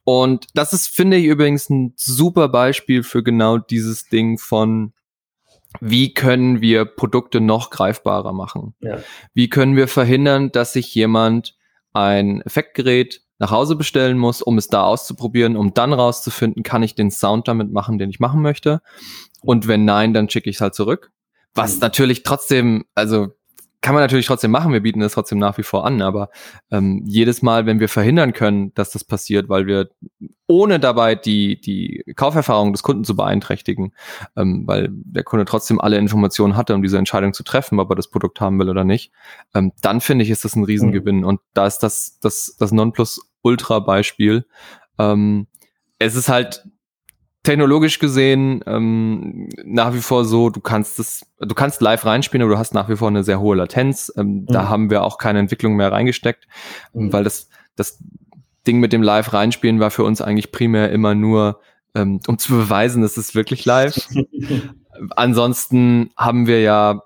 Und 0.05 0.47
das 0.55 0.73
ist, 0.73 0.89
finde 0.89 1.19
ich, 1.19 1.27
übrigens 1.27 1.69
ein 1.69 1.93
super 1.97 2.49
Beispiel 2.49 3.03
für 3.03 3.23
genau 3.23 3.59
dieses 3.59 4.09
Ding 4.09 4.39
von, 4.39 4.95
wie 5.81 6.15
können 6.15 6.61
wir 6.61 6.85
Produkte 6.85 7.41
noch 7.41 7.71
greifbarer 7.71 8.33
machen? 8.33 8.75
Ja. 8.81 8.99
Wie 9.35 9.49
können 9.49 9.77
wir 9.77 9.89
verhindern, 9.89 10.51
dass 10.51 10.73
sich 10.73 10.95
jemand 10.95 11.57
ein 11.93 12.41
Effektgerät 12.43 13.23
nach 13.39 13.51
Hause 13.51 13.77
bestellen 13.77 14.19
muss, 14.19 14.43
um 14.43 14.59
es 14.59 14.69
da 14.69 14.83
auszuprobieren, 14.83 15.57
um 15.57 15.73
dann 15.75 15.93
rauszufinden, 15.93 16.63
kann 16.63 16.83
ich 16.83 16.95
den 16.95 17.11
Sound 17.11 17.47
damit 17.49 17.73
machen, 17.73 17.99
den 17.99 18.11
ich 18.11 18.19
machen 18.19 18.43
möchte. 18.43 18.81
Und 19.43 19.69
wenn 19.69 19.85
nein, 19.85 20.13
dann 20.13 20.29
schicke 20.29 20.51
ich 20.51 20.57
es 20.57 20.61
halt 20.61 20.75
zurück. 20.75 21.13
Was 21.55 21.75
mhm. 21.75 21.81
natürlich 21.81 22.23
trotzdem, 22.25 22.85
also 22.95 23.29
kann 23.81 23.95
man 23.95 24.03
natürlich 24.03 24.27
trotzdem 24.27 24.51
machen, 24.51 24.73
wir 24.73 24.81
bieten 24.81 25.01
das 25.01 25.13
trotzdem 25.13 25.39
nach 25.39 25.57
wie 25.57 25.63
vor 25.63 25.87
an, 25.87 26.03
aber 26.03 26.31
ähm, 26.71 27.03
jedes 27.07 27.43
Mal, 27.43 27.67
wenn 27.67 27.79
wir 27.79 27.89
verhindern 27.89 28.33
können, 28.33 28.75
dass 28.75 28.91
das 28.91 29.05
passiert, 29.05 29.49
weil 29.49 29.67
wir 29.67 29.91
ohne 30.49 30.81
dabei 30.81 31.15
die, 31.15 31.61
die 31.61 32.03
Kauferfahrung 32.17 32.73
des 32.73 32.83
Kunden 32.83 33.05
zu 33.05 33.15
beeinträchtigen, 33.15 33.93
ähm, 34.37 34.65
weil 34.67 34.89
der 34.91 35.23
Kunde 35.23 35.45
trotzdem 35.45 35.81
alle 35.81 35.99
Informationen 35.99 36.57
hatte, 36.57 36.75
um 36.75 36.83
diese 36.83 36.99
Entscheidung 36.99 37.35
zu 37.35 37.45
treffen, 37.45 37.79
ob 37.79 37.91
er 37.91 37.97
das 37.97 38.11
Produkt 38.11 38.41
haben 38.41 38.59
will 38.59 38.69
oder 38.69 38.85
nicht, 38.85 39.13
ähm, 39.55 39.73
dann 39.83 40.01
finde 40.01 40.25
ich, 40.25 40.31
ist 40.31 40.45
das 40.45 40.57
ein 40.57 40.65
Riesengewinn. 40.65 41.19
Mhm. 41.19 41.25
Und 41.25 41.41
da 41.55 41.67
ist 41.67 41.79
das, 41.81 42.19
das, 42.21 42.57
das 42.59 42.73
Nonplus-Ultra-Beispiel. 42.73 44.47
Ähm, 44.99 45.47
es 45.99 46.17
ist 46.17 46.29
halt 46.29 46.65
technologisch 47.49 47.99
gesehen 47.99 48.63
ähm, 48.67 49.49
nach 49.65 49.95
wie 49.95 50.03
vor 50.03 50.27
so, 50.27 50.51
du 50.51 50.61
kannst 50.61 50.99
es, 50.99 51.25
du 51.41 51.55
kannst 51.55 51.81
live 51.81 52.05
reinspielen, 52.05 52.43
aber 52.43 52.53
du 52.53 52.59
hast 52.59 52.75
nach 52.75 52.91
wie 52.91 52.97
vor 52.97 53.09
eine 53.09 53.25
sehr 53.25 53.41
hohe 53.41 53.57
Latenz. 53.57 54.13
Ähm, 54.19 54.27
mhm. 54.27 54.47
Da 54.49 54.69
haben 54.69 54.91
wir 54.91 55.03
auch 55.03 55.17
keine 55.17 55.39
Entwicklung 55.39 55.75
mehr 55.75 55.91
reingesteckt, 55.91 56.47
mhm. 56.93 57.11
weil 57.11 57.25
das, 57.25 57.49
das 57.75 58.01
Ding 58.67 58.81
mit 58.81 58.93
dem 58.93 59.03
Live 59.03 59.33
reinspielen 59.33 59.81
war 59.81 59.91
für 59.91 60.05
uns 60.05 60.21
eigentlich 60.21 60.53
primär 60.53 60.93
immer 60.93 61.15
nur, 61.15 61.61
ähm, 61.95 62.21
um 62.27 62.37
zu 62.37 62.53
beweisen, 62.53 63.01
dass 63.01 63.17
es 63.17 63.35
wirklich 63.35 63.65
live. 63.65 63.99
Ansonsten 65.17 66.11
haben 66.19 66.47
wir 66.47 66.61
ja 66.61 67.03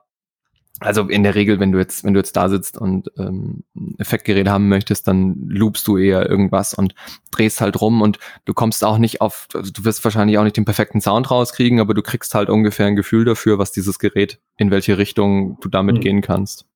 also 0.80 1.02
in 1.08 1.22
der 1.22 1.34
Regel, 1.34 1.60
wenn 1.60 1.72
du 1.72 1.78
jetzt, 1.78 2.04
wenn 2.04 2.14
du 2.14 2.20
jetzt 2.20 2.36
da 2.36 2.48
sitzt 2.48 2.76
und 2.76 3.10
ähm, 3.18 3.62
Effektgerät 3.98 4.48
haben 4.48 4.68
möchtest, 4.68 5.06
dann 5.06 5.36
loopst 5.48 5.86
du 5.86 5.96
eher 5.96 6.28
irgendwas 6.28 6.74
und 6.74 6.94
drehst 7.30 7.60
halt 7.60 7.80
rum 7.80 8.02
und 8.02 8.18
du 8.44 8.54
kommst 8.54 8.84
auch 8.84 8.98
nicht 8.98 9.20
auf, 9.20 9.48
also 9.54 9.70
du 9.70 9.84
wirst 9.84 10.02
wahrscheinlich 10.04 10.38
auch 10.38 10.44
nicht 10.44 10.56
den 10.56 10.64
perfekten 10.64 11.00
Sound 11.00 11.30
rauskriegen, 11.30 11.78
aber 11.80 11.94
du 11.94 12.02
kriegst 12.02 12.34
halt 12.34 12.48
ungefähr 12.50 12.86
ein 12.86 12.96
Gefühl 12.96 13.24
dafür, 13.24 13.58
was 13.58 13.72
dieses 13.72 13.98
Gerät, 13.98 14.40
in 14.56 14.70
welche 14.70 14.98
Richtung 14.98 15.58
du 15.60 15.68
damit 15.68 15.96
mhm. 15.96 16.00
gehen 16.00 16.20
kannst. 16.20 16.66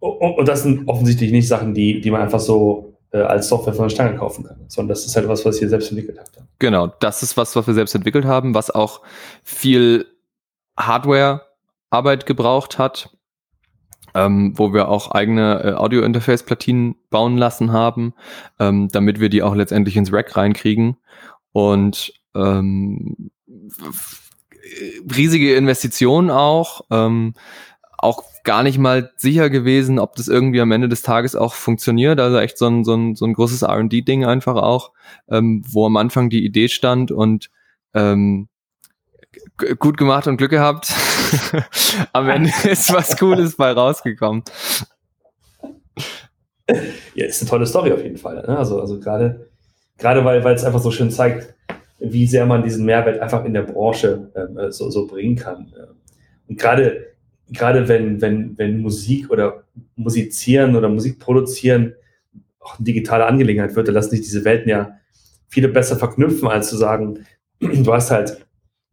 Und 0.00 0.46
das 0.46 0.62
sind 0.62 0.86
offensichtlich 0.86 1.32
nicht 1.32 1.48
Sachen, 1.48 1.72
die, 1.72 2.00
die 2.00 2.10
man 2.10 2.20
einfach 2.20 2.40
so 2.40 2.94
äh, 3.10 3.18
als 3.18 3.48
Software 3.48 3.72
von 3.72 3.84
der 3.84 3.94
Stange 3.94 4.18
kaufen 4.18 4.44
kann, 4.44 4.56
sondern 4.68 4.90
das 4.90 5.06
ist 5.06 5.16
halt 5.16 5.28
was, 5.28 5.44
was 5.46 5.60
ihr 5.62 5.68
selbst 5.68 5.90
entwickelt 5.90 6.18
habt. 6.18 6.42
Genau, 6.58 6.88
das 7.00 7.22
ist 7.22 7.36
was, 7.36 7.56
was 7.56 7.66
wir 7.66 7.74
selbst 7.74 7.94
entwickelt 7.94 8.26
haben, 8.26 8.54
was 8.54 8.70
auch 8.70 9.00
viel 9.42 10.06
Hardware 10.76 11.42
Arbeit 11.94 12.26
gebraucht 12.26 12.78
hat, 12.78 13.16
ähm, 14.14 14.52
wo 14.56 14.72
wir 14.72 14.88
auch 14.88 15.10
eigene 15.10 15.62
äh, 15.62 15.72
Audio-Interface-Platinen 15.74 16.96
bauen 17.10 17.36
lassen 17.36 17.72
haben, 17.72 18.14
ähm, 18.58 18.88
damit 18.88 19.20
wir 19.20 19.28
die 19.28 19.42
auch 19.42 19.54
letztendlich 19.54 19.96
ins 19.96 20.12
Rack 20.12 20.36
reinkriegen. 20.36 20.96
Und 21.52 22.12
ähm, 22.34 23.30
riesige 25.16 25.54
Investitionen 25.54 26.30
auch. 26.30 26.82
Ähm, 26.90 27.34
auch 27.98 28.22
gar 28.44 28.62
nicht 28.62 28.78
mal 28.78 29.12
sicher 29.16 29.48
gewesen, 29.48 29.98
ob 29.98 30.16
das 30.16 30.28
irgendwie 30.28 30.60
am 30.60 30.72
Ende 30.72 30.88
des 30.88 31.02
Tages 31.02 31.34
auch 31.34 31.54
funktioniert. 31.54 32.20
Also 32.20 32.38
echt 32.38 32.58
so 32.58 32.66
ein, 32.66 32.84
so 32.84 32.94
ein, 32.94 33.14
so 33.14 33.24
ein 33.24 33.32
großes 33.32 33.62
RD-Ding 33.62 34.24
einfach 34.24 34.56
auch, 34.56 34.92
ähm, 35.28 35.64
wo 35.66 35.86
am 35.86 35.96
Anfang 35.96 36.28
die 36.28 36.44
Idee 36.44 36.68
stand 36.68 37.10
und 37.10 37.50
ähm, 37.94 38.48
gut 39.78 39.96
gemacht 39.96 40.26
und 40.26 40.36
Glück 40.36 40.50
gehabt. 40.50 40.92
Am 42.12 42.28
Ende 42.28 42.50
ist 42.70 42.92
was 42.92 43.16
Cooles 43.16 43.56
bei 43.56 43.72
rausgekommen. 43.72 44.42
Ja, 47.14 47.26
ist 47.26 47.42
eine 47.42 47.50
tolle 47.50 47.66
Story 47.66 47.92
auf 47.92 48.02
jeden 48.02 48.16
Fall. 48.16 48.36
Ne? 48.36 48.56
Also, 48.56 48.80
also 48.80 48.98
gerade, 48.98 49.48
gerade 49.98 50.24
weil, 50.24 50.42
weil 50.44 50.54
es 50.54 50.64
einfach 50.64 50.80
so 50.80 50.90
schön 50.90 51.10
zeigt, 51.10 51.54
wie 52.00 52.26
sehr 52.26 52.46
man 52.46 52.62
diesen 52.62 52.84
Mehrwert 52.84 53.20
einfach 53.20 53.44
in 53.44 53.54
der 53.54 53.62
Branche 53.62 54.30
ähm, 54.34 54.58
äh, 54.58 54.72
so, 54.72 54.90
so 54.90 55.06
bringen 55.06 55.36
kann. 55.36 55.72
Und 56.48 56.58
gerade, 56.58 57.14
gerade 57.50 57.88
wenn, 57.88 58.20
wenn, 58.20 58.58
wenn 58.58 58.80
Musik 58.80 59.30
oder 59.30 59.64
Musizieren 59.96 60.76
oder 60.76 60.88
Musik 60.88 61.18
produzieren 61.18 61.94
auch 62.64 62.78
eine 62.78 62.84
digitale 62.84 63.26
Angelegenheit 63.26 63.76
wird, 63.76 63.88
dann 63.88 63.94
lassen 63.94 64.10
sich 64.10 64.22
diese 64.22 64.44
Welten 64.44 64.70
ja 64.70 64.98
viele 65.48 65.68
besser 65.68 65.96
verknüpfen, 65.96 66.48
als 66.48 66.68
zu 66.68 66.76
sagen, 66.76 67.26
du 67.60 67.92
hast 67.92 68.10
halt 68.10 68.44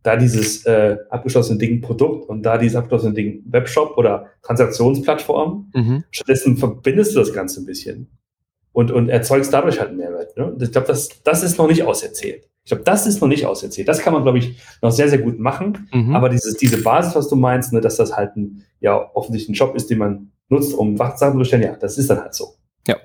da 0.03 0.15
dieses 0.15 0.65
äh, 0.65 0.97
abgeschlossene 1.09 1.59
Ding 1.59 1.81
Produkt 1.81 2.27
und 2.27 2.43
da 2.43 2.57
dieses 2.57 2.75
abgeschlossene 2.75 3.13
Ding 3.13 3.43
Webshop 3.45 3.97
oder 3.97 4.27
Transaktionsplattform. 4.41 5.71
Mhm. 5.73 6.03
Stattdessen 6.11 6.57
verbindest 6.57 7.15
du 7.15 7.19
das 7.19 7.33
Ganze 7.33 7.61
ein 7.61 7.65
bisschen 7.65 8.09
und, 8.73 8.91
und 8.91 9.09
erzeugst 9.09 9.53
dadurch 9.53 9.79
halt 9.79 9.89
einen 9.89 9.97
Mehrwert. 9.97 10.35
Ne? 10.37 10.55
Ich 10.59 10.71
glaube, 10.71 10.87
das, 10.87 11.09
das 11.23 11.43
ist 11.43 11.57
noch 11.57 11.67
nicht 11.67 11.83
auserzählt. 11.83 12.47
Ich 12.63 12.69
glaube, 12.69 12.83
das 12.83 13.07
ist 13.07 13.21
noch 13.21 13.27
nicht 13.27 13.45
auserzählt. 13.45 13.87
Das 13.87 13.99
kann 13.99 14.13
man, 14.13 14.23
glaube 14.23 14.37
ich, 14.37 14.59
noch 14.81 14.91
sehr, 14.91 15.09
sehr 15.09 15.17
gut 15.17 15.39
machen. 15.39 15.89
Mhm. 15.91 16.15
Aber 16.15 16.29
dieses, 16.29 16.57
diese 16.57 16.81
Basis, 16.81 17.15
was 17.15 17.27
du 17.27 17.35
meinst, 17.35 17.73
ne, 17.73 17.81
dass 17.81 17.97
das 17.97 18.15
halt 18.15 18.35
ein, 18.35 18.63
ja, 18.79 19.09
offensichtlich 19.13 19.49
ein 19.49 19.59
Job 19.59 19.75
ist, 19.75 19.89
den 19.89 19.97
man 19.97 20.31
nutzt, 20.49 20.73
um 20.73 20.95
Sachen 20.97 21.17
zu 21.33 21.37
bestellen, 21.37 21.63
ja, 21.63 21.75
das 21.75 21.97
ist 21.97 22.09
dann 22.09 22.21
halt 22.21 22.33
so. 22.33 22.55
Ja. 22.87 22.97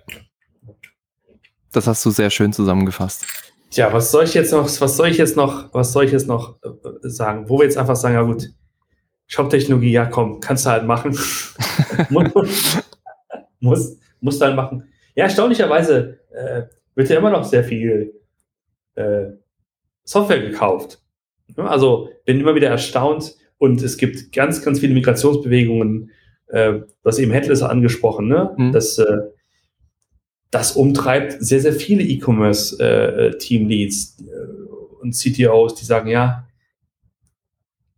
Das 1.72 1.86
hast 1.86 2.04
du 2.04 2.10
sehr 2.10 2.30
schön 2.30 2.52
zusammengefasst. 2.52 3.24
Tja, 3.70 3.92
was 3.92 4.10
soll 4.10 4.24
ich 4.24 4.34
jetzt 4.34 4.52
noch, 4.52 4.64
was 4.80 4.96
soll 4.96 5.08
ich 5.08 5.18
jetzt 5.18 5.36
noch, 5.36 5.72
was 5.74 5.92
soll 5.92 6.04
ich 6.04 6.12
jetzt 6.12 6.28
noch 6.28 6.56
äh, 6.62 7.08
sagen? 7.08 7.48
Wo 7.48 7.58
wir 7.58 7.64
jetzt 7.64 7.78
einfach 7.78 7.96
sagen, 7.96 8.14
ja 8.14 8.22
gut, 8.22 8.48
Shop-Technologie, 9.26 9.90
ja 9.90 10.06
komm, 10.06 10.40
kannst 10.40 10.66
du 10.66 10.70
halt 10.70 10.84
machen. 10.84 11.10
muss, 13.60 13.98
muss 14.20 14.38
dann 14.38 14.48
halt 14.48 14.56
machen. 14.56 14.88
Ja, 15.14 15.24
erstaunlicherweise 15.24 16.20
äh, 16.30 16.62
wird 16.94 17.08
ja 17.08 17.18
immer 17.18 17.30
noch 17.30 17.44
sehr 17.44 17.64
viel 17.64 18.14
äh, 18.94 19.26
Software 20.04 20.40
gekauft. 20.40 21.02
Also 21.56 22.10
bin 22.24 22.40
immer 22.40 22.54
wieder 22.54 22.68
erstaunt 22.68 23.36
und 23.58 23.82
es 23.82 23.96
gibt 23.96 24.32
ganz, 24.32 24.62
ganz 24.62 24.80
viele 24.80 24.94
Migrationsbewegungen. 24.94 26.10
Äh, 26.48 26.72
du 26.72 26.86
hast 27.04 27.18
eben 27.18 27.32
Headless 27.32 27.62
angesprochen, 27.62 28.28
ne? 28.28 28.54
Mhm. 28.56 28.72
dass 28.72 28.98
äh, 28.98 29.16
das 30.56 30.72
umtreibt 30.72 31.36
sehr, 31.38 31.60
sehr 31.60 31.74
viele 31.74 32.02
E-Commerce-Teamleads 32.02 34.16
äh, 34.18 34.22
äh, 34.24 34.26
und 35.02 35.12
CTOs, 35.12 35.74
die 35.74 35.84
sagen, 35.84 36.08
ja, 36.08 36.48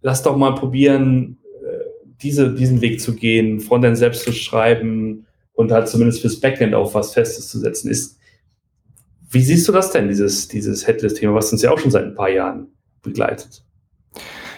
lass 0.01 0.25
doch 0.25 0.37
mal 0.37 0.57
probieren, 0.57 1.39
äh, 1.63 1.85
diese, 2.21 2.53
diesen 2.53 2.81
Weg 2.81 3.01
zu 3.01 3.15
gehen, 3.15 3.61
Frontend 3.61 3.97
selbst 3.97 4.25
zu 4.25 4.33
schreiben 4.33 5.25
und 5.53 5.71
halt 5.71 5.87
zumindest 5.87 6.21
fürs 6.21 6.41
Backend 6.41 6.75
auf 6.75 6.95
was 6.95 7.15
Festes 7.15 7.49
zu 7.49 7.61
setzen, 7.61 7.93
ist, 7.93 8.19
wie 9.31 9.43
siehst 9.43 9.69
du 9.69 9.73
das 9.73 9.93
denn, 9.93 10.09
dieses, 10.09 10.49
dieses 10.49 10.85
Headless-Thema, 10.85 11.35
was 11.35 11.53
uns 11.53 11.63
ja 11.63 11.71
auch 11.71 11.79
schon 11.79 11.93
seit 11.93 12.07
ein 12.07 12.17
paar 12.17 12.31
Jahren 12.31 12.73
begleitet? 13.03 13.63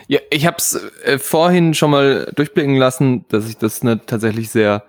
Ja, 0.09 0.21
ich 0.31 0.47
habe 0.47 0.57
es 0.57 0.81
äh, 1.05 1.19
vorhin 1.19 1.75
schon 1.75 1.91
mal 1.91 2.33
durchblicken 2.35 2.77
lassen, 2.77 3.27
dass 3.29 3.47
ich 3.47 3.59
das 3.59 3.83
eine 3.83 4.07
tatsächlich 4.07 4.49
sehr, 4.49 4.85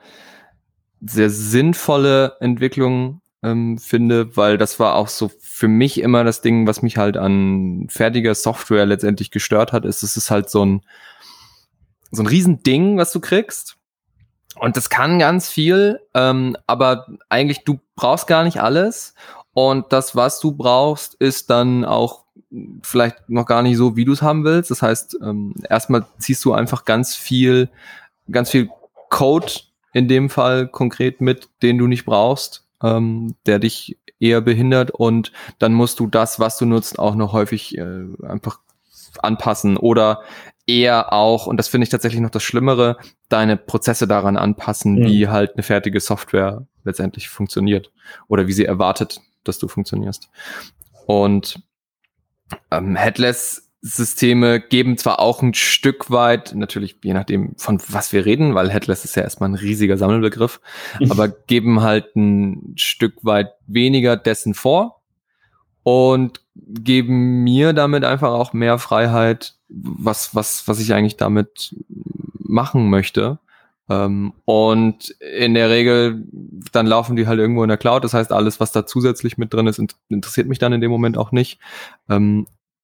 sehr 1.01 1.29
sinnvolle 1.29 2.37
Entwicklung 2.39 3.21
ähm, 3.43 3.77
finde, 3.77 4.37
weil 4.37 4.57
das 4.57 4.79
war 4.79 4.95
auch 4.95 5.07
so 5.07 5.31
für 5.39 5.67
mich 5.67 5.99
immer 5.99 6.23
das 6.23 6.41
Ding, 6.41 6.67
was 6.67 6.81
mich 6.81 6.97
halt 6.97 7.17
an 7.17 7.87
fertiger 7.89 8.35
Software 8.35 8.85
letztendlich 8.85 9.31
gestört 9.31 9.73
hat, 9.73 9.85
ist, 9.85 10.03
es 10.03 10.15
ist 10.15 10.29
halt 10.31 10.49
so 10.49 10.63
ein, 10.63 10.81
so 12.11 12.21
ein 12.21 12.27
Riesending, 12.27 12.97
was 12.97 13.11
du 13.11 13.19
kriegst. 13.19 13.77
Und 14.59 14.77
das 14.77 14.89
kann 14.89 15.17
ganz 15.17 15.49
viel, 15.49 16.01
ähm, 16.13 16.55
aber 16.67 17.07
eigentlich 17.29 17.63
du 17.63 17.79
brauchst 17.95 18.27
gar 18.27 18.43
nicht 18.43 18.61
alles. 18.61 19.15
Und 19.53 19.91
das, 19.91 20.15
was 20.15 20.39
du 20.39 20.51
brauchst, 20.51 21.15
ist 21.15 21.49
dann 21.49 21.83
auch 21.83 22.25
vielleicht 22.83 23.29
noch 23.29 23.45
gar 23.45 23.61
nicht 23.61 23.77
so, 23.77 23.95
wie 23.95 24.05
du 24.05 24.11
es 24.11 24.21
haben 24.21 24.43
willst. 24.43 24.71
Das 24.71 24.81
heißt, 24.81 25.17
ähm, 25.21 25.55
erstmal 25.69 26.05
ziehst 26.19 26.43
du 26.45 26.53
einfach 26.53 26.85
ganz 26.85 27.15
viel, 27.15 27.69
ganz 28.29 28.49
viel 28.49 28.69
Code 29.09 29.51
in 29.93 30.07
dem 30.07 30.29
Fall 30.29 30.67
konkret 30.67 31.21
mit, 31.21 31.49
den 31.61 31.77
du 31.77 31.87
nicht 31.87 32.05
brauchst, 32.05 32.67
ähm, 32.83 33.35
der 33.45 33.59
dich 33.59 33.97
eher 34.19 34.41
behindert 34.41 34.91
und 34.91 35.31
dann 35.59 35.73
musst 35.73 35.99
du 35.99 36.07
das, 36.07 36.39
was 36.39 36.57
du 36.57 36.65
nutzt, 36.65 36.99
auch 36.99 37.15
noch 37.15 37.33
häufig 37.33 37.77
äh, 37.77 38.05
einfach 38.23 38.59
anpassen 39.19 39.77
oder 39.77 40.21
eher 40.67 41.11
auch, 41.11 41.47
und 41.47 41.57
das 41.57 41.67
finde 41.67 41.83
ich 41.83 41.89
tatsächlich 41.89 42.21
noch 42.21 42.29
das 42.29 42.43
Schlimmere, 42.43 42.97
deine 43.29 43.57
Prozesse 43.57 44.07
daran 44.07 44.37
anpassen, 44.37 44.95
mhm. 44.95 45.05
wie 45.05 45.27
halt 45.27 45.53
eine 45.53 45.63
fertige 45.63 45.99
Software 45.99 46.65
letztendlich 46.83 47.29
funktioniert 47.29 47.91
oder 48.27 48.47
wie 48.47 48.53
sie 48.53 48.65
erwartet, 48.65 49.19
dass 49.43 49.59
du 49.59 49.67
funktionierst. 49.67 50.29
Und 51.07 51.61
ähm, 52.69 52.95
Headless 52.95 53.70
Systeme 53.81 54.59
geben 54.59 54.97
zwar 54.97 55.19
auch 55.19 55.41
ein 55.41 55.55
Stück 55.55 56.11
weit, 56.11 56.53
natürlich 56.53 56.97
je 57.03 57.13
nachdem 57.13 57.55
von 57.57 57.81
was 57.89 58.13
wir 58.13 58.25
reden, 58.25 58.53
weil 58.53 58.69
Headless 58.69 59.05
ist 59.05 59.15
ja 59.15 59.23
erstmal 59.23 59.49
ein 59.49 59.55
riesiger 59.55 59.97
Sammelbegriff, 59.97 60.61
aber 61.09 61.27
geben 61.27 61.81
halt 61.81 62.15
ein 62.15 62.73
Stück 62.75 63.15
weit 63.23 63.49
weniger 63.65 64.17
dessen 64.17 64.53
vor 64.53 65.01
und 65.83 66.41
geben 66.55 67.43
mir 67.43 67.73
damit 67.73 68.03
einfach 68.03 68.31
auch 68.31 68.53
mehr 68.53 68.77
Freiheit, 68.77 69.55
was, 69.67 70.35
was, 70.35 70.67
was 70.67 70.79
ich 70.79 70.93
eigentlich 70.93 71.17
damit 71.17 71.75
machen 72.37 72.89
möchte. 72.89 73.39
Ähm, 73.89 74.33
und 74.45 75.09
in 75.19 75.53
der 75.53 75.69
Regel, 75.69 76.23
dann 76.71 76.85
laufen 76.85 77.15
die 77.15 77.25
halt 77.25 77.39
irgendwo 77.39 77.63
in 77.63 77.69
der 77.69 77.77
Cloud. 77.77 78.03
Das 78.03 78.13
heißt, 78.13 78.31
alles, 78.31 78.59
was 78.59 78.71
da 78.71 78.85
zusätzlich 78.85 79.37
mit 79.37 79.53
drin 79.53 79.67
ist, 79.67 79.81
interessiert 80.09 80.47
mich 80.47 80.59
dann 80.59 80.73
in 80.73 80.81
dem 80.81 80.91
Moment 80.91 81.17
auch 81.17 81.31
nicht. 81.31 81.59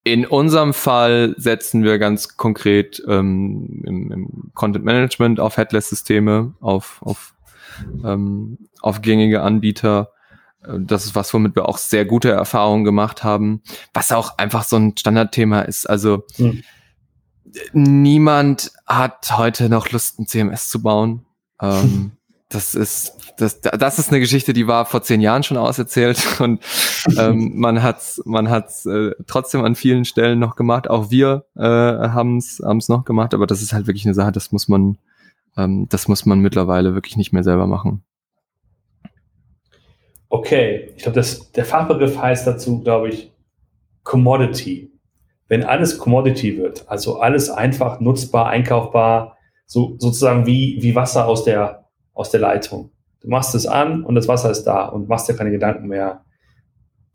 Ähm, 0.07 0.21
in 0.21 0.25
unserem 0.25 0.73
Fall 0.73 1.35
setzen 1.37 1.83
wir 1.83 1.99
ganz 1.99 2.37
konkret 2.37 3.01
ähm, 3.07 3.83
im, 3.85 4.11
im, 4.11 4.51
Content 4.53 4.85
Management 4.85 5.39
auf 5.39 5.57
Headless-Systeme, 5.57 6.53
auf, 6.59 7.01
auf, 7.01 7.35
ähm, 8.03 8.57
auf 8.81 9.01
gängige 9.01 9.41
Anbieter. 9.41 10.11
Äh, 10.63 10.79
das 10.79 11.05
ist 11.05 11.15
was, 11.15 11.33
womit 11.33 11.55
wir 11.55 11.67
auch 11.67 11.77
sehr 11.77 12.05
gute 12.05 12.31
Erfahrungen 12.31 12.83
gemacht 12.83 13.23
haben, 13.23 13.61
was 13.93 14.11
auch 14.11 14.37
einfach 14.37 14.63
so 14.63 14.77
ein 14.77 14.95
Standardthema 14.97 15.61
ist. 15.61 15.89
Also 15.89 16.25
hm 16.37 16.63
niemand 17.73 18.71
hat 18.85 19.37
heute 19.37 19.69
noch 19.69 19.91
Lust, 19.91 20.19
ein 20.19 20.27
CMS 20.27 20.69
zu 20.69 20.81
bauen. 20.81 21.25
Ähm, 21.61 22.11
das 22.49 22.75
ist 22.75 23.13
das, 23.37 23.61
das 23.61 23.99
ist 23.99 24.09
eine 24.09 24.19
Geschichte, 24.19 24.53
die 24.53 24.67
war 24.67 24.85
vor 24.85 25.03
zehn 25.03 25.21
Jahren 25.21 25.43
schon 25.43 25.57
auserzählt 25.57 26.19
und 26.39 26.61
ähm, 27.17 27.51
man 27.55 27.83
hat's 27.83 28.21
man 28.25 28.49
hat's 28.49 28.85
äh, 28.85 29.11
trotzdem 29.27 29.63
an 29.63 29.75
vielen 29.75 30.05
Stellen 30.05 30.39
noch 30.39 30.55
gemacht. 30.55 30.89
Auch 30.89 31.11
wir 31.11 31.45
äh, 31.55 31.61
haben's 31.61 32.61
haben's 32.63 32.89
noch 32.89 33.05
gemacht, 33.05 33.33
aber 33.33 33.47
das 33.47 33.61
ist 33.61 33.73
halt 33.73 33.87
wirklich 33.87 34.05
eine 34.05 34.15
Sache, 34.15 34.31
das 34.31 34.51
muss 34.51 34.67
man 34.67 34.97
ähm, 35.57 35.87
das 35.89 36.07
muss 36.07 36.25
man 36.25 36.39
mittlerweile 36.39 36.93
wirklich 36.93 37.17
nicht 37.17 37.33
mehr 37.33 37.43
selber 37.43 37.67
machen. 37.67 38.03
Okay, 40.29 40.93
ich 40.95 41.03
glaube, 41.03 41.21
der 41.55 41.65
Fachbegriff 41.65 42.17
heißt 42.17 42.45
dazu, 42.45 42.81
glaube 42.81 43.09
ich, 43.09 43.31
Commodity 44.03 44.91
wenn 45.47 45.63
alles 45.63 45.97
Commodity 45.97 46.57
wird, 46.57 46.85
also 46.89 47.19
alles 47.19 47.49
einfach 47.49 47.99
nutzbar, 47.99 48.47
einkaufbar, 48.47 49.37
so, 49.65 49.95
sozusagen 49.97 50.45
wie, 50.45 50.77
wie 50.81 50.95
Wasser 50.95 51.27
aus 51.27 51.43
der, 51.43 51.86
aus 52.17 52.31
der 52.31 52.39
Leitung. 52.39 52.91
Du 53.21 53.29
machst 53.29 53.55
es 53.55 53.65
an 53.65 54.03
und 54.03 54.15
das 54.15 54.27
Wasser 54.27 54.51
ist 54.51 54.63
da 54.63 54.85
und 54.85 55.07
machst 55.07 55.27
dir 55.27 55.35
keine 55.35 55.51
Gedanken 55.51 55.87
mehr, 55.87 56.23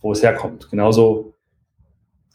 wo 0.00 0.12
es 0.12 0.22
herkommt. 0.22 0.68
Genauso 0.70 1.34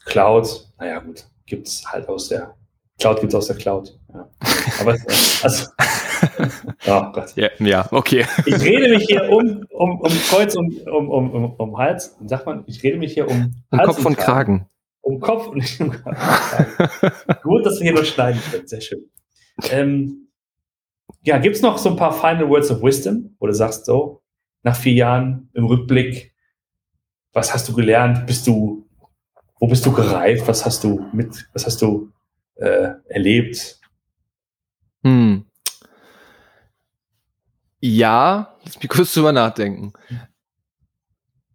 Cloud, 0.05 0.72
naja 0.80 0.99
gut, 0.99 1.28
gibt 1.45 1.68
es 1.68 1.86
halt 1.91 2.07
aus 2.07 2.30
der 2.30 2.55
Cloud 2.99 3.20
gibt 3.20 3.32
es 3.32 3.36
aus 3.36 3.47
der 3.47 3.57
Cloud. 3.57 3.99
Ja. 4.11 4.28
Aber 4.82 4.95
also, 5.43 5.68
oh 6.88 7.11
Gott. 7.13 7.36
Ja, 7.36 7.49
ja, 7.59 7.88
okay. 7.91 8.26
Ich 8.45 8.59
rede 8.61 8.89
mich 8.89 9.05
hier 9.05 9.30
um, 9.30 9.65
um, 9.70 10.01
um 10.01 10.11
Kreuz 10.30 10.55
und 10.55 10.88
um, 10.88 11.09
um, 11.09 11.32
um, 11.32 11.53
um 11.53 11.78
Hals. 11.78 12.15
Und 12.20 12.28
sagt 12.28 12.47
man, 12.47 12.63
ich 12.65 12.82
rede 12.82 12.97
mich 12.97 13.13
hier 13.13 13.30
um, 13.30 13.53
um 13.70 13.80
Hals 13.80 13.88
Kopf 13.88 14.05
und 14.05 14.18
Kragen. 14.18 14.57
Kragen 14.59 14.70
um 15.07 15.22
Kopf 15.22 15.47
und 15.47 15.57
nicht 15.57 15.80
um 15.80 15.91
Kopf. 15.91 17.41
Gut, 17.43 17.65
dass 17.65 17.80
wir 17.80 17.91
hier 17.91 17.93
noch 17.93 18.05
schneiden 18.05 18.41
können. 18.51 18.68
Sehr 18.68 18.82
schön. 18.82 19.09
Ähm, 19.70 20.26
ja, 21.24 21.38
gibt 21.38 21.55
es 21.55 21.62
noch 21.62 21.78
so 21.78 21.89
ein 21.89 21.95
paar 21.95 22.14
Final 22.14 22.49
Words 22.49 22.72
of 22.72 22.82
Wisdom, 22.82 23.36
wo 23.39 23.47
du 23.47 23.53
sagst 23.53 23.86
so, 23.86 24.22
nach 24.64 24.76
vier 24.76 24.93
Jahren 24.93 25.49
im 25.53 25.66
Rückblick, 25.66 26.34
was 27.34 27.53
hast 27.53 27.70
du 27.70 27.74
gelernt? 27.74 28.26
Bist 28.26 28.47
du, 28.47 28.88
wo 29.60 29.68
bist 29.68 29.86
du 29.86 29.91
gereift? 29.91 30.47
Was 30.47 30.66
hast 30.66 30.84
du 30.84 31.05
mit, 31.14 31.47
was 31.53 31.66
hast 31.66 31.82
du 31.82 32.12
äh, 32.55 32.91
erlebt? 33.10 33.80
Hm. 35.03 35.45
Ja, 37.80 38.55
lass 38.64 38.80
mich 38.80 38.89
kurz 38.89 39.14
drüber 39.14 39.32
nachdenken. 39.32 39.93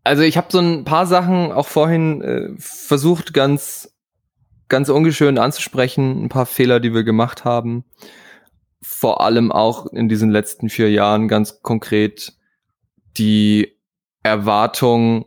Also 0.05 0.23
ich 0.23 0.37
habe 0.37 0.49
so 0.51 0.59
ein 0.59 0.85
paar 0.85 1.07
Sachen 1.07 1.53
auch 1.53 1.67
vorhin 1.67 2.23
äh, 2.23 2.49
versucht, 2.59 3.35
ganz, 3.35 3.93
ganz 4.69 4.89
ungeschön 4.89 5.39
anzusprechen, 5.39 6.25
ein 6.25 6.29
paar 6.29 6.47
Fehler, 6.47 6.81
die 6.81 6.95
wir 6.95 7.05
gemacht 7.05 7.45
haben. 7.45 7.85
Vor 8.83 9.21
allem 9.21 9.53
auch 9.53 9.87
in 9.87 10.09
diesen 10.09 10.31
letzten 10.31 10.69
vier 10.69 10.91
Jahren 10.91 11.29
ganz 11.29 11.63
konkret 11.63 12.33
die 13.17 13.79
Erwartung, 14.23 15.27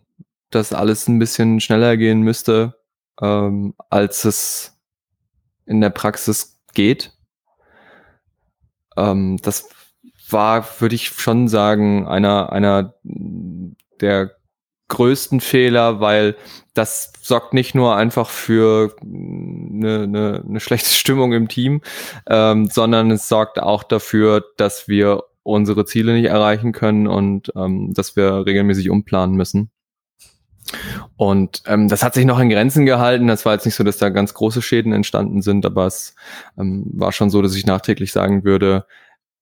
dass 0.49 0.73
alles 0.73 1.07
ein 1.07 1.19
bisschen 1.19 1.59
schneller 1.59 1.97
gehen 1.97 2.21
müsste, 2.21 2.75
ähm, 3.21 3.73
als 3.89 4.25
es 4.25 4.77
in 5.65 5.81
der 5.81 5.89
Praxis 5.89 6.59
geht. 6.73 7.13
Ähm, 8.97 9.37
das 9.41 9.69
war, 10.29 10.65
würde 10.79 10.95
ich 10.95 11.09
schon 11.09 11.47
sagen, 11.47 12.07
einer, 12.07 12.51
einer 12.51 12.95
der 14.01 14.35
größten 14.87 15.39
Fehler, 15.39 15.99
weil 15.99 16.35
das 16.73 17.13
sorgt 17.21 17.53
nicht 17.53 17.73
nur 17.73 17.95
einfach 17.95 18.29
für 18.29 18.95
eine, 19.01 20.03
eine, 20.03 20.43
eine 20.47 20.59
schlechte 20.59 20.89
Stimmung 20.93 21.33
im 21.33 21.47
Team, 21.47 21.81
ähm, 22.27 22.67
sondern 22.67 23.11
es 23.11 23.27
sorgt 23.27 23.59
auch 23.59 23.83
dafür, 23.83 24.43
dass 24.57 24.87
wir 24.87 25.23
unsere 25.43 25.85
Ziele 25.85 26.13
nicht 26.13 26.25
erreichen 26.25 26.71
können 26.71 27.07
und 27.07 27.51
ähm, 27.55 27.93
dass 27.93 28.15
wir 28.15 28.45
regelmäßig 28.45 28.89
umplanen 28.89 29.35
müssen. 29.35 29.71
Und 31.15 31.61
ähm, 31.67 31.87
das 31.87 32.03
hat 32.03 32.15
sich 32.15 32.25
noch 32.25 32.39
in 32.39 32.49
Grenzen 32.49 32.85
gehalten. 32.85 33.27
Das 33.27 33.45
war 33.45 33.53
jetzt 33.53 33.65
nicht 33.65 33.75
so, 33.75 33.83
dass 33.83 33.97
da 33.97 34.09
ganz 34.09 34.33
große 34.33 34.61
Schäden 34.61 34.91
entstanden 34.91 35.41
sind, 35.41 35.65
aber 35.65 35.85
es 35.85 36.15
ähm, 36.57 36.85
war 36.93 37.11
schon 37.11 37.29
so, 37.29 37.41
dass 37.41 37.55
ich 37.55 37.65
nachträglich 37.65 38.11
sagen 38.11 38.43
würde, 38.43 38.85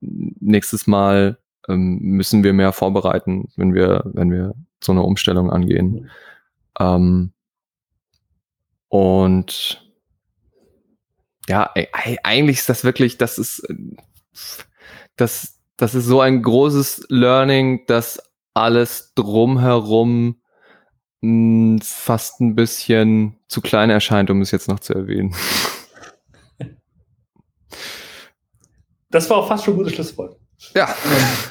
nächstes 0.01 0.85
Mal 0.87 1.37
ähm, 1.69 1.99
müssen 1.99 2.43
wir 2.43 2.53
mehr 2.53 2.73
vorbereiten, 2.73 3.49
wenn 3.55 3.73
wir, 3.73 4.03
wenn 4.05 4.31
wir 4.31 4.53
so 4.83 4.91
eine 4.91 5.03
Umstellung 5.03 5.49
angehen. 5.49 5.91
Mhm. 5.91 6.09
Ähm, 6.79 7.33
und 8.89 9.91
ja, 11.47 11.71
eigentlich 12.23 12.59
ist 12.59 12.69
das 12.69 12.83
wirklich, 12.83 13.17
das 13.17 13.37
ist, 13.37 13.67
das, 15.15 15.59
das 15.77 15.95
ist 15.95 16.05
so 16.05 16.21
ein 16.21 16.41
großes 16.41 17.07
Learning, 17.09 17.85
dass 17.87 18.21
alles 18.53 19.13
drumherum 19.15 20.41
mh, 21.21 21.21
hm, 21.21 21.81
fast 21.81 22.39
ein 22.39 22.55
bisschen 22.55 23.37
zu 23.47 23.61
klein 23.61 23.89
erscheint, 23.89 24.29
um 24.29 24.41
es 24.41 24.51
jetzt 24.51 24.67
noch 24.67 24.79
zu 24.79 24.93
erwähnen. 24.93 25.35
Das 29.09 29.29
war 29.29 29.37
auch 29.37 29.47
fast 29.47 29.63
schon 29.63 29.75
ein 29.75 29.77
gutes 29.77 29.93
Schlusswort. 29.93 30.39
Ja. 30.73 30.93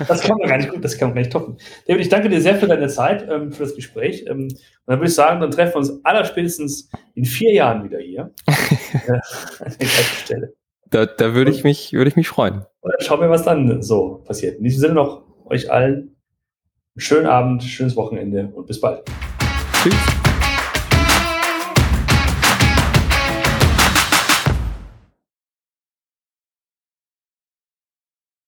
Das 0.08 0.20
kann 0.22 0.38
man 0.38 0.48
gar 0.48 0.58
nicht 0.58 0.70
gut, 0.70 0.84
das 0.84 0.98
kann 0.98 1.08
man 1.08 1.14
gar 1.14 1.20
nicht 1.20 1.32
toppen. 1.32 1.56
David, 1.86 2.02
ich 2.02 2.08
danke 2.08 2.28
dir 2.28 2.40
sehr 2.40 2.56
für 2.56 2.66
deine 2.66 2.88
Zeit, 2.88 3.26
ähm, 3.30 3.52
für 3.52 3.64
das 3.64 3.74
Gespräch. 3.74 4.24
Ähm, 4.26 4.44
und 4.44 4.58
dann 4.86 4.98
würde 4.98 5.08
ich 5.08 5.14
sagen, 5.14 5.40
dann 5.40 5.50
treffen 5.50 5.74
wir 5.74 5.78
uns 5.78 6.04
allerspätestens 6.04 6.90
in 7.14 7.24
vier 7.24 7.52
Jahren 7.52 7.84
wieder 7.84 7.98
hier. 7.98 8.32
äh, 8.46 9.12
an 9.12 9.20
der 9.58 9.76
gleichen 9.78 10.16
Stelle. 10.24 10.54
da, 10.90 11.06
da 11.06 11.34
würde 11.34 11.50
ich 11.50 11.64
mich, 11.64 11.92
würde 11.92 12.08
ich 12.08 12.16
mich 12.16 12.28
freuen. 12.28 12.64
Und 12.80 12.92
dann 12.92 13.06
schauen 13.06 13.20
wir, 13.20 13.30
was 13.30 13.44
dann 13.44 13.82
so 13.82 14.22
passiert. 14.26 14.58
In 14.58 14.64
diesem 14.64 14.80
Sinne 14.80 14.94
noch 14.94 15.22
euch 15.46 15.70
allen 15.70 16.16
einen 16.94 17.00
schönen 17.00 17.26
Abend, 17.26 17.62
schönes 17.62 17.96
Wochenende 17.96 18.50
und 18.54 18.66
bis 18.66 18.80
bald. 18.80 19.02
Tschüss. 19.82 20.31